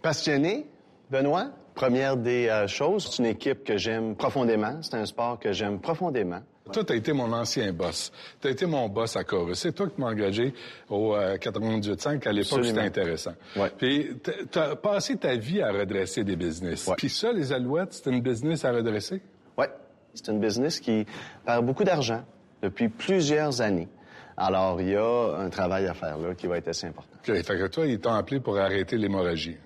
Passionné, 0.00 0.66
Benoît. 1.10 1.48
Première 1.74 2.16
des 2.18 2.48
euh, 2.48 2.66
choses, 2.68 3.08
c'est 3.10 3.22
une 3.22 3.28
équipe 3.30 3.64
que 3.64 3.78
j'aime 3.78 4.14
profondément. 4.14 4.78
C'est 4.82 4.94
un 4.94 5.06
sport 5.06 5.38
que 5.38 5.52
j'aime 5.52 5.80
profondément. 5.80 6.40
Toi, 6.70 6.84
t'as 6.84 6.94
été 6.94 7.12
mon 7.12 7.32
ancien 7.32 7.72
boss. 7.72 8.12
T'as 8.40 8.50
été 8.50 8.66
mon 8.66 8.88
boss 8.88 9.16
à 9.16 9.24
Chorus. 9.24 9.58
C'est 9.58 9.72
toi 9.72 9.88
qui 9.88 10.00
m'as 10.00 10.10
engagé 10.10 10.54
au 10.90 11.16
euh, 11.16 11.36
98.5. 11.38 12.28
À 12.28 12.32
l'époque, 12.32 12.64
c'était 12.64 12.80
intéressant. 12.80 13.32
Puis 13.78 14.16
t- 14.22 14.32
t'as 14.50 14.76
passé 14.76 15.16
ta 15.16 15.34
vie 15.34 15.60
à 15.62 15.72
redresser 15.72 16.24
des 16.24 16.36
business. 16.36 16.88
Puis 16.96 17.08
ça, 17.08 17.32
les 17.32 17.52
Alouettes, 17.52 17.92
c'est 17.94 18.10
une 18.10 18.20
business 18.20 18.64
à 18.64 18.70
redresser? 18.72 19.20
Oui. 19.58 19.66
C'est 20.14 20.28
une 20.28 20.40
business 20.40 20.80
qui 20.80 21.06
perd 21.44 21.64
beaucoup 21.64 21.84
d'argent 21.84 22.22
depuis 22.62 22.88
plusieurs 22.88 23.60
années. 23.60 23.88
Alors, 24.36 24.80
il 24.80 24.90
y 24.90 24.96
a 24.96 25.36
un 25.38 25.50
travail 25.50 25.86
à 25.86 25.94
faire 25.94 26.18
là 26.18 26.34
qui 26.34 26.46
va 26.46 26.58
être 26.58 26.68
assez 26.68 26.86
important. 26.86 27.16
OK. 27.16 27.34
Fait 27.34 27.58
que 27.58 27.66
toi, 27.68 27.86
ils 27.86 28.00
t'ont 28.00 28.12
appelé 28.12 28.40
pour 28.40 28.58
arrêter 28.58 28.96
l'hémorragie. 28.96 29.56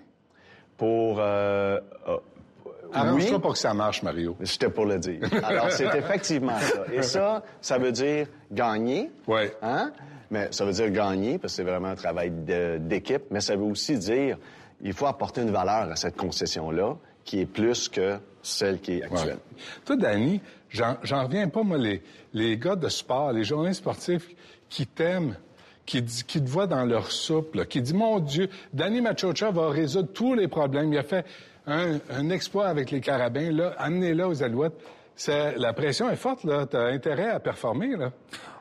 Pour... 0.77 1.19
Euh, 1.19 1.81
euh, 2.09 2.17
Arrange-toi 2.93 3.37
oui. 3.37 3.43
pour 3.43 3.53
que 3.53 3.59
ça 3.59 3.75
marche, 3.75 4.03
Mario. 4.03 4.37
J'étais 4.41 4.71
pour 4.71 4.87
le 4.87 4.99
dire. 4.99 5.21
Alors, 5.45 5.71
c'est 5.71 5.87
effectivement 5.97 6.59
ça. 6.59 6.85
Et 6.93 7.03
ça, 7.03 7.43
ça 7.61 7.79
veut 7.79 7.93
dire 7.93 8.29
gagner. 8.51 9.11
Oui. 9.27 9.43
Hein? 9.61 9.93
Mais 10.31 10.49
ça 10.51 10.65
veut 10.65 10.73
dire 10.73 10.91
gagner, 10.91 11.39
parce 11.39 11.53
que 11.53 11.57
c'est 11.57 11.69
vraiment 11.69 11.89
un 11.89 11.95
travail 11.95 12.31
d'équipe, 12.31 13.25
mais 13.31 13.41
ça 13.41 13.57
veut 13.57 13.65
aussi 13.65 13.99
dire 13.99 14.39
il 14.81 14.93
faut 14.93 15.07
apporter 15.07 15.43
une 15.43 15.51
valeur 15.51 15.91
à 15.91 15.97
cette 15.97 16.17
concession-là 16.17 16.97
qui 17.27 17.41
est 17.41 17.47
plus 17.47 17.91
que 17.91 18.17
celle 18.43 18.81
qui 18.81 18.93
est 18.99 19.03
actuelle. 19.03 19.35
Ouais. 19.35 19.63
Toi, 19.85 19.97
Danny, 19.97 20.41
j'en 20.71 21.25
reviens 21.25 21.49
pas, 21.49 21.63
moi, 21.63 21.77
les, 21.77 22.03
les 22.33 22.57
gars 22.57 22.77
de 22.77 22.89
sport, 22.89 23.33
les 23.33 23.45
journalistes 23.45 23.81
sportifs 23.81 24.29
qui 24.71 24.87
t'aiment, 24.87 25.37
qui, 25.85 26.03
te 26.03 26.49
voient 26.49 26.67
dans 26.67 26.85
leur 26.85 27.11
soupe, 27.13 27.55
là, 27.57 27.65
qui 27.67 27.83
disent, 27.83 27.95
mon 27.95 28.19
Dieu, 28.21 28.49
Danny 28.73 29.01
Machocha 29.01 29.51
va 29.51 29.69
résoudre 29.69 30.09
tous 30.13 30.35
les 30.35 30.49
problèmes. 30.49 30.93
Il 30.93 30.99
a 30.99 31.03
fait 31.03 31.25
un, 31.67 31.99
un 32.11 32.31
exploit 32.31 32.69
avec 32.69 32.91
les 32.91 33.01
carabins, 33.01 33.51
là, 33.53 33.75
amenez-le 33.79 34.27
aux 34.27 34.43
Alouettes. 34.43 34.81
C'est- 35.15 35.57
La 35.59 35.73
pression 35.73 36.09
est 36.11 36.17
forte, 36.17 36.45
là. 36.45 36.67
T'as 36.67 36.87
intérêt 36.93 37.31
à 37.31 37.41
performer, 37.41 37.97
là. 37.97 38.13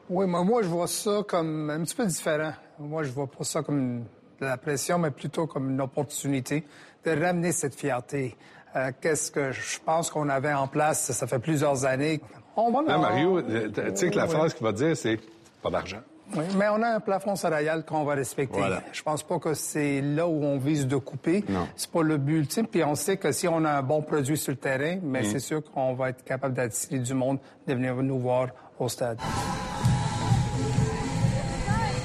Oui, 0.10 0.26
moi, 0.28 0.44
moi, 0.44 0.62
je 0.64 0.68
vois 0.68 0.88
ça 0.88 1.24
comme 1.28 1.70
un 1.70 1.84
petit 1.84 1.96
peu 1.96 2.06
différent. 2.06 2.54
Moi, 2.80 3.04
je 3.04 3.10
vois 3.12 3.28
pas 3.28 3.44
ça 3.44 3.62
comme 3.64 4.06
de 4.40 4.46
la 4.46 4.58
pression, 4.58 4.98
mais 5.00 5.12
plutôt 5.12 5.48
comme 5.48 5.70
une 5.72 5.82
opportunité 5.82 6.64
de 7.06 7.12
ramener 7.12 7.52
cette 7.52 7.76
fierté. 7.76 8.36
Euh, 8.76 8.92
Qu'est-ce 9.00 9.32
que 9.32 9.52
je 9.52 9.80
pense 9.86 10.10
qu'on 10.10 10.28
avait 10.30 10.54
en 10.54 10.68
place, 10.68 11.12
ça 11.12 11.28
fait 11.28 11.40
plusieurs 11.40 11.86
années. 11.86 12.20
On 12.58 12.72
va 12.72 12.82
Là, 12.84 12.98
on- 12.98 13.02
Mario, 13.02 13.38
euh, 13.40 13.70
tu 13.74 13.96
sais 13.96 14.10
que 14.10 14.16
la 14.18 14.26
Oui. 14.26 14.32
phrase 14.32 14.54
qu'il 14.54 14.64
va 14.66 14.72
dire, 14.74 14.96
c'est 14.98 15.20
pas 15.62 15.70
d'argent. 15.70 16.00
Oui, 16.36 16.44
mais 16.58 16.66
on 16.70 16.82
a 16.82 16.88
un 16.96 17.00
plafond 17.00 17.36
salarial 17.36 17.86
qu'on 17.86 18.04
va 18.04 18.16
respecter. 18.16 18.58
Voilà. 18.58 18.82
Je 18.92 19.04
pense 19.04 19.22
pas 19.22 19.38
que 19.38 19.54
c'est 19.54 20.02
là 20.02 20.28
où 20.28 20.44
on 20.44 20.58
vise 20.58 20.88
de 20.88 20.96
couper. 20.98 21.44
C'est 21.76 21.92
pas 21.92 22.02
le 22.02 22.18
but 22.18 22.38
ultime. 22.40 22.66
Puis 22.66 22.84
on 22.84 22.96
sait 22.96 23.18
que 23.18 23.32
si 23.32 23.48
on 23.48 23.64
a 23.64 23.70
un 23.70 23.84
bon 23.84 24.02
produit 24.02 24.36
sur 24.36 24.52
le 24.52 24.58
terrain, 24.58 24.98
mais 25.04 25.22
Mm. 25.22 25.26
c'est 25.26 25.40
sûr 25.40 25.62
qu'on 25.64 25.94
va 25.94 26.10
être 26.10 26.24
capable 26.24 26.56
d'attirer 26.56 26.98
du 26.98 27.14
monde 27.14 27.38
de 27.68 27.74
venir 27.76 27.96
nous 27.98 28.20
voir 28.20 28.48
au 28.80 28.90
stade. 28.90 29.20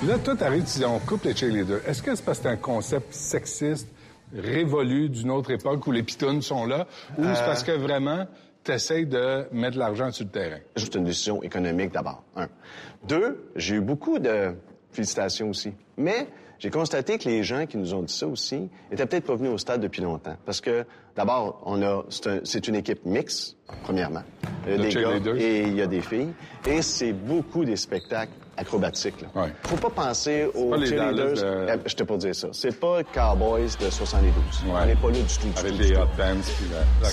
Là, 0.06 0.18
toi, 0.18 0.34
t'arrives, 0.34 0.64
tu 0.64 0.78
dis, 0.78 0.84
on 0.84 0.98
coupe 0.98 1.24
les 1.24 1.34
cheerleaders. 1.36 1.86
Est-ce 1.86 2.02
que 2.02 2.14
c'est 2.14 2.24
parce 2.24 2.38
que 2.38 2.44
c'est 2.44 2.50
un 2.50 2.56
concept 2.56 3.12
sexiste, 3.12 3.88
révolu 4.34 5.10
d'une 5.10 5.30
autre 5.30 5.50
époque 5.50 5.86
où 5.86 5.92
les 5.92 6.02
pitounes 6.02 6.40
sont 6.40 6.64
là, 6.64 6.86
ou 7.18 7.22
c'est 7.22 7.42
Euh. 7.42 7.46
parce 7.46 7.62
que 7.62 7.72
vraiment, 7.72 8.26
t'essayes 8.64 9.04
de 9.06 9.46
mettre 9.52 9.74
de 9.74 9.78
l'argent 9.80 10.10
sur 10.10 10.24
le 10.24 10.30
terrain? 10.30 10.58
Juste 10.74 10.94
une 10.94 11.04
décision 11.04 11.42
économique 11.42 11.92
d'abord. 11.92 12.22
Un. 12.34 12.48
Deux, 13.06 13.50
j'ai 13.56 13.74
eu 13.76 13.80
beaucoup 13.80 14.18
de 14.18 14.54
félicitations 14.90 15.50
aussi. 15.50 15.72
Mais 15.98 16.28
j'ai 16.58 16.70
constaté 16.70 17.18
que 17.18 17.28
les 17.28 17.42
gens 17.42 17.66
qui 17.66 17.76
nous 17.76 17.92
ont 17.92 18.02
dit 18.02 18.14
ça 18.14 18.26
aussi 18.26 18.70
étaient 18.90 19.04
peut-être 19.06 19.26
pas 19.26 19.34
venus 19.36 19.52
au 19.52 19.58
stade 19.58 19.82
depuis 19.82 20.00
longtemps. 20.00 20.36
Parce 20.46 20.62
que, 20.62 20.86
d'abord, 21.14 21.60
on 21.66 21.82
a, 21.82 22.04
c'est, 22.08 22.26
un- 22.26 22.40
c'est 22.44 22.66
une 22.68 22.76
équipe 22.76 23.04
mixte, 23.04 23.58
premièrement. 23.82 24.22
Il 24.66 24.72
y 24.72 24.74
a 24.74 24.78
des 24.78 24.94
gars 25.20 25.34
et 25.36 25.62
il 25.62 25.74
y 25.74 25.82
a 25.82 25.86
des 25.86 26.00
filles. 26.00 26.32
Et 26.66 26.80
c'est 26.80 27.12
beaucoup 27.12 27.66
des 27.66 27.76
spectacles 27.76 28.32
acrobatiques. 28.60 29.20
Là. 29.22 29.46
Faut 29.64 29.76
pas 29.76 29.90
penser 29.90 30.46
aux 30.54 30.70
pas 30.70 30.84
cheerleaders. 30.84 31.34
De- 31.34 31.66
Eh, 31.84 31.88
Je 31.88 31.94
t'ai 31.96 32.04
pas 32.04 32.16
dire 32.16 32.34
ça. 32.34 32.48
C'est 32.52 32.78
pas 32.78 33.02
Cowboys 33.04 33.76
de 33.80 33.90
72. 33.90 34.32
On 34.68 34.86
n'est 34.86 34.94
pas 34.94 35.08
là 35.08 35.12
du 35.14 35.22
tout. 35.22 35.46
du 35.48 35.58
Avec 35.58 35.72
tout, 35.72 35.78
les 35.78 35.86
du 35.90 35.96
hot 35.96 36.00
pants 36.16 36.40
puis 36.42 36.66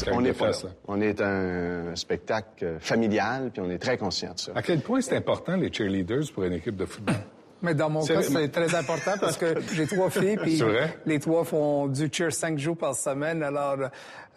la, 0.07 0.13
on 0.13 0.17
de 0.17 0.21
n'est 0.23 0.33
pas 0.33 0.47
là. 0.49 0.53
On 0.87 1.01
est 1.01 1.21
un 1.21 1.95
spectacle 1.95 2.47
euh, 2.63 2.79
familial, 2.79 3.49
puis 3.53 3.61
on 3.65 3.69
est 3.69 3.77
très 3.79 3.97
conscient 3.97 4.33
de 4.33 4.39
ça. 4.39 4.51
À 4.55 4.61
quel 4.61 4.81
point 4.81 5.01
c'est 5.01 5.15
important, 5.17 5.55
les 5.55 5.71
cheerleaders, 5.71 6.23
pour 6.33 6.43
une 6.43 6.53
équipe 6.53 6.75
de 6.75 6.85
football? 6.85 7.15
Mais 7.63 7.73
dans 7.73 7.89
mon 7.89 8.01
C'est 8.01 8.13
cas, 8.13 8.21
c'est 8.21 8.49
très 8.49 8.75
important 8.75 9.13
parce 9.19 9.35
que 9.35 9.55
j'ai 9.73 9.87
trois 9.87 10.11
filles, 10.11 10.37
puis 10.37 10.61
les 11.07 11.19
trois 11.19 11.43
font 11.43 11.87
du 11.87 12.07
cheer 12.11 12.31
cinq 12.31 12.59
jours 12.59 12.77
par 12.77 12.93
semaine. 12.93 13.41
Alors, 13.41 13.77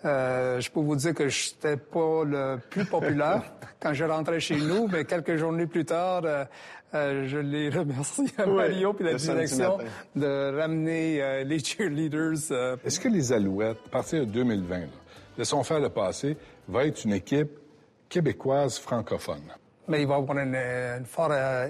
euh, 0.04 0.60
je 0.60 0.70
peux 0.70 0.80
vous 0.80 0.96
dire 0.96 1.14
que 1.14 1.28
je 1.28 1.50
n'étais 1.50 1.76
pas 1.76 2.24
le 2.24 2.58
plus 2.70 2.84
populaire 2.84 3.42
quand 3.80 3.92
je 3.92 4.04
rentrais 4.04 4.40
chez 4.40 4.56
nous, 4.56 4.88
mais 4.88 5.04
quelques 5.04 5.36
journées 5.36 5.66
plus 5.66 5.84
tard, 5.84 6.22
euh, 6.24 6.44
euh, 6.94 7.26
je 7.26 7.38
les 7.38 7.68
remercie 7.70 8.32
à 8.38 8.46
Mario 8.46 8.92
puis 8.92 9.04
la 9.04 9.14
direction 9.14 9.78
de 10.16 10.58
ramener 10.58 11.44
les 11.44 11.58
cheerleaders. 11.58 12.52
Est-ce 12.84 12.98
que 12.98 13.08
les 13.08 13.32
Alouettes, 13.32 13.78
à 13.86 13.90
partir 13.90 14.20
de 14.20 14.32
2020, 14.32 14.78
là, 14.78 14.86
laissons 15.38 15.62
faire 15.62 15.80
le 15.80 15.90
passé, 15.90 16.36
va 16.68 16.86
être 16.86 17.04
une 17.04 17.12
équipe 17.12 17.50
québécoise 18.08 18.78
francophone? 18.78 19.42
mais 19.90 20.02
il 20.02 20.06
va 20.06 20.14
y 20.14 20.18
avoir 20.18 20.38
un, 20.38 20.54
un 20.54 21.04
fort 21.04 21.30
euh, 21.32 21.68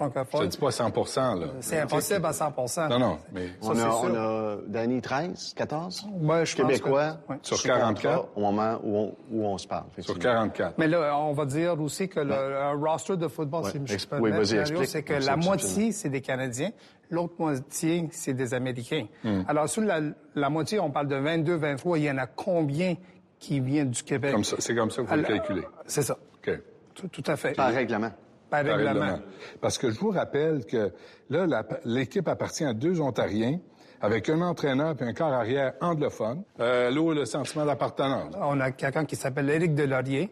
élément 0.00 0.12
Je 0.12 0.20
francophone. 0.20 0.40
ne 0.42 0.46
dis 0.46 0.58
pas 0.58 0.70
100 0.70 1.34
là. 1.36 1.46
C'est 1.60 1.78
impossible 1.80 2.26
à 2.26 2.30
100% 2.30 2.88
Non, 2.88 2.98
non, 2.98 3.18
mais... 3.32 3.46
Ça, 3.48 3.52
On 3.62 3.74
c'est 3.74 3.80
a, 3.82 3.90
sûr. 3.90 4.00
on 4.04 4.14
a 4.14 4.56
Danny 4.66 5.00
13, 5.00 5.54
14 5.56 6.06
Ouais, 6.20 6.46
je 6.46 6.56
pense 6.56 6.66
Québécois 6.66 7.18
que-. 7.28 7.34
Sur 7.42 7.56
sous 7.58 7.68
44? 7.68 8.02
contrat 8.02 8.28
Au 8.36 8.40
moment 8.40 8.80
où 8.82 8.96
on, 8.96 9.16
où 9.30 9.46
on 9.46 9.58
se 9.58 9.66
parle. 9.66 9.84
Sur 9.98 10.18
44. 10.18 10.74
Mais 10.78 10.88
là, 10.88 11.16
on 11.18 11.32
va 11.32 11.44
dire 11.44 11.80
aussi 11.80 12.08
que 12.08 12.20
le 12.20 12.32
un 12.32 12.72
roster 12.74 13.16
de 13.16 13.28
football, 13.28 13.64
Ouais. 13.64 13.70
si 13.86 13.98
je 13.98 14.06
peux 14.06 14.18
oui, 14.18 14.32
me 14.32 14.44
c'est 14.44 15.02
que 15.02 15.12
la 15.14 15.20
c'est 15.20 15.36
moitié, 15.36 15.92
c'est 15.92 16.08
des 16.08 16.20
Canadiens, 16.20 16.70
l'autre 17.10 17.34
moitié, 17.38 18.08
c'est 18.12 18.34
des 18.34 18.54
Américains. 18.54 19.06
Hmm. 19.22 19.42
Alors, 19.46 19.68
sur 19.68 19.82
la, 19.82 20.00
la 20.34 20.48
moitié, 20.50 20.80
on 20.80 20.90
parle 20.90 21.08
de 21.08 21.16
22, 21.16 21.54
23, 21.56 21.98
il 21.98 22.04
y 22.04 22.10
en 22.10 22.18
a 22.18 22.26
combien 22.26 22.94
qui 23.38 23.60
viennent 23.60 23.90
du 23.90 24.02
Québec? 24.02 24.32
Comme 24.32 24.44
ça, 24.44 24.56
c'est 24.58 24.74
comme 24.74 24.90
ça 24.90 25.02
qu'il 25.02 25.08
faut 25.10 25.16
le 25.16 25.22
calculer. 25.22 25.62
C'est 25.86 26.02
ça. 26.02 26.16
OK. 26.36 26.50
Tout, 26.94 27.08
tout 27.08 27.24
à 27.26 27.36
fait. 27.36 27.52
Par 27.56 27.72
règlement. 27.72 28.10
Par 28.52 28.64
règlement. 28.66 29.18
Parce 29.62 29.78
que 29.78 29.90
je 29.90 29.98
vous 29.98 30.10
rappelle 30.10 30.66
que 30.66 30.92
là, 31.30 31.64
l'équipe 31.86 32.28
appartient 32.28 32.66
à 32.66 32.74
deux 32.74 33.00
Ontariens, 33.00 33.58
avec 34.02 34.28
un 34.28 34.42
entraîneur 34.42 34.94
et 35.00 35.04
un 35.04 35.14
corps 35.14 35.32
arrière 35.32 35.72
anglophone. 35.80 36.42
Euh, 36.60 36.90
l'eau, 36.90 37.14
le 37.14 37.24
sentiment 37.24 37.64
d'appartenance. 37.64 38.34
On 38.38 38.60
a 38.60 38.72
quelqu'un 38.72 39.06
qui 39.06 39.16
s'appelle 39.16 39.48
Éric 39.48 39.74
Delaurier, 39.74 40.30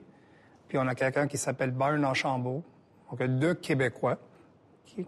puis 0.68 0.76
on 0.76 0.86
a 0.86 0.94
quelqu'un 0.94 1.28
qui 1.28 1.38
s'appelle 1.38 1.70
Byron 1.70 2.04
Archambault. 2.04 2.62
Donc, 3.10 3.22
deux 3.22 3.54
Québécois 3.54 4.18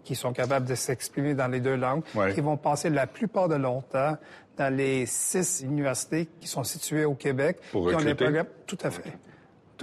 qui, 0.03 0.15
sont 0.15 0.33
capables 0.33 0.65
de 0.65 0.75
s'exprimer 0.75 1.35
dans 1.35 1.47
les 1.47 1.59
deux 1.59 1.75
langues, 1.75 2.03
qui 2.33 2.41
vont 2.41 2.57
passer 2.57 2.89
la 2.89 3.05
plupart 3.05 3.47
de 3.47 3.55
leur 3.55 3.83
temps 3.89 4.17
dans 4.57 4.73
les 4.73 5.05
six 5.05 5.61
universités 5.61 6.29
qui 6.39 6.47
sont 6.47 6.63
situées 6.63 7.05
au 7.05 7.13
Québec. 7.13 7.59
Pour 7.71 7.89
qui 7.89 7.95
ont 7.95 8.01
des 8.01 8.15
programmes... 8.15 8.47
Tout 8.65 8.77
à 8.81 8.89
fait. 8.89 9.13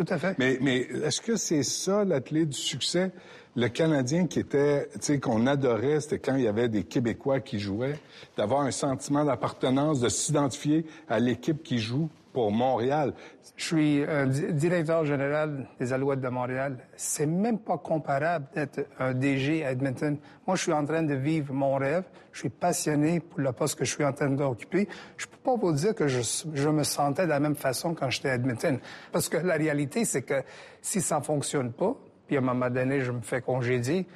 Tout 0.01 0.15
à 0.15 0.19
fait. 0.19 0.35
Mais, 0.39 0.89
est-ce 1.05 1.21
que 1.21 1.37
c'est 1.37 1.63
ça 1.63 2.07
la 2.07 2.23
clé 2.23 2.47
du 2.47 2.57
succès? 2.57 3.11
Le 3.55 3.69
Canadien 3.69 4.27
qui 4.29 4.39
était, 4.41 4.89
tu 4.95 4.99
sais, 5.03 5.21
qu'on 5.21 5.47
adorait, 5.47 6.01
c'était 6.01 6.19
quand 6.19 6.37
il 6.37 6.45
y 6.45 6.49
avait 6.49 6.71
des 6.71 6.85
Québécois 6.85 7.41
qui 7.41 7.59
jouaient, 7.59 7.99
d'avoir 8.35 8.63
un 8.63 8.71
sentiment 8.71 9.27
d'appartenance, 9.27 10.01
de 10.01 10.09
s'identifier 10.09 10.87
à 11.07 11.21
l'équipe 11.21 11.63
qui 11.63 11.79
joue 11.79 12.09
pour 12.33 12.51
Montréal. 12.53 13.13
Je 13.57 13.65
suis 13.65 14.03
euh, 14.03 14.27
directeur 14.27 15.05
général 15.05 15.67
des 15.79 15.93
Alouettes 15.93 16.21
de 16.21 16.29
Montréal. 16.29 16.79
C'est 16.97 17.27
même 17.27 17.59
pas 17.59 17.79
comparable 17.79 18.47
d'être 18.55 18.87
un 18.99 19.15
DG 19.15 19.65
à 19.65 19.73
Edmonton. 19.73 20.17
Moi, 20.47 20.57
je 20.57 20.63
suis 20.63 20.73
en 20.73 20.85
train 20.85 21.03
de 21.03 21.15
vivre 21.15 21.53
mon 21.53 21.77
rêve. 21.77 22.05
Je 22.33 22.41
suis 22.41 22.49
passionné 22.49 23.21
pour 23.21 23.41
le 23.41 23.53
poste 23.53 23.79
que 23.79 23.85
je 23.85 23.93
suis 23.93 24.05
en 24.05 24.13
train 24.13 24.31
d'occuper. 24.31 24.89
Je 25.17 25.27
peux 25.27 25.39
pas 25.39 25.57
vous 25.57 25.73
dire 25.73 25.95
que 25.95 26.07
je, 26.07 26.21
je, 26.55 26.69
me 26.69 26.85
sentais 26.85 27.25
de 27.25 27.31
la 27.31 27.41
même 27.41 27.57
façon 27.57 27.95
quand 27.95 28.11
j'étais 28.11 28.31
à 28.31 28.35
Edmonton. 28.35 28.79
Parce 29.13 29.29
que 29.29 29.37
la 29.37 29.55
réalité, 29.55 30.05
c'est 30.05 30.23
que 30.23 30.43
si 30.81 31.01
ça 31.01 31.21
fonctionne 31.21 31.73
pas, 31.73 31.97
puis 32.27 32.37
à 32.37 32.41
un 32.41 32.43
moment 32.43 32.71
donné, 32.71 33.01
je 33.01 33.11
me 33.11 33.21
fais 33.21 33.41
congédier, 33.41 34.07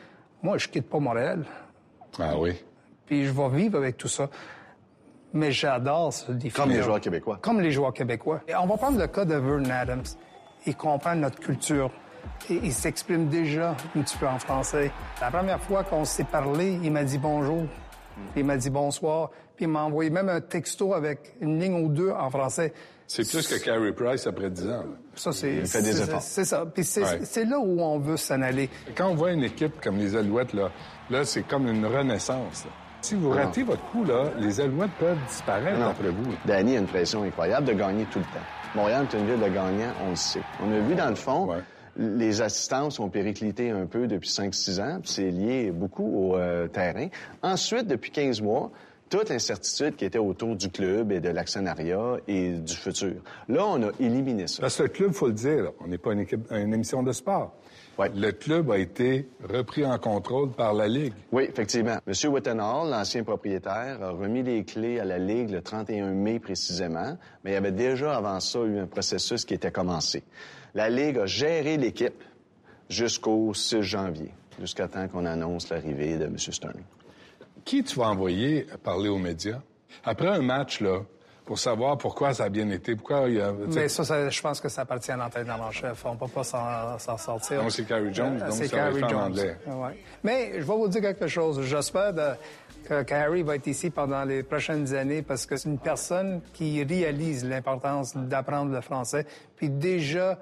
moi, 0.42 0.58
je 0.58 0.68
quitte 0.68 0.88
pas 0.88 1.00
Montréal. 1.00 1.44
Ah 2.18 2.38
oui. 2.38 2.52
Puis 3.06 3.24
je 3.24 3.32
vais 3.32 3.48
vivre 3.48 3.78
avec 3.78 3.96
tout 3.96 4.08
ça 4.08 4.30
mais 5.34 5.50
j'adore 5.50 6.12
ce 6.12 6.32
défi. 6.32 6.54
Comme 6.54 6.70
les 6.70 6.82
joueurs 6.82 7.00
québécois. 7.00 7.38
Comme 7.42 7.60
les 7.60 7.72
joueurs 7.72 7.92
québécois. 7.92 8.40
Et 8.48 8.54
on 8.54 8.66
va 8.66 8.76
prendre 8.76 8.98
le 8.98 9.06
cas 9.08 9.24
de 9.24 9.34
Vern 9.34 9.70
Adams. 9.70 10.04
Il 10.64 10.76
comprend 10.76 11.14
notre 11.14 11.40
culture. 11.40 11.90
Et 12.48 12.60
il 12.62 12.72
s'exprime 12.72 13.28
déjà 13.28 13.76
un 13.94 14.00
petit 14.00 14.16
peu 14.16 14.26
en 14.26 14.38
français. 14.38 14.90
La 15.20 15.30
première 15.30 15.60
fois 15.60 15.84
qu'on 15.84 16.04
s'est 16.06 16.24
parlé, 16.24 16.78
il 16.82 16.90
m'a 16.90 17.04
dit 17.04 17.18
bonjour. 17.18 17.64
il 18.36 18.44
m'a 18.44 18.56
dit 18.56 18.70
bonsoir. 18.70 19.30
Puis 19.56 19.66
il 19.66 19.68
m'a 19.68 19.82
envoyé 19.82 20.08
même 20.08 20.28
un 20.28 20.40
texto 20.40 20.94
avec 20.94 21.34
une 21.40 21.60
ligne 21.60 21.84
ou 21.84 21.88
deux 21.88 22.10
en 22.10 22.30
français. 22.30 22.72
C'est 23.06 23.28
plus 23.28 23.46
que 23.46 23.62
Carey 23.62 23.92
Price 23.92 24.26
après 24.26 24.48
10 24.48 24.68
ans. 24.70 24.84
Ça, 25.14 25.32
c'est. 25.32 25.66
C'est 25.66 26.44
ça. 26.44 26.64
Puis 26.64 26.84
c'est 26.84 27.44
là 27.44 27.58
où 27.58 27.80
on 27.80 27.98
veut 27.98 28.16
s'en 28.16 28.40
aller. 28.40 28.70
Quand 28.96 29.08
on 29.08 29.14
voit 29.14 29.32
une 29.32 29.44
équipe 29.44 29.80
comme 29.82 29.98
les 29.98 30.16
Alouettes, 30.16 30.54
là, 30.54 30.70
là 31.10 31.24
c'est 31.24 31.42
comme 31.42 31.68
une 31.68 31.84
renaissance. 31.84 32.66
Si 33.04 33.14
vous 33.16 33.28
ratez 33.28 33.64
votre 33.64 33.84
coup, 33.90 34.02
là, 34.02 34.30
les 34.38 34.62
Alouettes 34.62 34.90
peuvent 34.98 35.18
disparaître 35.28 35.78
après 35.82 36.08
vous. 36.08 36.32
Danny 36.46 36.74
a 36.74 36.80
une 36.80 36.86
pression 36.86 37.22
incroyable 37.22 37.66
de 37.66 37.74
gagner 37.74 38.06
tout 38.10 38.18
le 38.18 38.24
temps. 38.24 38.46
Montréal 38.74 39.06
est 39.12 39.18
une 39.18 39.26
ville 39.26 39.40
de 39.40 39.54
gagnants, 39.54 39.92
on 40.06 40.08
le 40.08 40.16
sait. 40.16 40.40
On 40.62 40.72
a 40.72 40.78
vu 40.78 40.94
dans 40.94 41.10
le 41.10 41.14
fond, 41.14 41.50
les 41.98 42.40
assistances 42.40 42.98
ont 43.00 43.10
périclité 43.10 43.68
un 43.68 43.84
peu 43.84 44.06
depuis 44.06 44.30
5-6 44.30 44.80
ans, 44.80 45.00
c'est 45.04 45.30
lié 45.30 45.70
beaucoup 45.70 46.30
au 46.30 46.38
euh, 46.38 46.66
terrain. 46.66 47.08
Ensuite, 47.42 47.88
depuis 47.88 48.10
15 48.10 48.40
mois, 48.40 48.70
toute 49.10 49.28
l'incertitude 49.28 49.96
qui 49.96 50.06
était 50.06 50.18
autour 50.18 50.56
du 50.56 50.70
club 50.70 51.12
et 51.12 51.20
de 51.20 51.28
l'actionnariat 51.28 52.16
et 52.26 52.52
du 52.52 52.74
futur. 52.74 53.16
Là, 53.50 53.66
on 53.66 53.82
a 53.82 53.90
éliminé 54.00 54.46
ça. 54.46 54.62
Parce 54.62 54.78
que 54.78 54.84
le 54.84 54.88
club, 54.88 55.12
faut 55.12 55.26
le 55.26 55.34
dire, 55.34 55.72
on 55.84 55.88
n'est 55.88 55.98
pas 55.98 56.14
une, 56.14 56.24
une 56.52 56.72
émission 56.72 57.02
de 57.02 57.12
sport. 57.12 57.52
Le 57.98 58.30
club 58.32 58.70
a 58.70 58.78
été 58.78 59.28
repris 59.48 59.84
en 59.84 59.98
contrôle 59.98 60.50
par 60.50 60.74
la 60.74 60.88
Ligue. 60.88 61.12
Oui, 61.30 61.44
effectivement. 61.44 61.98
M. 62.06 62.32
Wittenhall, 62.32 62.90
l'ancien 62.90 63.22
propriétaire, 63.22 64.02
a 64.02 64.10
remis 64.10 64.42
les 64.42 64.64
clés 64.64 64.98
à 64.98 65.04
la 65.04 65.18
Ligue 65.18 65.50
le 65.50 65.62
31 65.62 66.10
mai 66.10 66.40
précisément, 66.40 67.16
mais 67.44 67.52
il 67.52 67.54
y 67.54 67.56
avait 67.56 67.72
déjà 67.72 68.16
avant 68.16 68.40
ça 68.40 68.60
eu 68.60 68.78
un 68.78 68.86
processus 68.86 69.44
qui 69.44 69.54
était 69.54 69.70
commencé. 69.70 70.24
La 70.74 70.90
Ligue 70.90 71.18
a 71.18 71.26
géré 71.26 71.76
l'équipe 71.76 72.22
jusqu'au 72.88 73.54
6 73.54 73.82
janvier, 73.82 74.32
jusqu'à 74.58 74.88
temps 74.88 75.06
qu'on 75.06 75.24
annonce 75.24 75.70
l'arrivée 75.70 76.18
de 76.18 76.24
M. 76.24 76.36
Stern. 76.38 76.80
Qui 77.64 77.84
tu 77.84 77.98
vas 77.98 78.08
envoyer 78.08 78.66
parler 78.82 79.08
aux 79.08 79.18
médias? 79.18 79.60
Après 80.04 80.28
un 80.28 80.42
match, 80.42 80.80
là, 80.80 81.02
pour 81.44 81.58
savoir 81.58 81.98
pourquoi 81.98 82.32
ça 82.32 82.44
a 82.44 82.48
bien 82.48 82.70
été, 82.70 82.96
pourquoi 82.96 83.28
il 83.28 83.34
y 83.34 83.40
a... 83.40 83.52
Mais 83.52 83.88
ça, 83.88 84.30
je 84.30 84.40
pense 84.40 84.60
que 84.60 84.68
ça 84.68 84.82
appartient 84.82 85.10
à 85.10 85.16
l'entraîneur-chef. 85.16 86.04
On 86.06 86.14
ne 86.14 86.18
peut 86.18 86.28
pas 86.28 86.44
s'en 86.44 87.18
sortir. 87.18 87.62
Non, 87.62 87.70
c'est 87.70 87.84
Carrie 87.84 88.14
Jones, 88.14 88.38
donc 88.38 88.52
c'est 88.52 88.68
Carrie 88.68 89.00
Jones. 89.00 89.14
En 89.14 89.26
anglais. 89.26 89.56
Ouais. 89.66 89.98
Mais 90.22 90.52
je 90.54 90.64
vais 90.64 90.74
vous 90.74 90.88
dire 90.88 91.02
quelque 91.02 91.26
chose. 91.26 91.60
J'espère 91.62 92.14
que 92.88 93.02
Carrie 93.02 93.42
va 93.42 93.56
être 93.56 93.66
ici 93.66 93.90
pendant 93.90 94.24
les 94.24 94.42
prochaines 94.42 94.94
années 94.94 95.22
parce 95.22 95.46
que 95.46 95.56
c'est 95.56 95.68
une 95.68 95.78
personne 95.78 96.40
qui 96.52 96.82
réalise 96.82 97.44
l'importance 97.44 98.16
d'apprendre 98.16 98.72
le 98.72 98.80
français. 98.80 99.26
Puis 99.56 99.68
déjà, 99.68 100.38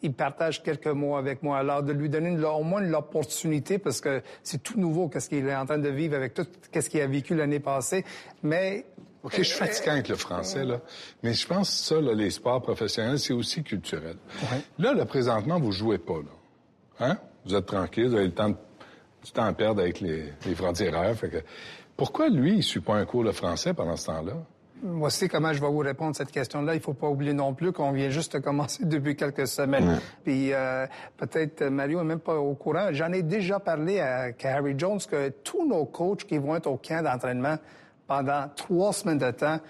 il 0.00 0.12
partage 0.12 0.62
quelques 0.62 0.86
mots 0.86 1.16
avec 1.16 1.42
moi. 1.42 1.58
Alors, 1.58 1.82
de 1.82 1.92
lui 1.92 2.08
donner 2.08 2.30
au 2.44 2.62
moins 2.62 2.80
l'opportunité, 2.80 3.78
parce 3.78 4.00
que 4.00 4.22
c'est 4.42 4.62
tout 4.62 4.78
nouveau, 4.78 5.08
qu'est-ce 5.08 5.28
qu'il 5.28 5.46
est 5.46 5.56
en 5.56 5.66
train 5.66 5.78
de 5.78 5.88
vivre 5.88 6.14
avec 6.14 6.34
tout, 6.34 6.46
qu'est-ce 6.70 6.88
qu'il 6.88 7.00
a 7.00 7.06
vécu 7.06 7.34
l'année 7.34 7.58
passée. 7.58 8.04
Mais 8.42 8.84
OK, 9.24 9.34
je 9.38 9.42
suis 9.42 9.58
fatiguant 9.58 9.92
avec 9.92 10.08
le 10.08 10.16
français, 10.16 10.64
là. 10.64 10.80
Mais 11.22 11.34
je 11.34 11.46
pense 11.46 11.70
que 11.70 11.76
ça, 11.76 12.00
là, 12.00 12.14
les 12.14 12.30
sports 12.30 12.62
professionnels, 12.62 13.18
c'est 13.18 13.32
aussi 13.32 13.62
culturel. 13.62 14.16
Là, 14.78 14.94
là, 14.94 15.04
présentement, 15.06 15.58
vous 15.58 15.72
jouez 15.72 15.98
pas, 15.98 16.18
là. 16.18 17.06
Hein? 17.06 17.18
Vous 17.44 17.54
êtes 17.54 17.66
tranquille, 17.66 18.08
vous 18.08 18.14
avez 18.14 18.26
le 18.26 18.34
temps 18.34 18.50
de, 18.50 18.56
du 19.24 19.32
temps 19.32 19.44
à 19.44 19.52
perdre 19.52 19.80
avec 19.80 20.00
les, 20.00 20.32
les 20.46 20.54
que, 20.54 21.42
pourquoi, 21.96 22.28
lui, 22.28 22.56
il 22.58 22.62
suit 22.62 22.80
pas 22.80 22.94
un 22.94 23.04
cours 23.04 23.24
de 23.24 23.32
français 23.32 23.74
pendant 23.74 23.96
ce 23.96 24.06
temps-là? 24.06 24.34
Voici 24.80 25.28
comment 25.28 25.52
je 25.52 25.60
vais 25.60 25.66
vous 25.66 25.78
répondre 25.78 26.10
à 26.10 26.14
cette 26.14 26.30
question-là. 26.30 26.76
Il 26.76 26.80
faut 26.80 26.94
pas 26.94 27.08
oublier 27.08 27.32
non 27.32 27.52
plus 27.52 27.72
qu'on 27.72 27.90
vient 27.90 28.10
juste 28.10 28.36
de 28.36 28.38
commencer 28.38 28.84
depuis 28.86 29.16
quelques 29.16 29.48
semaines. 29.48 30.00
Puis 30.22 30.52
euh, 30.52 30.86
peut-être 31.16 31.64
Mario 31.64 31.98
n'est 31.98 32.04
même 32.04 32.20
pas 32.20 32.36
au 32.36 32.54
courant. 32.54 32.90
J'en 32.92 33.12
ai 33.12 33.22
déjà 33.22 33.58
parlé 33.58 33.98
à 33.98 34.30
Harry 34.44 34.74
Jones 34.78 35.00
que 35.10 35.30
tous 35.30 35.66
nos 35.66 35.84
coachs 35.84 36.24
qui 36.24 36.38
vont 36.38 36.54
être 36.54 36.68
au 36.68 36.76
camp 36.76 37.02
d'entraînement 37.02 37.56
pendant 38.08 38.48
trois 38.56 38.92
semaines 38.92 39.18
de 39.18 39.30
temps. 39.30 39.60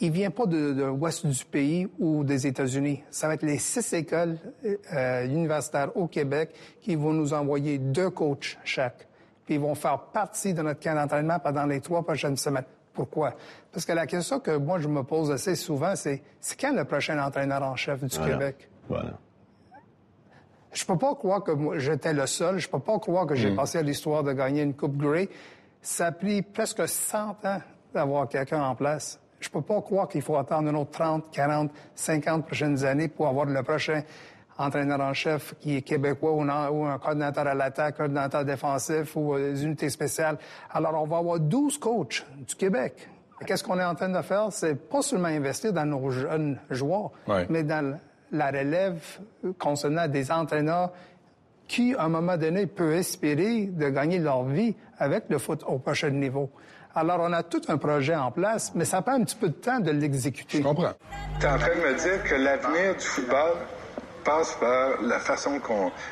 Il 0.00 0.10
vient 0.10 0.30
pas 0.30 0.44
de, 0.44 0.84
l'ouest 0.84 1.26
du 1.26 1.44
pays 1.46 1.88
ou 1.98 2.22
des 2.22 2.46
États-Unis. 2.46 3.02
Ça 3.10 3.26
va 3.26 3.34
être 3.34 3.42
les 3.42 3.58
six 3.58 3.94
écoles 3.94 4.36
euh, 4.92 5.24
universitaires 5.24 5.96
au 5.96 6.06
Québec 6.06 6.50
qui 6.82 6.94
vont 6.94 7.14
nous 7.14 7.32
envoyer 7.32 7.78
deux 7.78 8.10
coachs 8.10 8.58
chaque. 8.62 9.08
Puis 9.46 9.54
ils 9.54 9.60
vont 9.60 9.74
faire 9.74 9.98
partie 9.98 10.52
de 10.52 10.60
notre 10.60 10.80
camp 10.80 10.94
d'entraînement 10.94 11.38
pendant 11.38 11.64
les 11.64 11.80
trois 11.80 12.02
prochaines 12.02 12.36
semaines. 12.36 12.66
Pourquoi? 12.92 13.34
Parce 13.72 13.86
que 13.86 13.92
la 13.92 14.06
question 14.06 14.38
que 14.38 14.56
moi 14.56 14.78
je 14.78 14.88
me 14.88 15.02
pose 15.02 15.30
assez 15.30 15.54
souvent, 15.54 15.96
c'est 15.96 16.22
c'est 16.40 16.60
quand 16.60 16.74
le 16.74 16.84
prochain 16.84 17.18
entraîneur 17.18 17.62
en 17.62 17.76
chef 17.76 18.04
du 18.04 18.18
Québec? 18.18 18.68
Voilà. 18.88 19.18
Je 20.72 20.84
peux 20.84 20.98
pas 20.98 21.14
croire 21.14 21.42
que 21.42 21.52
j'étais 21.78 22.12
le 22.12 22.26
seul. 22.26 22.58
Je 22.58 22.68
peux 22.68 22.78
pas 22.78 22.98
croire 22.98 23.26
que 23.26 23.34
j'ai 23.34 23.50
mm. 23.50 23.56
passé 23.56 23.78
à 23.78 23.82
l'histoire 23.82 24.22
de 24.22 24.32
gagner 24.32 24.62
une 24.62 24.74
Coupe 24.74 24.96
Grey. 24.96 25.28
Ça 25.86 26.06
a 26.06 26.12
pris 26.12 26.42
presque 26.42 26.88
100 26.88 27.44
ans 27.44 27.60
d'avoir 27.94 28.28
quelqu'un 28.28 28.60
en 28.60 28.74
place. 28.74 29.20
Je 29.38 29.48
peux 29.48 29.62
pas 29.62 29.80
croire 29.80 30.08
qu'il 30.08 30.20
faut 30.20 30.36
attendre 30.36 30.68
une 30.68 30.74
autre 30.74 30.90
30, 30.90 31.30
40, 31.30 31.70
50 31.94 32.44
prochaines 32.44 32.84
années 32.84 33.06
pour 33.06 33.28
avoir 33.28 33.46
le 33.46 33.62
prochain 33.62 34.02
entraîneur 34.58 35.00
en 35.00 35.14
chef 35.14 35.54
qui 35.60 35.76
est 35.76 35.82
québécois 35.82 36.32
ou, 36.32 36.42
un 36.42 36.98
coordinateur 36.98 37.46
à 37.46 37.54
l'attaque, 37.54 37.98
coordinateur 37.98 38.44
défensif 38.44 39.14
ou 39.14 39.36
des 39.36 39.64
unités 39.64 39.88
spéciales. 39.88 40.38
Alors, 40.72 41.00
on 41.00 41.06
va 41.06 41.18
avoir 41.18 41.38
12 41.38 41.78
coachs 41.78 42.26
du 42.36 42.56
Québec. 42.56 43.08
Qu'est-ce 43.46 43.62
qu'on 43.62 43.78
est 43.78 43.84
en 43.84 43.94
train 43.94 44.08
de 44.08 44.22
faire? 44.22 44.48
C'est 44.50 44.74
pas 44.74 45.02
seulement 45.02 45.28
investir 45.28 45.72
dans 45.72 45.86
nos 45.86 46.10
jeunes 46.10 46.58
joueurs, 46.68 47.12
mais 47.48 47.62
dans 47.62 47.96
la 48.32 48.46
relève 48.48 49.20
concernant 49.56 50.08
des 50.08 50.32
entraîneurs 50.32 50.90
qui, 51.68 51.94
à 51.94 52.04
un 52.04 52.08
moment 52.08 52.36
donné, 52.36 52.66
peut 52.66 52.94
espérer 52.94 53.66
de 53.66 53.88
gagner 53.88 54.18
leur 54.18 54.44
vie 54.44 54.74
avec 54.98 55.24
le 55.28 55.38
foot 55.38 55.62
au 55.66 55.78
prochain 55.78 56.10
niveau. 56.10 56.50
Alors, 56.94 57.18
on 57.20 57.32
a 57.32 57.42
tout 57.42 57.60
un 57.68 57.76
projet 57.76 58.16
en 58.16 58.30
place, 58.30 58.72
mais 58.74 58.86
ça 58.86 59.02
prend 59.02 59.12
un 59.12 59.24
petit 59.24 59.36
peu 59.36 59.48
de 59.48 59.54
temps 59.54 59.80
de 59.80 59.90
l'exécuter. 59.90 60.58
Je 60.58 60.62
comprends. 60.62 60.94
Tu 61.38 61.44
es 61.44 61.48
en 61.48 61.58
train 61.58 61.68
de 61.68 61.80
me 61.80 61.94
dire 61.94 62.24
que 62.24 62.34
l'avenir 62.36 62.94
du 62.94 63.04
football 63.04 63.52
passe 64.24 64.54
par 64.54 65.00
la 65.02 65.20
façon 65.20 65.60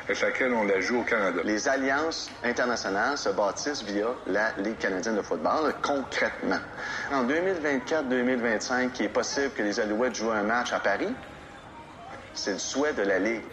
avec 0.05 0.21
laquelle 0.21 0.53
on 0.53 0.63
la 0.63 0.79
joue 0.79 1.01
au 1.01 1.03
Canada. 1.03 1.41
Les 1.43 1.67
alliances 1.67 2.31
internationales 2.43 3.17
se 3.17 3.29
bâtissent 3.29 3.83
via 3.83 4.05
la 4.27 4.51
Ligue 4.57 4.77
canadienne 4.77 5.17
de 5.17 5.21
football, 5.21 5.73
concrètement. 5.81 6.59
En 7.11 7.25
2024-2025, 7.25 8.91
il 8.99 9.05
est 9.07 9.09
possible 9.09 9.49
que 9.49 9.63
les 9.63 9.79
Alouettes 9.79 10.15
jouent 10.15 10.31
un 10.31 10.43
match 10.43 10.71
à 10.71 10.79
Paris? 10.79 11.13
C'est 12.33 12.53
le 12.53 12.59
souhait 12.59 12.93
de 12.93 13.01
la 13.01 13.19
Ligue. 13.19 13.43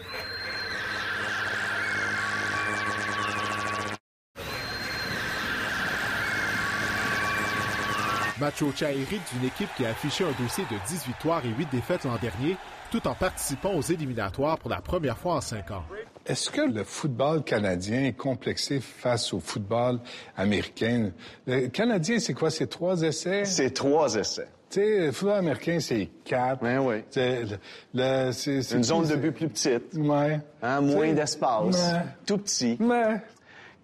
Machocha 8.39 8.91
hérite 8.91 9.21
d'une 9.33 9.47
équipe 9.47 9.69
qui 9.77 9.85
a 9.85 9.89
affiché 9.89 10.23
un 10.23 10.41
dossier 10.41 10.63
de 10.71 10.75
10 10.87 11.05
victoires 11.07 11.41
et 11.45 11.49
8 11.49 11.69
défaites 11.71 12.03
l'an 12.03 12.17
dernier, 12.21 12.57
tout 12.91 13.07
en 13.07 13.13
participant 13.13 13.73
aux 13.73 13.81
éliminatoires 13.81 14.57
pour 14.57 14.69
la 14.69 14.81
première 14.81 15.17
fois 15.17 15.35
en 15.35 15.41
cinq 15.41 15.71
ans. 15.71 15.83
Est-ce 16.25 16.49
que 16.49 16.61
le 16.61 16.83
football 16.83 17.43
canadien 17.43 18.05
est 18.05 18.17
complexé 18.17 18.79
face 18.79 19.33
au 19.33 19.39
football 19.39 19.99
américain? 20.37 21.11
Le 21.45 21.67
Canadien, 21.67 22.19
c'est 22.19 22.33
quoi? 22.33 22.49
C'est 22.49 22.67
trois 22.67 23.01
essais? 23.01 23.45
C'est 23.45 23.71
trois 23.71 24.15
essais. 24.15 24.47
Tu 24.69 24.79
sais, 24.79 24.99
le 25.07 25.11
football 25.11 25.37
américain, 25.37 25.79
c'est 25.79 26.09
quatre. 26.23 26.63
Ben 26.63 26.79
oui. 26.79 27.03
Une 27.15 28.83
zone 28.83 29.07
de 29.07 29.15
but 29.15 29.31
plus 29.31 29.49
petite. 29.49 29.93
Ouais. 29.95 30.39
Hein, 30.61 30.81
moins 30.81 31.13
d'espace. 31.13 31.75
Ouais. 31.75 31.99
Tout 32.25 32.37
petit. 32.37 32.77
Ouais. 32.79 33.21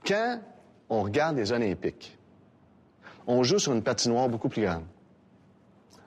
Quand 0.07 0.39
on 0.89 1.03
regarde 1.03 1.38
les 1.38 1.51
Olympiques, 1.51 2.17
on 3.29 3.43
joue 3.43 3.59
sur 3.59 3.73
une 3.73 3.83
patinoire 3.83 4.27
beaucoup 4.27 4.49
plus 4.49 4.63
grande. 4.63 4.83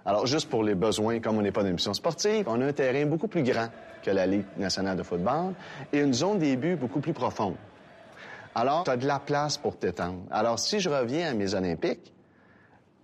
Alors, 0.05 0.27
juste 0.27 0.51
pour 0.51 0.65
les 0.65 0.75
besoins, 0.75 1.21
comme 1.21 1.39
on 1.39 1.43
n'est 1.43 1.53
pas 1.53 1.61
une 1.61 1.69
émission 1.69 1.95
sportive, 1.95 2.47
on 2.49 2.61
a 2.61 2.67
un 2.67 2.73
terrain 2.73 3.07
beaucoup 3.07 3.29
plus 3.29 3.45
grand 3.45 3.69
que 4.03 4.11
la 4.11 4.27
Ligue 4.27 4.45
nationale 4.59 4.97
de 4.97 5.05
football 5.05 5.55
et 5.93 6.01
une 6.01 6.13
zone 6.13 6.41
des 6.41 6.57
buts 6.57 6.75
beaucoup 6.75 6.99
plus 6.99 7.13
profonde. 7.13 7.55
Alors, 8.57 8.83
tu 8.83 8.91
as 8.91 8.97
de 8.97 9.07
la 9.07 9.21
place 9.21 9.57
pour 9.57 9.79
t'étendre. 9.79 10.25
Alors, 10.33 10.59
si 10.59 10.81
je 10.81 10.91
reviens 10.91 11.31
à 11.31 11.35
mes 11.35 11.55
Olympiques, 11.55 12.13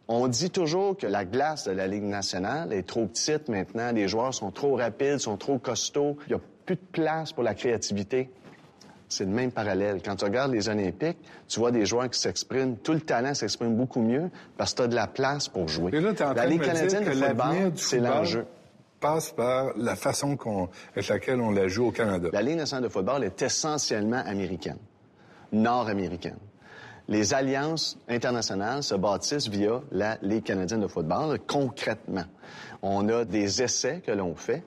on 0.08 0.26
dit 0.26 0.50
toujours 0.50 0.96
que 0.96 1.06
la 1.06 1.24
glace 1.24 1.68
de 1.68 1.72
la 1.72 1.86
Ligue 1.86 2.02
nationale 2.02 2.72
est 2.72 2.82
trop 2.88 3.06
petite 3.06 3.48
maintenant. 3.48 3.92
Les 3.92 4.08
joueurs 4.08 4.34
sont 4.34 4.50
trop 4.50 4.74
rapides, 4.74 5.18
sont 5.18 5.36
trop 5.36 5.58
costauds. 5.58 6.16
Il 6.26 6.30
n'y 6.30 6.34
a 6.34 6.40
plus 6.66 6.74
de 6.74 6.86
place 6.90 7.32
pour 7.32 7.44
la 7.44 7.54
créativité. 7.54 8.30
C'est 9.08 9.24
le 9.24 9.30
même 9.30 9.50
parallèle. 9.50 10.00
Quand 10.04 10.16
tu 10.16 10.24
regardes 10.24 10.52
les 10.52 10.68
Olympiques, 10.68 11.18
tu 11.48 11.60
vois 11.60 11.70
des 11.70 11.86
joueurs 11.86 12.10
qui 12.10 12.18
s'expriment. 12.18 12.76
Tout 12.76 12.92
le 12.92 13.00
talent 13.00 13.34
s'exprime 13.34 13.74
beaucoup 13.74 14.02
mieux 14.02 14.30
parce 14.56 14.72
que 14.72 14.78
tu 14.78 14.82
as 14.82 14.88
de 14.88 14.94
la 14.94 15.06
place 15.06 15.48
pour 15.48 15.66
jouer. 15.68 15.90
Et 15.94 16.00
là, 16.00 16.12
tu 16.12 16.22
es 16.22 16.26
en 16.26 16.28
la 16.28 16.34
train 16.34 16.44
de 16.44 16.50
Ligue 16.50 16.62
dire 16.62 16.72
canadienne 16.72 17.04
que 17.04 17.14
de 17.14 17.20
l'avenir 17.20 17.72
du 17.72 17.78
c'est 17.78 18.00
l'enjeu. 18.00 18.46
passe 19.00 19.30
par 19.30 19.72
la 19.76 19.96
façon 19.96 20.36
qu'on, 20.36 20.68
avec 20.92 21.08
laquelle 21.08 21.40
on 21.40 21.50
la 21.50 21.68
joue 21.68 21.86
au 21.86 21.90
Canada. 21.90 22.28
La 22.32 22.42
Ligue 22.42 22.56
nationale 22.56 22.84
de 22.84 22.88
football 22.88 23.24
est 23.24 23.40
essentiellement 23.40 24.22
américaine, 24.26 24.78
nord-américaine. 25.52 26.36
Les 27.08 27.32
alliances 27.32 27.98
internationales 28.08 28.82
se 28.82 28.94
bâtissent 28.94 29.48
via 29.48 29.80
la 29.90 30.18
Ligue 30.20 30.44
canadienne 30.44 30.82
de 30.82 30.86
football 30.86 31.38
concrètement. 31.46 32.26
On 32.82 33.08
a 33.08 33.24
des 33.24 33.62
essais 33.62 34.02
que 34.04 34.12
l'on 34.12 34.34
fait 34.34 34.62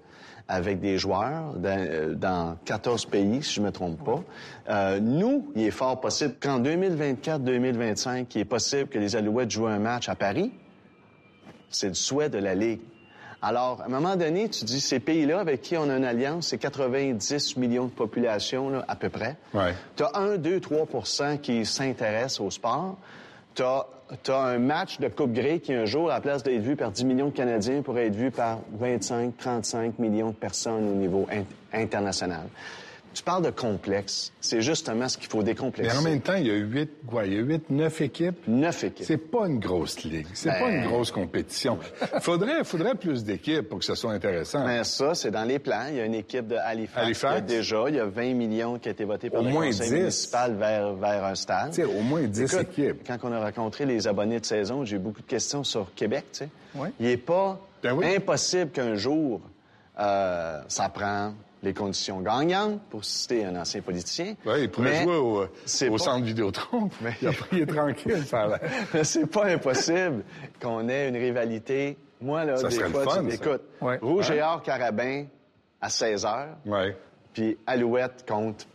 avec 0.51 0.81
des 0.81 0.97
joueurs 0.97 1.53
dans, 1.53 1.79
euh, 1.79 2.13
dans 2.13 2.57
14 2.65 3.05
pays, 3.05 3.41
si 3.41 3.53
je 3.53 3.61
ne 3.61 3.67
me 3.67 3.71
trompe 3.71 4.03
pas. 4.03 4.21
Euh, 4.69 4.99
nous, 4.99 5.49
il 5.55 5.63
est 5.63 5.71
fort 5.71 5.99
possible 6.01 6.35
qu'en 6.39 6.59
2024-2025, 6.59 8.25
il 8.35 8.41
est 8.41 8.45
possible 8.45 8.87
que 8.89 8.99
les 8.99 9.15
Alouettes 9.15 9.49
jouent 9.49 9.67
un 9.67 9.79
match 9.79 10.09
à 10.09 10.15
Paris. 10.15 10.51
C'est 11.69 11.87
le 11.87 11.93
souhait 11.93 12.29
de 12.29 12.37
la 12.37 12.53
Ligue. 12.53 12.81
Alors, 13.41 13.81
à 13.81 13.85
un 13.85 13.89
moment 13.89 14.17
donné, 14.17 14.49
tu 14.49 14.65
dis, 14.65 14.81
ces 14.81 14.99
pays-là 14.99 15.39
avec 15.39 15.61
qui 15.61 15.77
on 15.77 15.89
a 15.89 15.95
une 15.95 16.03
alliance, 16.05 16.49
c'est 16.49 16.57
90 16.57 17.55
millions 17.55 17.85
de 17.85 17.91
population, 17.91 18.69
là, 18.69 18.85
à 18.87 18.95
peu 18.97 19.09
près. 19.09 19.37
Ouais. 19.53 19.73
Tu 19.95 20.03
as 20.03 20.11
1, 20.15 20.37
2, 20.37 20.59
3% 20.59 21.39
qui 21.39 21.65
s'intéressent 21.65 22.41
au 22.41 22.51
sport. 22.51 22.97
Tu 23.55 23.63
as, 23.63 23.85
un 24.29 24.57
match 24.59 24.99
de 24.99 25.07
Coupe 25.07 25.33
Grey 25.33 25.59
qui, 25.59 25.73
un 25.73 25.85
jour, 25.85 26.09
à 26.11 26.15
la 26.15 26.21
place 26.21 26.43
d'être 26.43 26.61
vu 26.61 26.75
par 26.75 26.91
10 26.91 27.05
millions 27.05 27.27
de 27.27 27.33
Canadiens, 27.35 27.81
pourrait 27.81 28.07
être 28.07 28.15
vu 28.15 28.31
par 28.31 28.59
25, 28.79 29.37
35 29.37 29.99
millions 29.99 30.29
de 30.29 30.35
personnes 30.35 30.87
au 30.89 30.95
niveau 30.95 31.27
in- 31.31 31.43
international. 31.73 32.43
Tu 33.13 33.23
parles 33.23 33.43
de 33.43 33.49
complexe. 33.49 34.31
C'est 34.39 34.61
justement 34.61 35.09
ce 35.09 35.17
qu'il 35.17 35.27
faut 35.27 35.39
Mais 35.39 35.43
décomplexer. 35.45 35.97
en 35.97 36.01
même 36.01 36.21
temps, 36.21 36.35
il 36.35 36.47
y 36.47 36.51
a 36.51 36.55
huit, 36.55 36.89
quoi, 37.05 37.25
il 37.25 37.33
y 37.33 37.37
a 37.37 37.41
huit, 37.41 37.69
neuf 37.69 37.99
équipes. 38.01 38.47
Neuf 38.47 38.83
équipes. 38.85 39.05
C'est 39.05 39.17
pas 39.17 39.47
une 39.47 39.59
grosse 39.59 40.01
ligue. 40.03 40.27
C'est 40.33 40.49
Ben- 40.49 40.59
pas 40.59 40.69
une 40.71 40.85
grosse 40.87 41.11
compétition. 41.11 41.77
Faudrait, 42.21 42.63
faudrait 42.63 42.95
plus 42.95 43.23
d'équipes 43.23 43.67
pour 43.67 43.79
que 43.79 43.85
ce 43.85 43.95
soit 43.95 44.13
intéressant. 44.13 44.65
Mais 44.65 44.83
ça, 44.85 45.13
c'est 45.13 45.31
dans 45.31 45.43
les 45.43 45.59
plans. 45.59 45.87
Il 45.89 45.95
y 45.95 45.99
a 45.99 46.05
une 46.05 46.13
équipe 46.15 46.47
de 46.47 46.55
Halifax, 46.55 47.05
Halifax? 47.05 47.33
qui 47.33 47.37
a 47.37 47.41
déjà, 47.41 47.83
il 47.89 47.95
y 47.95 47.99
a 47.99 48.05
20 48.05 48.33
millions 48.33 48.79
qui 48.79 48.87
a 48.87 48.91
été 48.91 49.03
voté 49.03 49.29
par 49.29 49.41
Au 49.41 49.43
le 49.43 49.49
moins 49.49 49.65
conseil 49.67 49.89
10. 49.89 49.93
municipal 49.95 50.55
vers, 50.55 50.93
vers 50.93 51.25
un 51.25 51.35
stade. 51.35 51.77
Au 51.79 52.01
moins 52.01 52.21
10 52.23 52.53
Écoute, 52.53 52.67
équipes. 52.77 53.01
Quand 53.05 53.17
on 53.23 53.31
a 53.33 53.39
rencontré 53.43 53.85
les 53.85 54.07
abonnés 54.07 54.39
de 54.39 54.45
saison, 54.45 54.85
j'ai 54.85 54.95
eu 54.95 54.99
beaucoup 54.99 55.21
de 55.21 55.27
questions 55.27 55.63
sur 55.63 55.93
Québec, 55.95 56.25
tu 56.31 56.39
sais. 56.39 56.49
Oui. 56.75 56.87
Il 56.99 57.07
n'est 57.07 57.17
pas 57.17 57.59
Ben 57.83 57.93
oui. 57.93 58.15
impossible 58.15 58.71
qu'un 58.71 58.95
jour, 58.95 59.41
euh, 59.99 60.61
ça 60.69 60.87
prend 60.89 61.33
les 61.63 61.73
conditions 61.73 62.21
gagnantes, 62.21 62.81
pour 62.89 63.05
citer 63.05 63.45
un 63.45 63.55
ancien 63.55 63.81
politicien. 63.81 64.35
Ouais, 64.45 64.63
il 64.63 64.69
pourrait 64.71 64.89
Mais 64.91 65.03
jouer 65.03 65.15
au, 65.15 65.45
c'est 65.65 65.89
au 65.89 65.93
pas- 65.97 66.03
centre 66.03 66.25
Vidéotron. 66.25 66.89
Mais 67.01 67.13
il, 67.51 67.59
est 67.59 67.65
tranquille, 67.67 68.23
ça 68.25 68.59
a 68.93 69.03
c'est 69.03 69.27
pas 69.27 69.45
impossible 69.45 70.23
qu'on 70.61 70.89
ait 70.89 71.09
une 71.09 71.17
rivalité. 71.17 71.97
Moi, 72.19 72.45
là, 72.45 72.57
Ça 72.57 72.67
des 72.69 72.75
serait 72.75 72.87
le 72.87 72.93
fois, 72.93 73.05
fun, 73.15 73.23
tu- 73.25 73.29
ça. 73.31 73.35
écoute, 73.35 73.61
Ouais. 73.81 73.97
Rouge 74.01 74.29
Ouais. 74.29 74.37
et 74.37 74.41
Or 74.41 74.61
Carabin 74.63 75.25
à 75.81 75.89
16 75.89 76.23
h, 76.25 76.45
Ouais. 76.65 76.95
puis 77.33 77.57
Alouette 77.67 78.25
contre 78.27 78.65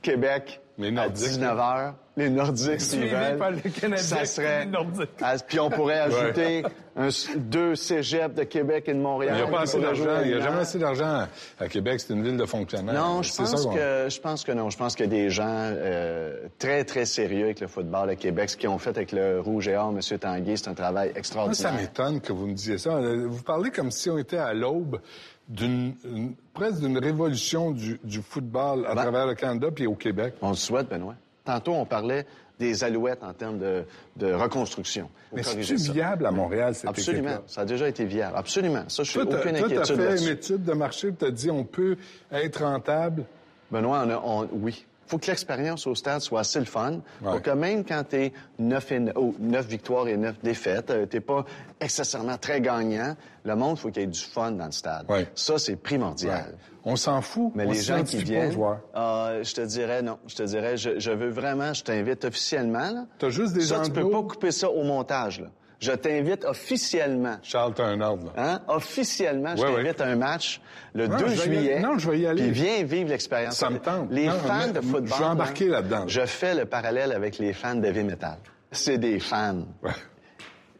Québec 0.00 0.60
Les 0.78 0.88
à 0.88 0.90
Nordiques, 0.90 1.28
19 1.28 1.58
h. 1.58 1.92
Les 2.16 2.28
Nordiques, 2.28 2.80
s'ils 2.80 3.06
veulent. 3.06 3.38
par 3.38 3.50
les 3.50 3.60
Canadiens 3.62 3.96
Ça 4.18 4.24
serait... 4.26 4.64
les 4.64 4.70
Nordiques. 4.70 5.10
Puis 5.48 5.60
on 5.60 5.70
pourrait 5.70 6.00
ajouter 6.00 6.62
un- 6.96 7.08
deux 7.36 7.74
cégeps 7.74 8.34
de 8.34 8.42
Québec 8.44 8.84
et 8.88 8.92
de 8.94 8.98
Montréal. 8.98 9.34
Il 9.38 9.42
n'y 9.42 9.48
a 9.48 9.50
pas 9.50 9.62
assez 9.62 9.80
d'argent. 9.80 10.04
Il 10.22 10.28
n'y 10.28 10.34
a 10.34 10.40
jamais 10.40 10.60
assez 10.60 10.78
d'argent 10.78 11.26
à 11.58 11.68
Québec. 11.68 12.00
C'est 12.00 12.12
une 12.12 12.22
ville 12.22 12.36
de 12.36 12.44
fonctionnaires. 12.44 12.94
Non, 12.94 13.22
je 13.22 13.34
pense 13.34 13.64
qu'on- 13.64 13.74
que 13.74 14.06
je 14.10 14.20
pense 14.20 14.44
que 14.44 14.52
non. 14.52 14.68
Je 14.70 14.76
pense 14.76 14.94
qu'il 14.94 15.06
y 15.06 15.08
a 15.08 15.10
des 15.10 15.30
gens 15.30 15.44
euh, 15.48 16.48
très 16.58 16.84
très 16.84 17.04
sérieux 17.06 17.44
avec 17.44 17.60
le 17.60 17.66
football 17.68 18.10
à 18.10 18.16
Québec. 18.16 18.50
Ce 18.50 18.56
qu'ils 18.58 18.68
ont 18.68 18.78
fait 18.78 18.90
avec 18.90 19.12
le 19.12 19.40
Rouge 19.40 19.68
et 19.68 19.76
Or, 19.76 19.90
M. 19.90 20.18
Tanguay, 20.18 20.56
c'est 20.56 20.68
un 20.68 20.74
travail 20.74 21.06
Moi, 21.08 21.14
ça 21.14 21.18
extraordinaire. 21.18 21.72
m'étonne 21.74 22.20
que 22.20 22.32
vous 22.32 22.46
me 22.46 22.54
disiez 22.54 22.76
ça. 22.78 22.90
Euh, 22.96 23.26
Vous 23.26 23.42
parlez 23.42 23.70
comme 23.70 23.90
si 23.90 24.10
on 24.10 24.18
était 24.18 24.38
à 24.38 24.52
l'aube 24.52 25.00
d'une 25.48 25.94
une- 26.04 26.34
presque 26.54 26.80
d'une 26.80 26.98
révolution 26.98 27.70
du, 27.72 27.98
du 28.04 28.22
football 28.22 28.86
à 28.86 28.94
Ben- 28.94 29.02
travers 29.02 29.26
le 29.26 29.34
Canada 29.34 29.68
puis 29.74 29.86
au 29.86 29.94
Québec. 29.94 30.34
On 30.42 30.50
le 30.50 30.54
souhaite, 30.56 30.88
Benoît. 30.88 31.14
Tantôt, 31.44 31.72
on 31.72 31.84
parlait 31.84 32.24
des 32.58 32.84
alouettes 32.84 33.24
en 33.24 33.32
termes 33.32 33.58
de, 33.58 33.84
de 34.16 34.32
reconstruction. 34.32 35.08
Faut 35.30 35.36
Mais 35.36 35.42
c'est 35.42 35.74
viable 35.92 36.26
à 36.26 36.30
Montréal, 36.30 36.74
cette 36.74 36.88
Absolument. 36.90 37.38
Ça 37.48 37.62
a 37.62 37.64
déjà 37.64 37.88
été 37.88 38.04
viable. 38.04 38.36
Absolument. 38.36 38.84
Ça, 38.88 39.02
je 39.02 39.10
suis 39.10 39.18
aucune 39.20 39.32
toi, 39.40 39.50
t'as 39.50 39.64
inquiétude 39.64 39.96
fait 39.96 40.22
une 40.22 40.28
étude 40.28 40.64
de 40.64 40.72
marché 40.72 41.08
et 41.08 41.12
t'as 41.12 41.30
dit 41.30 41.50
on 41.50 41.64
peut 41.64 41.96
être 42.30 42.62
rentable? 42.64 43.24
Benoît, 43.70 44.04
on 44.06 44.10
a, 44.10 44.22
on- 44.24 44.48
oui. 44.52 44.86
Faut 45.12 45.18
que 45.18 45.26
l'expérience 45.26 45.86
au 45.86 45.94
stade 45.94 46.20
soit 46.22 46.40
assez 46.40 46.58
le 46.58 46.64
fun 46.64 46.92
Ouais. 47.20 47.30
pour 47.32 47.42
que 47.42 47.50
même 47.50 47.84
quand 47.84 48.02
tu 48.08 48.16
es 48.16 48.32
9, 48.58 48.92
et 48.92 48.98
ne- 49.00 49.12
oh, 49.14 49.34
neuf 49.38 49.66
victoires 49.66 50.08
et 50.08 50.16
9 50.16 50.36
défaites, 50.42 50.90
euh, 50.90 51.04
t'es 51.04 51.20
pas 51.20 51.44
excessivement 51.80 52.38
très 52.38 52.62
gagnant, 52.62 53.14
le 53.44 53.54
monde, 53.54 53.78
faut 53.78 53.90
qu'il 53.90 54.00
y 54.02 54.04
ait 54.04 54.08
du 54.08 54.18
fun 54.20 54.52
dans 54.52 54.64
le 54.66 54.72
stade. 54.72 55.04
Ouais. 55.10 55.28
Ça, 55.34 55.58
c'est 55.58 55.76
primordial. 55.76 56.46
Ouais. 56.48 56.56
On 56.84 56.96
s'en 56.96 57.20
fout. 57.20 57.52
Mais 57.54 57.66
on 57.66 57.72
les 57.72 57.80
gens 57.82 58.02
qui 58.02 58.16
viennent, 58.24 58.56
euh, 58.96 59.44
je 59.44 59.54
te 59.54 59.60
dirais 59.60 60.00
non. 60.02 60.18
Je 60.26 60.34
te 60.34 60.42
dirais, 60.44 60.76
je, 60.78 60.98
je 60.98 61.10
veux 61.10 61.28
vraiment, 61.30 61.74
je 61.74 61.82
t'invite 61.84 62.24
officiellement. 62.24 62.90
Là. 62.90 63.06
T'as 63.18 63.28
juste 63.28 63.52
des 63.52 63.60
Ça, 63.60 63.80
tu 63.84 63.90
peux 63.90 64.08
pas 64.10 64.22
couper 64.22 64.50
ça 64.50 64.70
au 64.70 64.82
montage. 64.82 65.40
Là. 65.42 65.48
Je 65.82 65.92
t'invite 65.92 66.44
officiellement. 66.44 67.36
Charles, 67.42 67.74
t'as 67.74 67.86
un 67.86 68.00
ordre, 68.00 68.26
là. 68.26 68.32
Hein? 68.36 68.60
Officiellement, 68.68 69.56
je 69.56 69.62
t'invite 69.62 70.00
à 70.00 70.06
un 70.06 70.14
match 70.16 70.60
le 70.94 71.08
Non, 71.08 71.16
2 71.16 71.26
je 71.26 71.30
vais 71.30 71.34
y 71.34 71.38
juillet. 71.58 71.80
Non, 71.80 71.98
je 71.98 72.08
vais 72.10 72.20
y 72.20 72.26
aller. 72.26 72.42
Puis 72.44 72.50
viens 72.52 72.82
vivre 72.84 73.10
l'expérience. 73.10 73.56
Ça 73.56 73.68
me 73.68 73.78
tente. 73.80 74.06
Les 74.10 74.26
Non, 74.28 74.34
fans 74.34 74.66
mais- 74.68 74.72
de 74.72 74.80
football. 74.80 75.08
je 75.12 75.18
vais 75.18 75.24
embarquer 75.24 75.66
là, 75.66 75.80
là-dedans. 75.80 76.04
Je 76.06 76.24
fais 76.24 76.54
le 76.54 76.66
parallèle 76.66 77.10
avec 77.10 77.38
les 77.38 77.52
fans 77.52 77.74
de 77.74 77.84
heavy 77.86 78.04
metal. 78.04 78.38
C'est 78.70 78.98
des 78.98 79.18
fans. 79.18 79.64
Ouais. 79.82 79.90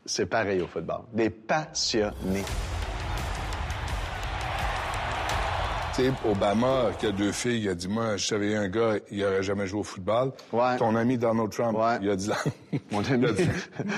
C'est 0.06 0.26
pareil 0.26 0.60
au 0.62 0.66
football. 0.68 1.00
Des 1.12 1.30
passionnés. 1.30 2.44
Tu 5.94 6.02
sais, 6.04 6.12
Obama, 6.26 6.90
qui 6.98 7.04
a 7.06 7.12
deux 7.12 7.32
filles, 7.32 7.64
il 7.64 7.68
a 7.68 7.74
dit, 7.74 7.86
moi, 7.86 8.16
je 8.16 8.26
savais 8.26 8.54
un 8.56 8.68
gars, 8.68 8.94
il 9.10 9.22
aurait 9.24 9.42
jamais 9.42 9.66
joué 9.66 9.80
au 9.80 9.82
football. 9.82 10.32
Ouais. 10.50 10.78
Ton 10.78 10.96
ami 10.96 11.18
Donald 11.18 11.50
Trump, 11.50 11.76
Ouais. 11.76 11.98
il 12.00 12.08
a 12.08 12.16
dit 12.16 12.28
la... 12.28 12.36
Mon 12.90 13.04
ami. 13.04 13.08
Il 13.18 13.24
a 13.26 13.32
dit- 13.32 13.48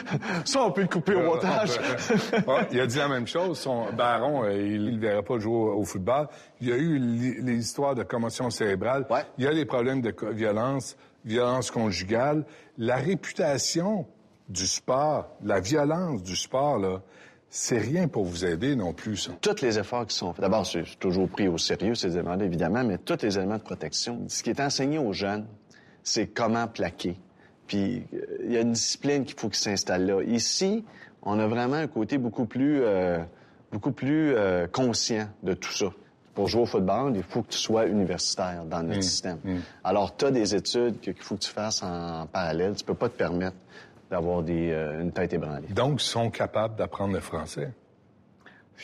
ça, 0.44 0.62
on 0.64 0.72
peut 0.72 0.80
le 0.83 0.88
couper 0.88 1.14
au 1.14 1.22
montage. 1.22 1.70
Ouais, 2.48 2.66
il 2.72 2.80
a 2.80 2.87
dit 2.87 2.98
la 2.98 3.07
même 3.07 3.28
chose. 3.28 3.61
Son 3.61 3.92
baron, 3.92 4.42
euh, 4.44 4.52
il 4.61 4.96
ne 4.96 4.98
verrait 5.00 5.22
pas 5.22 5.38
jouer 5.38 5.54
au, 5.54 5.74
au 5.80 5.85
football. 5.85 6.26
Il 6.61 6.68
y 6.68 6.72
a 6.72 6.76
eu 6.76 6.98
les 6.98 7.57
histoires 7.59 7.94
de 7.94 8.02
commotion 8.02 8.50
cérébrale. 8.50 9.07
Ouais. 9.09 9.22
Il 9.38 9.44
y 9.44 9.46
a 9.46 9.54
des 9.54 9.64
problèmes 9.64 10.00
de 10.00 10.12
violence, 10.33 10.96
violence 11.24 11.70
conjugale. 11.70 12.44
La 12.76 12.96
réputation 12.96 14.04
du 14.48 14.66
sport, 14.66 15.28
la 15.44 15.61
violence 15.61 16.22
du 16.24 16.35
sport, 16.35 16.78
là, 16.78 17.00
c'est 17.56 17.78
rien 17.78 18.08
pour 18.08 18.24
vous 18.24 18.44
aider 18.44 18.74
non 18.74 18.92
plus, 18.92 19.16
ça. 19.16 19.32
tous 19.40 19.62
les 19.62 19.78
efforts 19.78 20.08
qui 20.08 20.16
sont 20.16 20.32
faits. 20.32 20.40
D'abord, 20.40 20.66
c'est 20.66 20.82
toujours 20.98 21.28
pris 21.28 21.46
au 21.46 21.56
sérieux, 21.56 21.94
ces 21.94 22.14
éléments 22.14 22.36
évidemment, 22.40 22.82
mais 22.82 22.98
tous 22.98 23.22
les 23.22 23.38
éléments 23.38 23.58
de 23.58 23.62
protection. 23.62 24.22
Ce 24.26 24.42
qui 24.42 24.50
est 24.50 24.58
enseigné 24.58 24.98
aux 24.98 25.12
jeunes, 25.12 25.46
c'est 26.02 26.26
comment 26.26 26.66
plaquer. 26.66 27.16
Puis, 27.68 28.07
euh, 28.12 28.38
il 28.44 28.52
y 28.52 28.57
a 28.57 28.62
une 28.62 28.72
discipline 28.72 29.24
qu'il 29.24 29.38
faut 29.38 29.48
qu'il 29.48 29.59
s'installe 29.59 30.05
là. 30.05 30.20
Ici, 30.24 30.84
on 31.22 31.38
a 31.38 31.46
vraiment 31.46 31.76
un 31.76 31.86
côté 31.86 32.18
beaucoup 32.18 32.44
plus, 32.46 32.80
euh, 32.82 33.22
beaucoup 33.70 33.92
plus 33.92 34.34
euh, 34.34 34.66
conscient 34.66 35.28
de 35.44 35.55
tout 35.55 35.72
ça. 35.72 35.92
Pour 36.34 36.48
jouer 36.48 36.62
au 36.62 36.66
football, 36.66 37.12
il 37.14 37.22
faut 37.22 37.42
que 37.42 37.52
tu 37.52 37.59
sois 37.59 37.86
universitaire 37.86 38.64
dans 38.64 38.82
notre 38.82 39.05
système. 39.05 39.38
Alors, 39.84 40.16
tu 40.16 40.24
as 40.24 40.32
des 40.32 40.57
études 40.57 40.98
qu'il 40.98 41.14
faut 41.20 41.36
que 41.36 41.42
tu 41.42 41.50
fasses 41.50 41.84
en 41.84 42.26
parallèle. 42.26 42.74
Tu 42.74 42.82
peux 42.82 42.94
pas 42.94 43.09
te 43.09 43.16
permettre 43.16 43.55
d'avoir 44.14 44.44
des, 44.44 44.70
euh, 44.70 45.00
une 45.00 45.10
tête 45.10 45.32
ébranlée. 45.32 45.66
Donc, 45.70 46.00
ils 46.00 46.04
sont 46.06 46.30
capables 46.30 46.76
d'apprendre 46.76 47.14
le 47.14 47.18
français? 47.20 47.72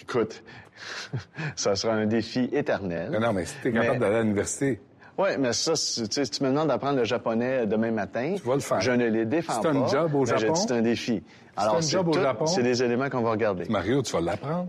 Écoute, 0.03 0.43
ça 1.55 1.77
sera 1.77 1.93
un 1.95 2.07
défi 2.07 2.49
éternel. 2.53 3.13
Non, 3.13 3.21
non, 3.21 3.33
mais 3.33 3.45
si 3.45 3.55
t'es 3.63 3.71
capable 3.71 3.93
Mais- 3.93 3.99
d'aller 4.01 4.17
à 4.17 4.23
l'université, 4.23 4.81
Oui, 5.19 5.29
mais 5.39 5.53
ça, 5.53 5.77
si 5.77 6.03
tu 6.09 6.43
me 6.43 6.49
demandes 6.49 6.67
d'apprendre 6.67 6.99
le 6.99 7.05
japonais 7.05 7.65
demain 7.67 7.93
matin, 7.93 8.35
tu 8.37 8.43
vas 8.43 8.55
le 8.55 8.61
faire. 8.61 8.81
je 8.81 8.91
ne 8.91 9.07
les 9.07 9.25
défends 9.25 9.61
pas. 9.61 9.73
C'est 9.73 9.79
un 9.79 9.87
job 9.87 10.15
au 10.17 10.27
Japon? 10.27 10.55
C'est 10.57 10.73
un 10.73 10.83
défi. 10.83 11.23
Alors, 11.57 11.77
un 11.77 11.81
job 11.81 12.09
au 12.09 12.13
Japon? 12.13 12.47
C'est 12.47 12.63
des 12.65 12.83
éléments 12.83 13.09
qu'on 13.09 13.21
va 13.23 13.31
regarder. 13.31 13.67
Mario, 13.69 14.03
tu 14.03 14.13
vas 14.13 14.21
l'apprendre? 14.21 14.69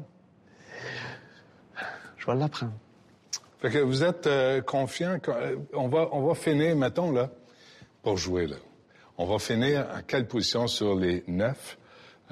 Je 2.18 2.26
vais 2.28 2.36
l'apprendre. 2.36 2.74
Fait 3.62 3.70
que 3.72 3.80
vous 3.80 4.04
êtes 4.04 4.28
euh, 4.28 4.62
confiant 4.62 5.18
qu'on 5.20 5.88
va, 5.88 6.08
on 6.12 6.22
va 6.28 6.36
finir, 6.36 6.76
mettons, 6.76 7.12
là, 7.12 7.30
pour 8.04 8.18
jouer, 8.18 8.46
là. 8.48 8.58
On 9.22 9.26
va 9.26 9.38
finir 9.38 9.86
à 9.94 10.02
quelle 10.02 10.28
position 10.28 10.66
sur 10.66 10.96
les 10.96 11.24
neuf 11.28 11.78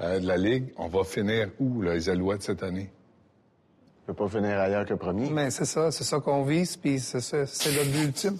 euh, 0.00 0.18
de 0.18 0.26
la 0.26 0.36
Ligue? 0.36 0.72
On 0.76 0.88
va 0.88 1.04
finir 1.04 1.48
où, 1.60 1.82
là, 1.82 1.94
les 1.94 2.08
Alouettes, 2.08 2.42
cette 2.42 2.64
année? 2.64 2.90
On 4.02 4.12
peut 4.12 4.24
pas 4.24 4.28
finir 4.28 4.58
ailleurs 4.58 4.84
que 4.84 4.94
premier. 4.94 5.30
Mais 5.30 5.52
c'est 5.52 5.66
ça, 5.66 5.92
c'est 5.92 6.02
ça 6.02 6.18
qu'on 6.18 6.42
vise, 6.42 6.76
puis 6.76 6.98
c'est 6.98 7.20
ça, 7.20 7.46
c'est 7.46 7.70
le 7.70 7.84
but 7.84 8.06
ultime. 8.06 8.38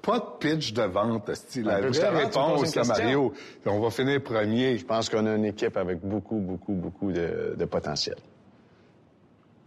Pas 0.00 0.18
de 0.18 0.24
pitch 0.38 0.72
de 0.72 0.84
vente, 0.84 1.34
style. 1.34 1.64
La 1.64 1.82
vraie 1.82 2.08
réponse 2.08 2.74
à 2.74 2.84
Mario, 2.84 3.34
on 3.66 3.80
va 3.80 3.90
finir 3.90 4.22
premier. 4.22 4.78
Je 4.78 4.86
pense 4.86 5.10
qu'on 5.10 5.26
a 5.26 5.34
une 5.34 5.44
équipe 5.44 5.76
avec 5.76 6.00
beaucoup, 6.00 6.38
beaucoup, 6.38 6.72
beaucoup 6.72 7.12
de, 7.12 7.54
de 7.54 7.64
potentiel. 7.66 8.16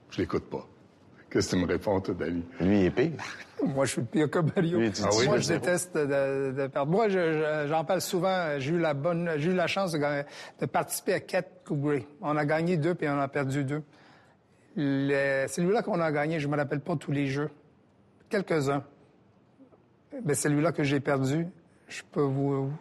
Je 0.10 0.22
l'écoute 0.22 0.50
pas. 0.50 0.68
Qu'est-ce 1.32 1.52
que 1.52 1.56
tu 1.56 1.62
me 1.62 1.68
réponds, 1.68 2.02
toi, 2.02 2.14
Dali? 2.14 2.44
Lui, 2.60 2.80
il 2.82 2.86
est 2.88 2.92
pire. 2.92 3.12
Moi, 3.64 3.86
je 3.86 3.92
suis 3.92 4.02
pire 4.02 4.30
que 4.30 4.40
Mario. 4.40 4.80
Lui, 4.80 4.92
Ah 5.04 5.10
oui? 5.18 5.28
Moi, 5.28 5.38
je 5.38 5.48
déteste 5.48 5.96
de, 5.96 6.52
de 6.52 6.68
perdre. 6.68 6.92
Moi, 6.92 7.08
je- 7.10 7.34
je- 7.34 7.68
j'en 7.70 7.86
parle 7.86 8.02
souvent. 8.02 8.60
J'ai 8.60 8.72
eu 8.74 8.80
la 8.80 8.94
bonne, 8.94 9.32
j'ai 9.38 9.52
eu 9.52 9.56
la 9.56 9.68
chance 9.68 9.94
de, 9.94 10.66
participer 10.66 11.14
à 11.14 11.20
quatre 11.22 11.64
Coupe 11.66 11.82
Grey. 11.82 12.06
On 12.22 12.36
a 12.36 12.46
gagné 12.46 12.76
deux, 12.78 12.96
puis 12.96 13.08
on 13.08 13.20
a 13.20 13.28
perdu 13.28 13.64
deux. 13.64 13.82
Celui-là 14.76 15.82
qu'on 15.84 16.00
a 16.00 16.12
gagné, 16.12 16.40
je 16.40 16.48
me 16.48 16.58
rappelle 16.58 16.80
pas 16.82 16.96
tous 16.96 17.12
les 17.12 17.28
jeux. 17.28 17.50
Quelques-uns. 18.30 18.84
Mais 20.26 20.34
celui-là 20.34 20.72
que 20.72 20.84
j'ai 20.84 21.00
perdu, 21.00 21.48
je 21.88 22.02
peux 22.12 22.22
vous 22.22 22.72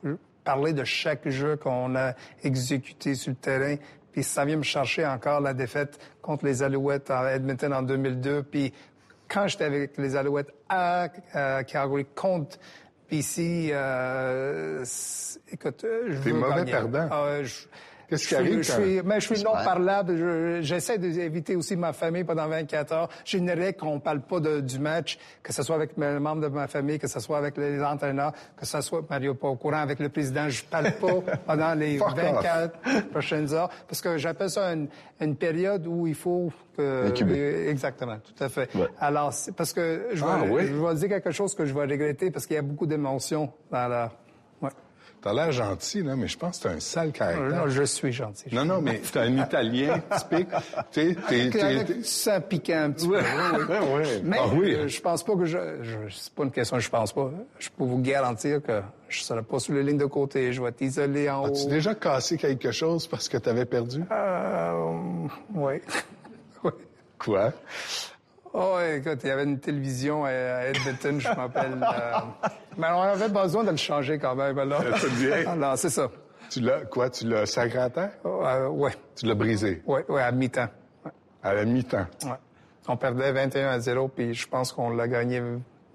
parler 0.45 0.73
de 0.73 0.85
chaque 0.85 1.29
jeu 1.29 1.57
qu'on 1.57 1.95
a 1.95 2.15
exécuté 2.43 3.15
sur 3.15 3.31
le 3.31 3.37
terrain. 3.37 3.77
Puis 4.13 4.23
ça 4.25 4.45
vient 4.45 4.57
me 4.57 4.63
chercher 4.63 5.07
encore 5.07 5.41
la 5.41 5.55
défaite 5.55 5.99
contre 6.23 6.45
les 6.45 6.63
Alouettes 6.63 7.11
à 7.11 7.35
Edmonton 7.35 7.73
en 7.73 7.83
2002. 7.83 8.43
Puis 8.45 8.73
quand 9.29 9.47
j'étais 9.47 9.65
avec 9.65 9.97
les 9.99 10.17
Alouettes 10.17 10.53
à, 10.69 11.09
à 11.33 11.65
Calgary 11.65 12.07
contre 12.15 12.59
BC, 13.11 13.71
euh, 13.73 14.85
écoute, 15.53 15.85
euh, 15.85 16.07
je 16.11 16.17
veux 16.17 16.33
mauvais 16.33 16.57
gagner. 16.57 16.71
perdant. 16.73 17.09
Ah, 17.11 17.43
je- 17.43 17.67
Qu'est-ce 18.11 18.29
qui 18.29 18.35
je 18.35 18.35
suis- 18.35 18.37
arrive 18.37 18.63
Je 18.63 18.73
suis, 18.73 19.03
mais 19.05 19.21
je 19.21 19.35
suis 19.35 19.43
non 19.45 19.53
parlable. 19.53 20.17
Je- 20.17 20.61
J'essaie 20.63 20.99
d'éviter 20.99 21.57
aussi 21.57 21.77
ma 21.77 21.93
famille 21.93 22.25
pendant 22.25 22.47
24 22.49 22.93
heures. 22.93 23.09
J'ai 23.25 23.39
une 23.39 23.51
règle 23.51 23.79
qu'on 23.79 23.95
ne 23.95 24.01
parle 24.01 24.21
pas 24.21 24.41
de- 24.41 24.61
du 24.61 24.79
match, 24.79 25.19
que 25.43 25.53
ce 25.53 25.63
soit 25.63 25.77
avec 25.77 25.93
les 25.97 26.19
membres 26.19 26.43
de 26.43 26.49
ma 26.49 26.67
famille, 26.67 26.99
que 26.99 27.07
ce 27.07 27.21
soit 27.21 27.39
avec 27.39 27.57
les 27.57 27.81
entraîneurs, 27.83 28.33
que 28.57 28.67
ce 28.67 28.81
soit, 28.81 29.03
Mario, 29.09 29.35
pas 29.35 29.49
au 29.49 29.57
courant, 29.57 29.79
avec 29.81 29.99
le 30.01 30.09
président. 30.11 30.49
Je 30.49 30.65
parle 30.65 30.91
pas 30.93 31.07
pendant 31.47 31.75
les 31.75 31.97
Fuck 31.99 32.09
off. 32.09 32.17
24 32.17 33.09
prochaines 33.11 33.53
heures, 33.55 33.71
parce 33.89 34.01
que 34.01 34.19
j'appelle 34.19 34.51
ça 34.51 34.73
une, 34.73 34.89
une 35.21 35.37
période 35.37 35.87
où 35.87 36.07
il 36.07 36.15
faut 36.17 36.53
que... 36.77 36.83
Euh, 36.83 37.71
Exactement, 37.71 38.17
tout 38.19 38.43
à 38.43 38.49
fait. 38.49 38.75
Ouais. 38.75 38.87
Alors, 38.99 39.33
parce 39.57 39.73
que 39.73 40.09
je 40.13 40.25
vais, 40.25 40.31
Ah, 40.31 40.43
oui? 40.49 40.67
je 40.67 40.75
vais 40.75 40.95
dire 40.97 41.09
quelque 41.09 41.31
chose 41.31 41.55
que 41.55 41.65
je 41.65 41.73
vais 41.73 41.81
regretter, 41.87 42.31
parce 42.31 42.47
qu'il 42.47 42.57
y 42.57 42.59
a 42.59 42.63
beaucoup 42.63 42.87
d'émotions 42.87 43.53
dans 43.71 43.87
la... 43.89 44.11
T'as 45.23 45.35
l'air 45.35 45.53
gentil, 45.53 46.03
là, 46.03 46.17
mais 46.17 46.29
je 46.29 46.39
pense 46.39 46.59
que 46.59 46.63
t'as 46.63 46.75
un 46.75 46.81
sale 46.81 47.13
caractère. 47.13 47.43
Non, 47.65 47.69
je 47.69 47.83
suis 47.83 48.11
gentil. 48.11 48.45
Non, 48.53 48.65
non, 48.65 48.81
mais 48.81 49.01
t'es 49.01 49.19
un 49.19 49.37
Italien 49.37 50.01
typique. 50.17 50.49
T'es, 50.93 51.15
t'es, 51.29 51.51
t'es- 51.51 52.41
piquant 52.49 52.85
un 52.85 52.91
petit 52.91 53.07
peu. 53.07 53.19
Oui, 53.19 53.77
oui. 53.97 54.21
Mais 54.25 54.39
Ah 54.41 54.47
oui. 54.55 54.75
euh, 54.75 54.89
je 54.89 55.01
pense 55.01 55.23
pas 55.23 55.35
que 55.37 55.45
je, 55.45 55.59
je 55.83 55.99
c'est 56.11 56.33
pas 56.33 56.45
une 56.45 56.51
question 56.51 56.79
je 56.79 56.89
pense 56.89 57.13
pas. 57.13 57.31
Je 57.59 57.69
peux 57.69 57.85
vous 57.85 57.99
garantir 57.99 58.63
que 58.63 58.81
je 59.09 59.21
serai 59.23 59.43
pas 59.43 59.59
sur 59.59 59.75
les 59.75 59.83
lignes 59.83 59.99
de 59.99 60.07
côté. 60.07 60.53
Je 60.55 60.63
vais 60.63 60.69
être 60.71 60.81
isolé 60.81 61.29
en 61.29 61.45
As-tu 61.45 61.67
haut. 61.67 61.69
déjà 61.69 61.95
cassé 61.95 62.37
quelque 62.39 62.71
chose 62.73 63.07
parce 63.07 63.29
que 63.29 63.37
t'avais 63.37 63.67
perdu? 63.67 64.03
Euh, 64.11 65.27
oui. 65.55 65.75
oui. 66.65 66.71
Quoi? 67.19 67.53
Oh, 68.53 68.79
écoute, 68.97 69.21
il 69.23 69.29
y 69.29 69.31
avait 69.31 69.45
une 69.45 69.61
télévision 69.61 70.25
à 70.25 70.31
Edmonton, 70.67 71.21
je 71.21 71.29
m'appelle. 71.29 71.73
euh, 71.83 72.13
mais 72.77 72.89
on 72.89 73.01
avait 73.03 73.29
besoin 73.29 73.63
de 73.65 73.71
le 73.71 73.77
changer 73.77 74.19
quand 74.19 74.35
même. 74.35 74.59
Alors, 74.59 74.83
Ça 74.83 75.07
te 75.07 75.07
vient? 75.15 75.47
alors 75.53 75.79
c'est 75.79 75.91
ça. 75.91 76.11
Tu 76.51 76.61
l'as, 76.61 76.85
quoi, 76.85 77.11
tu 77.11 77.29
l'as 77.29 77.47
sacré 77.47 77.79
à 77.79 77.91
terre? 77.91 78.11
Euh, 78.25 78.69
ouais, 78.69 78.93
Tu 79.15 79.27
l'as 79.27 79.35
brisé? 79.37 79.83
ouais, 79.87 80.05
ouais, 80.09 80.23
à 80.23 80.33
mi-temps. 80.33 80.67
Ouais. 81.05 81.13
À 81.45 81.55
la 81.55 81.65
mi-temps. 81.65 82.07
Ouais. 82.25 82.31
On 82.89 82.97
perdait 82.97 83.31
21 83.31 83.69
à 83.69 83.79
0, 83.79 84.09
puis 84.09 84.35
je 84.35 84.49
pense 84.49 84.73
qu'on 84.73 84.91
l'a 84.91 85.07
gagné 85.07 85.41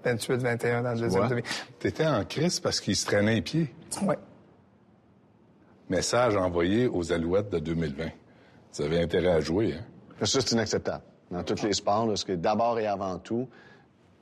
28-21 0.06 0.82
dans 0.82 0.92
le 0.92 0.98
deuxième 1.00 1.28
demi. 1.28 1.42
T'étais 1.78 2.06
en 2.06 2.24
crise 2.24 2.58
parce 2.60 2.80
qu'il 2.80 2.96
se 2.96 3.04
traînait 3.04 3.34
les 3.34 3.42
pieds? 3.42 3.74
Ouais. 4.02 4.16
Message 5.90 6.36
envoyé 6.36 6.86
aux 6.86 7.12
Alouettes 7.12 7.50
de 7.50 7.58
2020. 7.58 8.06
Vous 8.72 8.82
avez 8.82 9.00
intérêt 9.02 9.32
à 9.32 9.40
jouer, 9.40 9.74
hein? 9.74 9.84
Ça, 10.24 10.40
c'est 10.40 10.52
inacceptable. 10.52 11.04
Dans 11.30 11.42
tous 11.42 11.62
les 11.64 11.72
sports, 11.72 12.02
là, 12.04 12.10
parce 12.12 12.24
que 12.24 12.32
d'abord 12.32 12.78
et 12.78 12.86
avant 12.86 13.18
tout, 13.18 13.48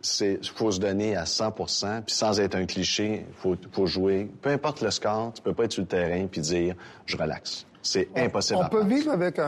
c'est 0.00 0.44
faut 0.44 0.70
se 0.70 0.80
donner 0.80 1.16
à 1.16 1.24
100% 1.24 2.02
puis 2.02 2.14
sans 2.14 2.38
être 2.40 2.54
un 2.56 2.66
cliché, 2.66 3.26
il 3.28 3.34
faut, 3.34 3.56
faut 3.72 3.86
jouer. 3.86 4.30
Peu 4.42 4.50
importe 4.50 4.80
le 4.82 4.90
score, 4.90 5.32
tu 5.32 5.42
peux 5.42 5.54
pas 5.54 5.64
être 5.64 5.72
sur 5.72 5.82
le 5.82 5.88
terrain 5.88 6.26
puis 6.26 6.40
dire 6.40 6.74
«je 7.06 7.16
relaxe». 7.16 7.66
C'est 7.82 8.08
impossible 8.16 8.60
On 8.64 8.68
peut 8.68 8.84
vivre 8.84 9.10
avec 9.12 9.38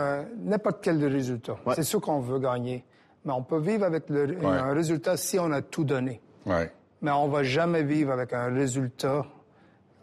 n'importe 0.44 0.78
quel 0.82 1.02
résultat. 1.06 1.56
Ouais. 1.64 1.74
C'est 1.74 1.82
sûr 1.82 2.00
qu'on 2.02 2.20
veut 2.20 2.38
gagner. 2.38 2.84
Mais 3.24 3.32
on 3.32 3.42
peut 3.42 3.58
vivre 3.58 3.84
avec 3.84 4.08
le- 4.10 4.36
Ouais. 4.38 4.46
un 4.46 4.72
résultat 4.74 5.16
si 5.16 5.38
on 5.38 5.50
a 5.52 5.62
tout 5.62 5.84
donné. 5.84 6.20
Ouais. 6.44 6.70
Mais 7.00 7.10
on 7.10 7.28
va 7.28 7.42
jamais 7.42 7.82
vivre 7.82 8.12
avec 8.12 8.32
un 8.34 8.52
résultat 8.54 9.24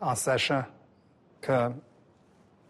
en 0.02 0.16
sachant 0.16 0.64
que 1.42 1.70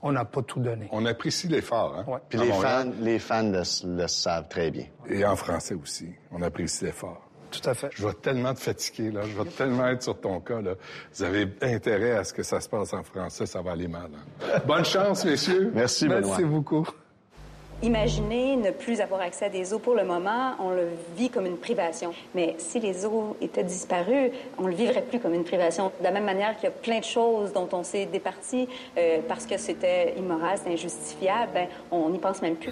on 0.03 0.11
n'a 0.11 0.25
pas 0.25 0.41
tout 0.43 0.59
donné. 0.59 0.87
On 0.91 1.03
apprécie 1.05 1.47
l'effort, 1.47 1.95
hein? 1.97 2.05
Ouais. 2.07 2.19
Puis 2.29 2.37
les 2.37 2.51
fans, 2.51 2.91
les 3.01 3.17
fans 3.19 3.41
le, 3.51 3.63
le 3.97 4.07
savent 4.07 4.47
très 4.49 4.69
bien. 4.69 4.85
Et 5.09 5.25
en 5.25 5.35
français 5.35 5.73
aussi. 5.73 6.09
On 6.31 6.41
apprécie 6.43 6.85
l'effort. 6.85 7.21
Tout 7.49 7.69
à 7.69 7.73
fait. 7.75 7.89
Je 7.91 8.05
vais 8.07 8.13
tellement 8.15 8.53
te 8.53 8.59
fatiguer, 8.59 9.11
là. 9.11 9.21
Je 9.23 9.39
vais 9.39 9.47
tellement 9.49 9.87
être 9.87 10.01
sur 10.01 10.19
ton 10.19 10.39
cas, 10.39 10.59
là. 10.61 10.73
Vous 11.13 11.23
avez 11.23 11.47
intérêt 11.61 12.11
à 12.17 12.23
ce 12.23 12.33
que 12.33 12.41
ça 12.43 12.59
se 12.59 12.67
passe 12.67 12.93
en 12.93 13.03
français, 13.03 13.45
ça 13.45 13.61
va 13.61 13.71
aller 13.73 13.87
mal. 13.87 14.09
hein. 14.15 14.59
Bonne 14.65 14.85
chance, 14.85 15.23
messieurs. 15.23 15.71
Merci, 15.73 16.07
Benoît. 16.07 16.21
Merci 16.29 16.43
beaucoup. 16.45 16.87
Imaginez 17.83 18.55
ne 18.55 18.71
plus 18.71 19.01
avoir 19.01 19.19
accès 19.19 19.43
à 19.43 19.49
des 19.49 19.73
eaux 19.73 19.79
pour 19.79 19.93
le 19.93 20.05
moment, 20.05 20.53
on 20.59 20.69
le 20.69 20.87
vit 21.17 21.29
comme 21.29 21.45
une 21.45 21.57
privation. 21.57 22.13
Mais 22.33 22.55
si 22.57 22.79
les 22.79 23.05
eaux 23.05 23.35
étaient 23.41 23.65
disparues, 23.65 24.31
on 24.57 24.67
le 24.67 24.73
vivrait 24.73 25.01
plus 25.01 25.19
comme 25.19 25.33
une 25.33 25.43
privation. 25.43 25.91
De 25.99 26.03
la 26.05 26.11
même 26.11 26.23
manière 26.23 26.55
qu'il 26.55 26.63
y 26.63 26.67
a 26.67 26.71
plein 26.71 26.99
de 26.99 27.03
choses 27.03 27.51
dont 27.51 27.67
on 27.73 27.83
s'est 27.83 28.05
départi 28.05 28.69
euh, 28.97 29.19
parce 29.27 29.45
que 29.45 29.57
c'était 29.57 30.17
immoral, 30.17 30.57
c'était 30.59 30.71
injustifiable, 30.71 31.51
ben, 31.53 31.67
on 31.91 32.09
n'y 32.09 32.19
pense 32.19 32.41
même 32.41 32.55
plus. 32.55 32.71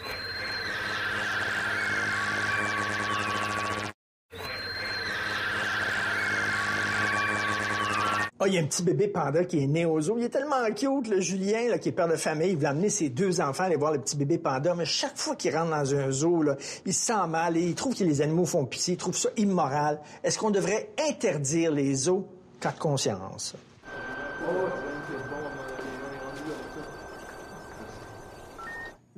Ah, 8.43 8.47
il 8.47 8.55
y 8.55 8.57
a 8.57 8.61
un 8.61 8.65
petit 8.65 8.81
bébé 8.81 9.07
panda 9.07 9.45
qui 9.45 9.63
est 9.63 9.67
né 9.67 9.85
au 9.85 10.01
zoo. 10.01 10.17
Il 10.17 10.23
est 10.23 10.29
tellement 10.29 10.65
cute, 10.75 11.09
le 11.09 11.21
Julien, 11.21 11.77
qui 11.77 11.89
est 11.89 11.91
père 11.91 12.07
de 12.07 12.15
famille. 12.15 12.49
Il 12.49 12.55
voulait 12.55 12.69
amener 12.69 12.89
ses 12.89 13.09
deux 13.09 13.39
enfants 13.39 13.65
aller 13.65 13.75
voir 13.75 13.91
le 13.91 13.99
petit 13.99 14.17
bébé 14.17 14.39
panda. 14.39 14.73
Mais 14.73 14.85
chaque 14.85 15.15
fois 15.15 15.35
qu'il 15.35 15.55
rentre 15.55 15.69
dans 15.69 15.93
un 15.93 16.09
zoo, 16.09 16.43
il 16.83 16.91
se 16.91 17.05
sent 17.05 17.27
mal 17.29 17.55
et 17.55 17.61
il 17.61 17.75
trouve 17.75 17.95
que 17.95 18.03
les 18.03 18.19
animaux 18.19 18.45
font 18.45 18.65
pitié. 18.65 18.95
Il 18.95 18.97
trouve 18.97 19.15
ça 19.15 19.29
immoral. 19.37 19.99
Est-ce 20.23 20.39
qu'on 20.39 20.49
devrait 20.49 20.89
interdire 21.07 21.71
les 21.71 21.93
zoos? 21.93 22.25
Cas 22.59 22.71
de 22.71 22.79
conscience. 22.79 23.53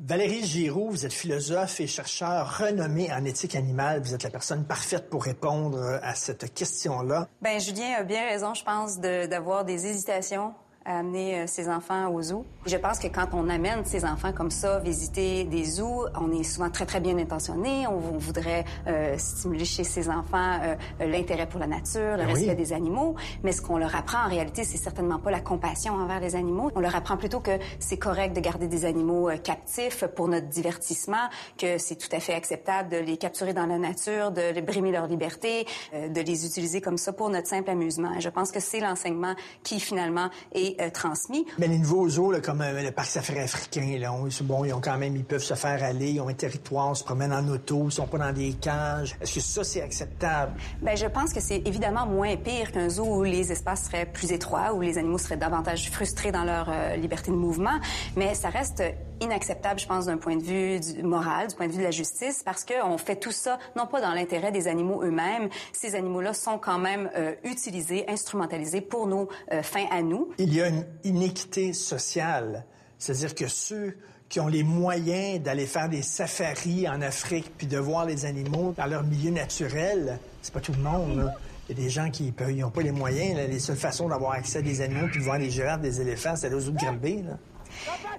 Valérie 0.06 0.46
Giroux, 0.46 0.90
vous 0.90 1.06
êtes 1.06 1.14
philosophe 1.14 1.80
et 1.80 1.88
chercheur 1.88 2.58
renommé 2.58 3.10
en 3.14 3.24
éthique 3.24 3.56
animale. 3.56 4.02
Vous 4.02 4.14
êtes 4.14 4.24
la 4.24 4.30
personne 4.30 4.66
parfaite 4.66 5.10
pour 5.10 5.24
répondre 5.24 5.98
à 6.04 6.14
cette 6.14 6.54
question-là. 6.54 7.30
Ben 7.42 7.58
Julien 7.58 7.94
a 8.00 8.04
bien 8.04 8.26
raison, 8.26 8.54
je 8.54 8.66
pense, 8.66 9.00
d'avoir 9.00 9.64
des 9.64 9.88
hésitations 9.88 10.54
à 10.86 11.00
amener 11.00 11.40
euh, 11.40 11.48
ses 11.48 11.70
enfants 11.70 12.10
au 12.10 12.22
zoo. 12.22 12.46
Je 12.66 12.78
pense 12.78 13.00
que 13.00 13.08
quand 13.08 13.28
on 13.34 13.50
amène 13.50 13.86
ses 13.86 14.06
enfants 14.06 14.32
comme 14.34 14.52
ça 14.52 14.80
visiter 14.80 15.44
des 15.44 15.64
zoos, 15.64 16.06
on 16.20 16.32
est 16.32 16.44
souvent 16.44 16.70
très 16.70 16.86
très 16.86 17.00
bien 17.00 17.18
intentionné. 17.18 17.88
On, 17.88 17.98
on 18.14 18.18
voudrait 18.18 18.66
euh, 18.88 19.18
stimuler 19.18 19.66
chez 19.66 19.84
ses 19.84 20.10
enfants 20.10 20.60
euh, 20.64 20.76
l'intérêt 21.00 21.48
pour 21.48 21.60
la 21.60 21.68
nature, 21.68 22.18
le 22.18 22.18
Ben 22.18 22.28
oui. 22.28 22.34
respect 22.34 22.56
des 22.56 22.74
animaux. 22.74 23.16
Mais 23.44 23.52
ce 23.52 23.62
qu'on 23.62 23.78
leur 23.78 23.96
apprend 23.96 24.26
en 24.26 24.30
réalité, 24.30 24.64
c'est 24.64 24.78
certainement 24.78 25.20
pas 25.20 25.32
la 25.32 25.42
compassion 25.42 25.94
envers 25.94 26.20
les 26.20 26.36
animaux. 26.36 26.72
On 26.76 26.80
leur 26.80 26.96
apprend 26.96 27.18
plutôt 27.18 27.40
que 27.40 27.52
c'est 27.80 27.98
correct 27.98 28.36
de 28.36 28.42
garder 28.42 28.68
des 28.68 28.86
animaux 28.86 29.30
euh, 29.30 29.38
captifs 29.38 30.06
pour 30.16 30.28
notre 30.28 30.48
divertissement, 30.48 31.30
que 31.58 31.78
c'est 31.78 31.96
tout 31.96 32.14
à 32.16 32.20
fait 32.20 32.34
acceptable 32.34 32.90
de 32.90 32.98
les 32.98 33.18
capturer 33.18 33.54
dans 33.54 33.66
la 33.66 33.78
nature, 33.78 34.32
de 34.32 34.52
les 34.54 34.62
brimer 34.62 34.92
leur 34.92 35.08
liberté, 35.08 35.66
de 35.94 36.22
les 36.22 36.46
utiliser 36.46 36.82
comme 36.82 36.98
ça 36.98 37.14
pour 37.14 37.30
notre 37.30 37.48
simple 37.48 37.70
amusement. 37.70 38.20
Je 38.20 38.30
pense 38.30 38.52
que 38.52 38.60
c'est 38.60 38.80
l'enseignement 38.80 39.36
qui 39.64 39.80
finalement 39.80 40.30
est 40.54 40.73
euh, 40.82 40.90
transmis. 40.90 41.46
Mais 41.58 41.68
les 41.68 41.78
nouveaux 41.78 42.08
zoos, 42.10 42.32
là, 42.32 42.40
comme 42.40 42.62
euh, 42.62 42.82
le 42.82 42.92
parc 42.92 43.08
safari 43.08 43.40
africain, 43.40 43.98
là, 44.00 44.14
on- 44.14 44.28
bon, 44.44 44.66
ils 44.66 44.74
ont 44.74 44.82
quand 44.82 44.98
même, 44.98 45.16
ils 45.16 45.24
peuvent 45.26 45.44
se 45.44 45.54
faire 45.54 45.84
aller, 45.84 46.12
ils 46.12 46.22
ont 46.22 46.28
un 46.30 46.34
territoire, 46.34 46.96
se 46.96 47.04
promènent 47.04 47.34
en 47.34 47.48
auto, 47.50 47.86
ils 47.86 47.92
sont 47.92 48.08
pas 48.08 48.18
dans 48.18 48.32
des 48.34 48.54
cages. 48.54 49.16
Est-ce 49.22 49.36
que 49.36 49.40
ça, 49.42 49.64
c'est 49.64 49.82
acceptable? 49.82 50.54
Ben, 50.82 50.96
je 50.98 51.06
pense 51.08 51.34
que 51.34 51.40
c'est 51.40 51.62
évidemment 51.66 52.06
moins 52.06 52.36
pire 52.38 52.72
qu'un 52.72 52.90
zoo 52.90 53.06
où 53.06 53.24
les 53.24 53.52
espaces 53.52 53.86
seraient 53.86 54.06
plus 54.06 54.32
étroits, 54.32 54.74
où 54.74 54.82
les 54.82 54.98
animaux 54.98 55.18
seraient 55.18 55.38
davantage 55.38 55.90
frustrés 55.92 56.32
dans 56.32 56.44
leur 56.44 56.68
euh, 56.70 56.96
liberté 56.96 57.32
de 57.32 57.36
mouvement, 57.38 57.80
mais 58.16 58.34
ça 58.36 58.50
reste 58.50 58.84
inacceptable, 59.22 59.80
je 59.80 59.88
pense, 59.88 60.08
d'un 60.08 60.18
point 60.18 60.36
de 60.36 60.44
vue 60.44 60.80
du 60.80 61.02
moral, 61.04 61.48
du 61.48 61.56
point 61.56 61.68
de 61.68 61.72
vue 61.72 61.78
de 61.78 61.84
la 61.84 61.92
justice, 61.92 62.42
parce 62.44 62.66
qu'on 62.66 62.98
fait 62.98 63.16
tout 63.16 63.32
ça 63.32 63.58
non 63.78 63.86
pas 63.88 64.02
dans 64.02 64.12
l'intérêt 64.12 64.52
des 64.52 64.68
animaux 64.68 65.02
eux-mêmes. 65.04 65.48
Ces 65.72 65.96
animaux-là 65.96 66.34
sont 66.34 66.58
quand 66.58 66.78
même 66.80 67.10
euh, 67.16 67.34
utilisés, 67.46 68.04
instrumentalisés 68.10 68.82
pour 68.82 69.08
nos 69.08 69.30
euh, 69.52 69.62
fins 69.64 69.86
à 69.92 70.02
nous. 70.02 70.30
Il 70.40 70.54
y 70.54 70.62
a 70.62 70.63
une 70.68 70.86
inéquité 71.04 71.74
sociale. 71.74 72.66
C'est-à-dire 72.98 73.36
que 73.36 73.48
ceux 73.48 73.98
qui 74.30 74.40
ont 74.40 74.48
les 74.48 74.64
moyens 74.64 75.42
d'aller 75.42 75.66
faire 75.66 75.90
des 75.90 76.02
safaris 76.02 76.88
en 76.88 77.02
Afrique 77.02 77.52
puis 77.58 77.68
de 77.68 77.78
voir 77.78 78.06
les 78.06 78.26
animaux 78.26 78.74
dans 78.76 78.86
leur 78.86 79.04
milieu 79.04 79.32
naturel, 79.32 80.18
c'est 80.42 80.54
pas 80.54 80.60
tout 80.60 80.74
le 80.74 80.82
monde. 80.82 81.32
Il 81.70 81.78
y 81.78 81.80
a 81.80 81.84
des 81.84 81.90
gens 81.90 82.10
qui 82.10 82.34
n'ont 82.58 82.70
pas 82.70 82.82
les 82.82 82.92
moyens. 82.92 83.38
là. 83.38 83.48
Les 83.48 83.60
seules 83.60 83.78
façons 83.78 84.10
d'avoir 84.10 84.34
accès 84.34 84.60
à 84.60 84.62
des 84.62 84.82
animaux 84.82 85.08
puis 85.08 85.20
de 85.20 85.24
voir 85.24 85.38
des 85.38 85.50
girafes, 85.50 85.82
des 85.82 86.02
éléphants, 86.02 86.36
c'est 86.36 86.54
aux 86.54 86.60
zoo 86.60 86.72
de. 86.72 87.38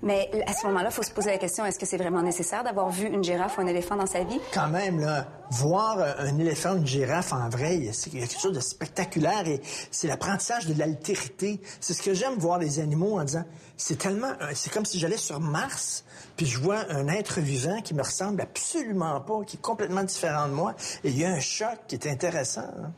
Mais 0.03 0.31
à 0.47 0.53
ce 0.53 0.67
moment-là, 0.67 0.89
il 0.91 0.95
faut 0.95 1.03
se 1.03 1.11
poser 1.13 1.31
la 1.31 1.39
question, 1.39 1.65
est-ce 1.65 1.79
que 1.79 1.87
c'est 1.87 1.97
vraiment 1.97 2.23
nécessaire 2.23 2.63
d'avoir 2.65 2.91
vu 2.91 3.07
une 3.07 3.23
girafe 3.25 3.59
ou 3.59 3.63
un 3.63 3.67
éléphant 3.67 3.97
dans 3.97 4.07
sa 4.07 4.23
vie? 4.25 4.41
Quand 4.53 4.69
même, 4.69 5.25
voir 5.51 5.99
euh, 5.99 6.13
un 6.19 6.39
éléphant 6.39 6.75
ou 6.75 6.77
une 6.79 6.87
girafe 6.87 7.33
en 7.33 7.49
vrai, 7.49 7.91
c'est 7.93 8.11
quelque 8.11 8.39
chose 8.39 8.53
de 8.53 8.61
spectaculaire 8.61 9.47
et 9.47 9.61
c'est 9.91 10.09
l'apprentissage 10.09 10.67
de 10.67 10.79
l'altérité. 10.79 11.61
C'est 11.81 11.95
ce 11.95 12.03
que 12.03 12.15
j'aime 12.15 12.35
voir 12.39 12.59
les 12.59 12.81
animaux 12.81 13.19
en 13.19 13.25
disant, 13.25 13.45
c'est 13.77 13.99
tellement, 13.99 14.33
c'est 14.55 14.73
comme 14.73 14.85
si 14.85 14.99
j'allais 14.99 15.17
sur 15.17 15.41
Mars, 15.41 16.05
puis 16.37 16.47
je 16.47 16.59
vois 16.61 16.85
un 16.91 17.09
être 17.09 17.41
vivant 17.41 17.81
qui 17.81 17.95
me 17.95 18.03
ressemble 18.03 18.41
absolument 18.41 19.21
pas, 19.21 19.43
qui 19.47 19.57
est 19.57 19.61
complètement 19.61 20.03
différent 20.05 20.49
de 20.49 20.53
moi, 20.53 20.75
et 21.03 21.09
il 21.09 21.19
y 21.19 21.25
a 21.25 21.31
un 21.31 21.41
choc 21.41 21.79
qui 21.89 21.95
est 21.97 22.07
intéressant. 22.07 22.63
hein. 22.63 22.93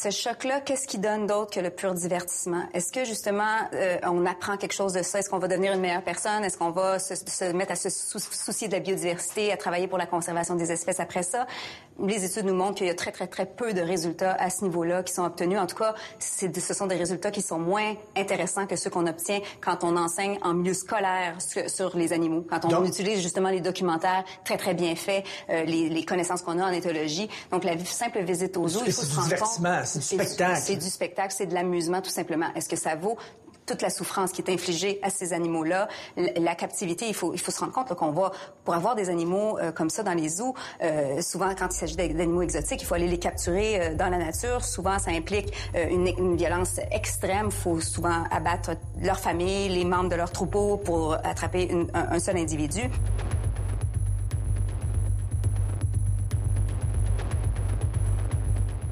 Ce 0.00 0.10
choc-là, 0.10 0.60
qu'est-ce 0.60 0.86
qui 0.86 0.98
donne 0.98 1.26
d'autre 1.26 1.50
que 1.52 1.58
le 1.58 1.70
pur 1.70 1.92
divertissement? 1.92 2.62
Est-ce 2.72 2.92
que 2.92 3.04
justement, 3.04 3.56
euh, 3.72 3.96
on 4.04 4.26
apprend 4.26 4.56
quelque 4.56 4.74
chose 4.74 4.92
de 4.92 5.02
ça? 5.02 5.18
Est-ce 5.18 5.28
qu'on 5.28 5.38
va 5.40 5.48
devenir 5.48 5.72
une 5.72 5.80
meilleure 5.80 6.02
personne? 6.04 6.44
Est-ce 6.44 6.56
qu'on 6.56 6.70
va 6.70 7.00
se, 7.00 7.16
se 7.16 7.44
mettre 7.52 7.72
à 7.72 7.76
se 7.76 7.90
sou- 7.90 8.20
soucier 8.20 8.68
de 8.68 8.74
la 8.74 8.78
biodiversité, 8.80 9.50
à 9.52 9.56
travailler 9.56 9.88
pour 9.88 9.98
la 9.98 10.06
conservation 10.06 10.54
des 10.54 10.70
espèces 10.70 11.00
après 11.00 11.24
ça? 11.24 11.48
Les 12.00 12.24
études 12.24 12.44
nous 12.46 12.54
montrent 12.54 12.76
qu'il 12.76 12.86
y 12.86 12.90
a 12.90 12.94
très, 12.94 13.10
très, 13.10 13.26
très 13.26 13.44
peu 13.44 13.72
de 13.72 13.80
résultats 13.80 14.34
à 14.34 14.50
ce 14.50 14.62
niveau-là 14.62 15.02
qui 15.02 15.12
sont 15.12 15.24
obtenus. 15.24 15.58
En 15.58 15.66
tout 15.66 15.74
cas, 15.74 15.96
ce 16.20 16.74
sont 16.74 16.86
des 16.86 16.94
résultats 16.94 17.32
qui 17.32 17.42
sont 17.42 17.58
moins 17.58 17.94
intéressants 18.16 18.68
que 18.68 18.76
ceux 18.76 18.90
qu'on 18.90 19.08
obtient 19.08 19.40
quand 19.60 19.82
on 19.82 19.96
enseigne 19.96 20.38
en 20.42 20.54
milieu 20.54 20.74
scolaire 20.74 21.34
sur, 21.40 21.96
les 21.96 22.12
animaux, 22.12 22.46
quand 22.48 22.64
on 22.64 22.68
Donc- 22.68 22.86
utilise 22.86 23.20
justement 23.20 23.48
les 23.48 23.60
documentaires 23.60 24.22
très, 24.44 24.56
très 24.58 24.74
bien 24.74 24.94
faits, 24.94 25.24
euh, 25.50 25.64
les, 25.64 25.88
les 25.88 26.04
connaissances 26.04 26.42
qu'on 26.42 26.60
a 26.60 26.64
en 26.66 26.72
éthologie. 26.72 27.28
Donc, 27.50 27.64
la 27.64 27.76
simple 27.84 28.20
visite 28.22 28.56
aux 28.56 28.68
zoos, 28.68 28.82
il 28.86 28.92
faut 28.92 29.02
c'est 29.02 29.08
se 29.08 29.16
rendre 29.16 29.28
compte... 29.36 29.58
c'est 29.88 29.98
du 29.98 30.04
spectacle. 30.04 30.60
C'est 30.62 30.76
du 30.76 30.88
spectacle, 30.88 31.34
c'est 31.36 31.46
de 31.46 31.54
l'amusement, 31.54 32.00
tout 32.02 32.10
simplement. 32.10 32.46
Est-ce 32.54 32.68
que 32.68 32.76
ça 32.76 32.94
vaut 32.94 33.16
toute 33.66 33.82
la 33.82 33.90
souffrance 33.90 34.32
qui 34.32 34.40
est 34.40 34.50
infligée 34.50 34.98
à 35.02 35.10
ces 35.10 35.34
animaux-là, 35.34 35.88
la 36.16 36.54
captivité, 36.54 37.06
il 37.06 37.12
faut, 37.12 37.34
il 37.34 37.38
faut 37.38 37.50
se 37.50 37.60
rendre 37.60 37.74
compte 37.74 37.92
qu'on 37.94 38.12
va, 38.12 38.32
pour 38.64 38.72
avoir 38.72 38.94
des 38.94 39.10
animaux 39.10 39.58
euh, 39.58 39.72
comme 39.72 39.90
ça 39.90 40.02
dans 40.02 40.14
les 40.14 40.26
zoos, 40.30 40.54
euh, 40.82 41.20
souvent 41.20 41.50
quand 41.54 41.66
il 41.70 41.76
s'agit 41.76 41.94
d'a- 41.94 42.08
d'animaux 42.08 42.40
exotiques, 42.40 42.80
il 42.80 42.86
faut 42.86 42.94
aller 42.94 43.08
les 43.08 43.18
capturer 43.18 43.78
euh, 43.90 43.94
dans 43.94 44.08
la 44.08 44.16
nature. 44.16 44.64
Souvent, 44.64 44.98
ça 44.98 45.10
implique 45.10 45.52
une, 45.74 46.06
une 46.06 46.34
violence 46.34 46.80
extrême. 46.90 47.48
Il 47.50 47.52
faut 47.52 47.78
souvent 47.82 48.24
abattre 48.30 48.70
leur 49.02 49.20
famille, 49.20 49.68
les 49.68 49.84
membres 49.84 50.08
de 50.08 50.16
leur 50.16 50.32
troupeau 50.32 50.78
pour 50.78 51.12
attraper 51.22 51.64
une- 51.70 51.90
un, 51.92 52.12
un 52.12 52.18
seul 52.20 52.38
individu. 52.38 52.80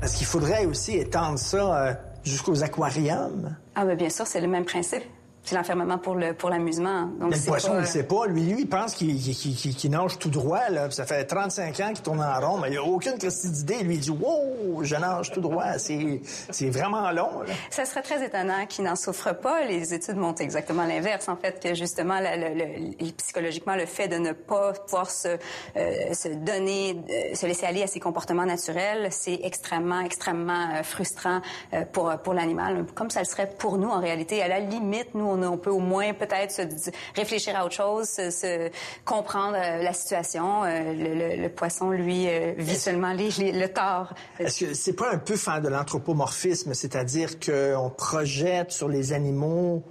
Est-ce 0.03 0.17
qu'il 0.19 0.27
faudrait 0.27 0.67
aussi 0.67 0.97
étendre 0.97 1.39
ça 1.39 1.87
euh, 1.87 1.95
jusqu'aux 2.23 2.63
aquariums? 2.63 3.57
Ah, 3.75 3.85
ben 3.85 3.97
bien 3.97 4.11
sûr, 4.11 4.27
c'est 4.27 4.41
le 4.41 4.47
même 4.49 4.65
principe. 4.65 5.03
C'est 5.47 5.55
l'enfermement 5.55 5.97
pour 5.97 6.17
le 6.17 6.35
pour 6.35 6.51
l'amusement. 6.51 7.03
Donc 7.21 7.31
Mais 7.31 7.37
le 7.37 7.43
poisson, 7.47 7.69
pas, 7.69 7.75
il 7.77 7.81
ne 7.83 7.87
sait 7.87 8.03
pas. 8.03 8.27
Lui, 8.27 8.43
lui, 8.43 8.61
il 8.63 8.69
pense 8.69 8.95
qu'il 8.95 9.17
qu'il- 9.19 9.55
qu'il- 9.57 9.75
qu'il 9.77 9.91
nage 9.91 10.19
tout 10.19 10.29
droit. 10.29 10.69
Là. 10.71 10.91
Ça 10.91 11.07
fait 11.07 11.25
35 11.25 11.81
ans 11.81 11.89
qu'il 11.95 12.03
tourne 12.03 12.21
en 12.21 12.41
rond, 12.41 12.59
mais 12.59 12.69
il 12.71 12.75
n'a 12.75 12.83
aucune 12.83 13.17
question 13.17 13.51
d'idée. 13.51 13.83
Lui, 13.85 13.95
il 13.95 14.01
dit 14.01 14.11
«Wow, 14.11 14.83
je 14.83 14.97
nage 14.97 15.31
tout 15.31 15.41
droit. 15.41 15.79
C'est 15.79 16.21
c'est 16.51 16.69
vraiment 16.69 17.11
long. 17.13 17.43
Là. 17.47 17.55
Ça 17.71 17.85
serait 17.85 18.03
très 18.03 18.25
étonnant 18.27 18.67
qu'il 18.69 18.85
n'en 18.85 18.97
souffre 18.97 19.33
pas. 19.35 19.65
Les 19.65 19.95
études 19.95 20.17
montrent 20.17 20.43
exactement 20.43 20.85
l'inverse, 20.85 21.29
en 21.29 21.37
fait, 21.37 21.63
que 21.63 21.75
justement, 21.75 22.19
la- 22.21 22.37
le- 22.37 22.55
le- 22.55 23.13
psychologiquement, 23.13 23.77
le 23.77 23.87
fait 23.87 24.09
de 24.09 24.17
ne 24.17 24.33
pas 24.33 24.73
pouvoir 24.73 25.11
se, 25.11 25.29
euh, 25.77 26.13
se 26.13 26.29
donner, 26.29 27.01
euh, 27.09 27.35
se 27.37 27.47
laisser 27.47 27.67
aller 27.67 27.83
à 27.85 27.87
ses 27.87 28.01
comportements 28.01 28.47
naturels, 28.47 29.09
c'est 29.13 29.39
extrêmement, 29.45 30.01
extrêmement 30.01 30.71
euh, 30.75 30.83
frustrant 30.83 31.41
euh, 31.73 31.85
pour, 31.93 32.13
pour 32.25 32.35
l'animal, 32.35 32.85
comme 32.97 33.11
ça 33.11 33.21
le 33.21 33.27
serait 33.27 33.49
pour 33.59 33.79
nous, 33.79 33.89
en 33.91 34.01
réalité. 34.01 34.43
À 34.43 34.49
la 34.49 34.59
limite, 34.59 35.15
nous, 35.15 35.25
on, 35.25 35.36
on 35.45 35.59
peut 35.59 35.71
au 35.71 35.81
moins 35.81 36.15
peut-être 36.15 36.53
se 36.53 36.91
réfléchir 37.15 37.57
à 37.57 37.65
autre 37.65 37.75
chose, 37.75 38.09
se, 38.09 38.31
se 38.31 38.71
comprendre 39.05 39.57
euh, 39.57 39.83
la 39.83 39.93
situation. 39.93 40.65
Euh, 40.65 40.93
le, 40.93 41.15
le- 41.37 41.43
le 41.43 41.49
poisson, 41.51 41.91
lui, 41.91 42.29
euh, 42.29 42.55
vit 42.57 42.77
seulement 42.77 43.13
les, 43.13 43.31
les- 43.39 43.53
le 43.53 43.69
tort. 43.73 44.15
Est-ce 44.39 44.65
que 44.65 44.75
c'est 44.75 44.93
pas 44.95 45.11
un 45.13 45.19
peu 45.19 45.37
faire 45.37 45.61
de 45.61 45.69
l'anthropomorphisme, 45.69 46.73
c'est-à-dire 46.75 47.39
qu'on 47.41 47.91
projette 47.91 48.71
sur 48.73 48.89
les 48.89 49.13
animaux 49.13 49.83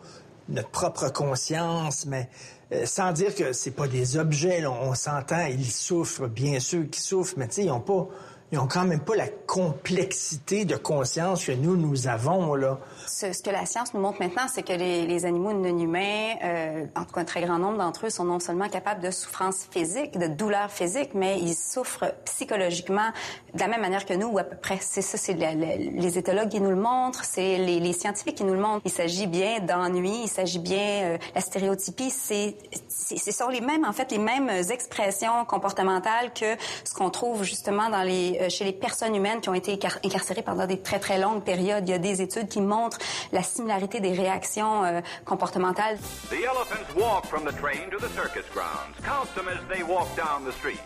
notre 0.48 0.70
propre 0.70 1.12
conscience, 1.12 2.06
mais 2.06 2.30
euh, 2.72 2.86
sans 2.86 3.12
dire 3.12 3.34
que 3.34 3.52
c'est 3.52 3.72
pas 3.72 3.88
des 3.88 4.16
objets, 4.18 4.62
là, 4.62 4.70
on 4.72 4.94
s'entend, 4.94 5.46
ils 5.48 5.66
souffrent, 5.72 6.28
bien 6.28 6.60
sûr 6.60 6.84
qu'ils 6.90 7.02
souffrent, 7.04 7.34
mais 7.38 7.48
tu 7.48 7.56
sais, 7.56 7.64
ils 7.66 7.72
ont 7.72 7.80
pas, 7.80 8.08
ils 8.52 8.60
ont 8.60 8.68
quand 8.68 8.86
même 8.86 9.00
pas 9.00 9.16
la 9.16 9.28
complexité 9.48 10.66
de 10.66 10.76
conscience 10.76 11.46
que 11.46 11.52
nous, 11.52 11.76
nous 11.76 12.08
avons, 12.08 12.54
là. 12.56 12.80
Ce, 13.08 13.34
ce 13.34 13.42
que 13.42 13.50
la 13.50 13.66
science 13.66 13.94
nous 13.94 14.00
montre 14.00 14.22
maintenant, 14.22 14.48
c'est 14.52 14.64
que 14.64 14.74
les, 14.74 15.06
les 15.06 15.26
animaux 15.26 15.54
non 15.54 15.78
humains, 15.78 16.36
euh, 16.44 16.86
en 16.96 17.04
tout 17.06 17.14
cas 17.14 17.22
un 17.22 17.26
très 17.26 17.42
grand 17.42 17.60
nombre 17.60 17.78
d'entre 17.78 18.08
eux, 18.08 18.10
sont 18.10 18.24
non 18.26 18.40
seulement 18.40 18.70
capables 18.70 19.02
de 19.02 19.12
souffrance 19.12 19.68
physique, 19.72 20.18
de 20.18 20.28
douleur 20.28 20.72
physique, 20.72 21.12
mais 21.14 21.40
ils 21.40 21.56
souffrent 21.56 22.14
psychologiquement 22.26 23.10
de 23.54 23.60
la 23.60 23.68
même 23.68 23.82
manière 23.82 24.06
que 24.06 24.14
nous, 24.14 24.28
ou 24.28 24.38
à 24.40 24.44
peu 24.44 24.58
près. 24.58 24.80
C'est 24.82 25.02
ça, 25.02 25.18
c'est 25.18 25.34
les 25.34 26.18
éthologues 26.18 26.50
qui 26.50 26.62
nous 26.62 26.70
le 26.70 26.76
montrent, 26.76 27.24
c'est 27.24 27.58
les, 27.58 27.80
les 27.80 27.94
scientifiques 27.94 28.36
qui 28.36 28.44
nous 28.44 28.54
le 28.54 28.60
montrent. 28.60 28.82
Il 28.86 28.92
s'agit 28.92 29.28
bien 29.28 29.60
d'ennui, 29.60 30.24
il 30.24 30.30
s'agit 30.30 30.60
bien 30.60 31.04
euh, 31.04 31.18
la 31.34 31.42
stéréotypie, 31.42 32.10
c'est 32.10 32.56
ce 32.90 33.32
sont 33.32 33.50
les 33.50 33.62
mêmes, 33.62 33.86
en 33.86 33.94
fait, 33.94 34.12
les 34.12 34.18
mêmes 34.18 34.50
expressions 34.50 35.46
comportementales 35.46 36.34
que 36.34 36.56
ce 36.84 36.94
qu'on 36.94 37.10
trouve 37.10 37.44
justement 37.44 37.90
dans 37.90 38.04
les, 38.04 38.40
euh, 38.42 38.50
chez 38.50 38.64
les 38.66 38.74
personnes 38.74 39.16
humaines 39.16 39.42
qui 39.42 39.50
ont 39.50 39.54
été 39.54 39.76
incar- 39.76 40.00
incarcérées 40.04 40.42
pendant 40.42 40.66
des 40.66 40.80
très 40.80 41.00
très 41.00 41.20
longues 41.20 41.44
périodes. 41.44 41.88
Il 41.88 41.92
y 41.92 41.94
a 41.94 42.00
des 42.00 42.22
études 42.22 42.48
qui 42.48 42.62
montrent 42.62 42.95
la 43.32 43.44
similarité 43.44 44.00
des 44.00 44.14
réactions 44.14 44.84
euh, 44.84 45.02
comportementales. 45.26 45.98
The 46.30 46.46
elephants 46.46 46.94
walk 46.96 47.26
from 47.26 47.46
the 47.46 47.54
train 47.54 47.90
to 47.92 47.98
the 47.98 48.10
circus 48.16 48.46
grounds. 48.54 48.96
Count 49.04 49.34
them 49.36 49.48
as 49.48 49.60
they 49.70 49.84
walk 49.84 50.08
down 50.16 50.46
the 50.46 50.54
street. 50.54 50.82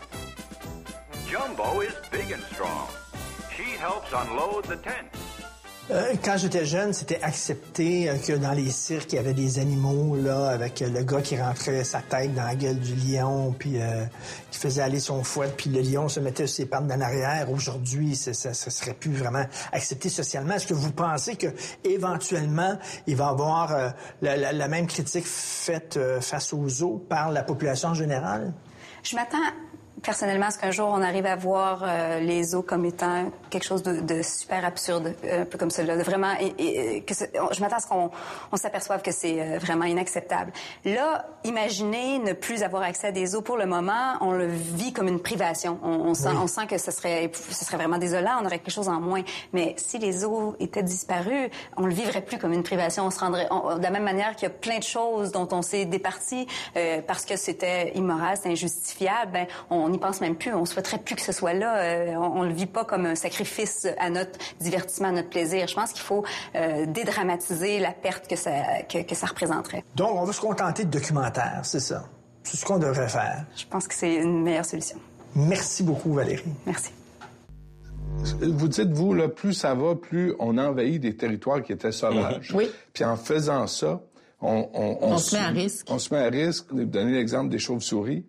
Jumbo 1.28 1.80
is 1.80 1.94
big 2.10 2.32
and 2.32 2.42
strong. 2.52 2.88
She 3.56 3.76
helps 3.78 4.12
unload 4.12 4.64
the 4.64 4.76
tent. 4.76 5.08
Euh, 5.90 6.14
quand 6.24 6.36
j'étais 6.36 6.64
jeune, 6.66 6.92
c'était 6.92 7.20
accepté 7.20 8.08
euh, 8.08 8.14
que 8.16 8.34
dans 8.34 8.52
les 8.52 8.70
cirques, 8.70 9.12
il 9.12 9.16
y 9.16 9.18
avait 9.18 9.34
des 9.34 9.58
animaux, 9.58 10.14
là, 10.14 10.50
avec 10.50 10.82
euh, 10.82 10.88
le 10.88 11.02
gars 11.02 11.20
qui 11.20 11.36
rentrait 11.40 11.82
sa 11.82 12.00
tête 12.00 12.32
dans 12.32 12.44
la 12.44 12.54
gueule 12.54 12.78
du 12.78 12.94
lion, 12.94 13.52
puis 13.58 13.76
qui 14.52 14.58
faisait 14.58 14.82
aller 14.82 15.00
son 15.00 15.24
fouet, 15.24 15.48
puis 15.56 15.68
le 15.70 15.80
lion 15.80 16.08
se 16.08 16.20
mettait 16.20 16.46
sur 16.46 16.56
ses 16.56 16.66
pattes 16.66 16.84
en 16.92 17.00
arrière. 17.00 17.50
Aujourd'hui, 17.50 18.14
ça, 18.14 18.32
ça 18.34 18.54
serait 18.70 18.94
plus 18.94 19.12
vraiment 19.12 19.44
accepté 19.72 20.08
socialement. 20.08 20.54
Est-ce 20.54 20.68
que 20.68 20.74
vous 20.74 20.92
pensez 20.92 21.34
que 21.34 21.48
éventuellement, 21.82 22.78
il 23.06 23.16
va 23.16 23.24
y 23.24 23.28
avoir 23.28 23.92
la, 24.22 24.52
la- 24.52 24.68
même 24.68 24.86
critique 24.86 25.26
faite 25.26 25.98
face 26.20 26.52
aux 26.52 26.68
zoos 26.68 27.04
par 27.08 27.30
la 27.30 27.42
population 27.42 27.94
générale? 27.94 28.52
Je 29.02 29.16
m'attends 29.16 29.38
personnellement 30.02 30.46
à 30.46 30.50
ce 30.50 30.58
qu'un 30.58 30.70
jour 30.70 30.88
on 30.88 31.02
arrive 31.02 31.26
à 31.26 31.36
voir 31.36 31.84
les 32.20 32.54
eaux 32.54 32.62
comme 32.62 32.84
étant 32.84 33.30
quelque 33.50 33.64
chose 33.64 33.82
de, 33.82 34.00
de 34.00 34.22
super 34.22 34.64
absurde, 34.64 35.14
euh, 35.24 35.42
un 35.42 35.44
peu 35.44 35.58
comme 35.58 35.70
cela, 35.70 35.96
de 35.96 36.02
vraiment. 36.02 36.32
Et, 36.40 36.54
et- 36.96 37.02
que 37.02 37.14
c'est- 37.14 37.38
on- 37.40 37.52
je 37.52 37.60
m'attends 37.60 37.76
à 37.76 37.80
ce 37.80 37.86
qu'on 37.86 38.10
on 38.52 38.56
s'aperçoive 38.56 39.02
que 39.02 39.12
c'est 39.12 39.40
euh, 39.40 39.58
vraiment 39.58 39.84
inacceptable. 39.84 40.52
Là, 40.84 41.26
imaginez 41.44 42.18
ne 42.18 42.32
plus 42.32 42.62
avoir 42.62 42.82
accès 42.82 43.08
à 43.08 43.12
des 43.12 43.34
eaux 43.34 43.42
pour 43.42 43.56
le 43.56 43.66
moment, 43.66 44.14
on 44.20 44.32
le 44.32 44.46
vit 44.46 44.92
comme 44.92 45.08
une 45.08 45.20
privation. 45.20 45.78
On, 45.82 45.88
on 45.90 46.14
sent, 46.14 46.28
Oui. 46.30 46.36
on 46.42 46.46
sent 46.46 46.66
que 46.68 46.78
ce 46.78 46.90
serait, 46.90 47.30
ce 47.34 47.64
serait 47.64 47.76
vraiment 47.76 47.98
désolant, 47.98 48.38
on 48.40 48.46
aurait 48.46 48.58
quelque 48.58 48.70
chose 48.72 48.88
en 48.88 49.00
moins. 49.00 49.22
Mais 49.52 49.74
si 49.76 49.98
les 49.98 50.24
eaux 50.24 50.54
étaient 50.60 50.82
disparues, 50.82 51.50
on 51.76 51.86
le 51.86 51.92
vivrait 51.94 52.22
plus 52.22 52.38
comme 52.38 52.52
une 52.52 52.62
privation. 52.62 53.04
On 53.06 53.10
se 53.10 53.18
rendrait 53.20 53.46
on- 53.50 53.76
de 53.78 53.82
la 53.82 53.90
même 53.90 54.04
manière 54.04 54.36
qu'il 54.36 54.44
y 54.48 54.50
a 54.50 54.54
plein 54.54 54.78
de 54.78 54.82
choses 54.84 55.32
dont 55.32 55.48
on 55.52 55.62
s'est 55.62 55.84
départi 55.84 56.46
euh, 56.76 57.00
parce 57.06 57.24
que 57.24 57.36
c'était 57.36 57.92
immoral, 57.96 58.36
c'est 58.40 58.50
injustifiable. 58.50 59.32
Ben, 59.32 59.46
on 59.70 59.88
n'y 59.88 59.98
pense 59.98 60.20
même 60.20 60.36
plus. 60.36 60.54
On 60.54 60.64
souhaiterait 60.64 60.98
plus 60.98 61.14
que 61.16 61.22
ce 61.22 61.32
soit 61.32 61.52
là. 61.52 61.76
Euh, 61.78 62.14
on, 62.16 62.42
ne 62.42 62.48
le 62.48 62.54
vit 62.54 62.66
pas 62.66 62.84
comme 62.84 63.06
un 63.06 63.14
sacrifice 63.40 63.86
à 63.98 64.10
notre 64.10 64.38
divertissement, 64.60 65.08
à 65.08 65.12
notre 65.12 65.30
plaisir. 65.30 65.66
Je 65.66 65.74
pense 65.74 65.92
qu'il 65.92 66.02
faut 66.02 66.24
euh, 66.54 66.86
dédramatiser 66.86 67.78
la 67.78 67.92
perte 67.92 68.28
que 68.28 68.36
ça, 68.36 68.50
que, 68.82 69.14
ça 69.14 69.26
représenterait. 69.26 69.84
Donc, 69.94 70.10
on 70.14 70.24
va 70.24 70.32
se 70.32 70.40
contenter 70.40 70.84
de 70.84 70.90
documentaires, 70.90 71.60
c'est 71.62 71.80
ça? 71.80 72.04
C'est 72.42 72.56
ce 72.56 72.64
qu'on 72.64 72.78
devrait 72.78 73.08
faire. 73.08 73.44
Je 73.56 73.64
pense 73.66 73.86
que 73.86 73.94
c'est 73.94 74.14
une 74.14 74.42
meilleure 74.42 74.64
solution. 74.64 74.98
Merci 75.34 75.82
beaucoup, 75.82 76.12
Valérie. 76.14 76.42
Merci. 76.66 76.90
Vous 78.40 78.68
dites, 78.68 78.90
vous, 78.90 79.14
là, 79.14 79.28
plus 79.28 79.54
ça 79.54 79.74
va, 79.74 79.94
plus 79.94 80.34
on 80.38 80.58
envahit 80.58 81.00
des 81.00 81.16
territoires 81.16 81.62
qui 81.62 81.72
étaient 81.72 81.92
sauvages. 81.92 82.52
Oui. 82.54 82.70
Puis 82.92 83.04
en 83.04 83.16
faisant 83.16 83.66
ça, 83.66 84.00
on, 84.40 84.68
on, 84.74 84.98
on, 85.00 85.18
se 85.18 85.36
met 85.36 85.42
à 85.42 85.48
risque. 85.48 85.86
On 85.90 85.98
se 85.98 86.12
met 86.12 86.20
à 86.20 86.28
risque. 86.28 86.66
Vous 86.70 86.84
donnez 86.84 87.12
l'exemple 87.12 87.50
des 87.50 87.58
chauves-souris 87.58 88.24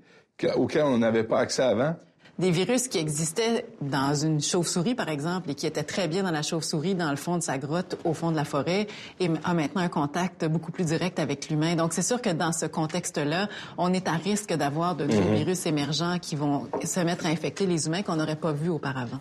auxquelles 0.55 0.84
on 0.84 0.97
n'avait 0.97 1.24
pas 1.24 1.39
accès 1.39 1.64
avant 1.64 1.95
des 2.42 2.52
virus 2.52 2.88
qui 2.88 2.98
existaient 2.98 3.68
dans 3.82 4.16
une 4.16 4.42
chauve-souris, 4.42 4.96
par 4.96 5.10
exemple, 5.10 5.52
et 5.52 5.56
qui 5.56 5.68
étaient 5.68 5.84
très 5.84 6.08
bien 6.08 6.24
dans 6.24 6.32
la 6.32 6.42
chauve-souris, 6.42 6.96
dans 6.96 7.12
le 7.12 7.16
fond 7.16 7.38
de 7.38 7.44
sa 7.44 7.60
grotte, 7.60 7.98
au 8.04 8.14
fond 8.14 8.32
de 8.32 8.36
la 8.36 8.46
forêt, 8.46 8.88
et 9.20 9.30
a 9.44 9.54
maintenant 9.54 9.82
un 9.82 9.89
contact 9.89 10.46
beaucoup 10.46 10.72
plus 10.72 10.86
direct 10.86 11.20
avec 11.20 11.50
l'humain. 11.50 11.76
Donc, 11.76 11.94
c'est 11.94 12.02
sûr 12.02 12.20
que 12.20 12.32
dans 12.32 12.52
ce 12.52 12.66
contexte-là, 12.66 13.48
on 13.78 13.94
est 13.94 14.08
à 14.08 14.14
risque 14.14 14.54
d'avoir 14.54 14.96
de 14.96 15.06
nouveaux 15.06 15.30
mhm. 15.30 15.36
virus 15.36 15.68
émergents 15.68 16.18
qui 16.20 16.36
vont 16.36 16.68
se 16.84 17.00
mettre 17.02 17.28
à 17.28 17.30
infecter 17.30 17.68
les 17.68 17.86
humains 17.86 18.02
qu'on 18.02 18.16
n'aurait 18.16 18.36
pas 18.36 18.54
vus 18.54 18.70
auparavant. 18.70 19.20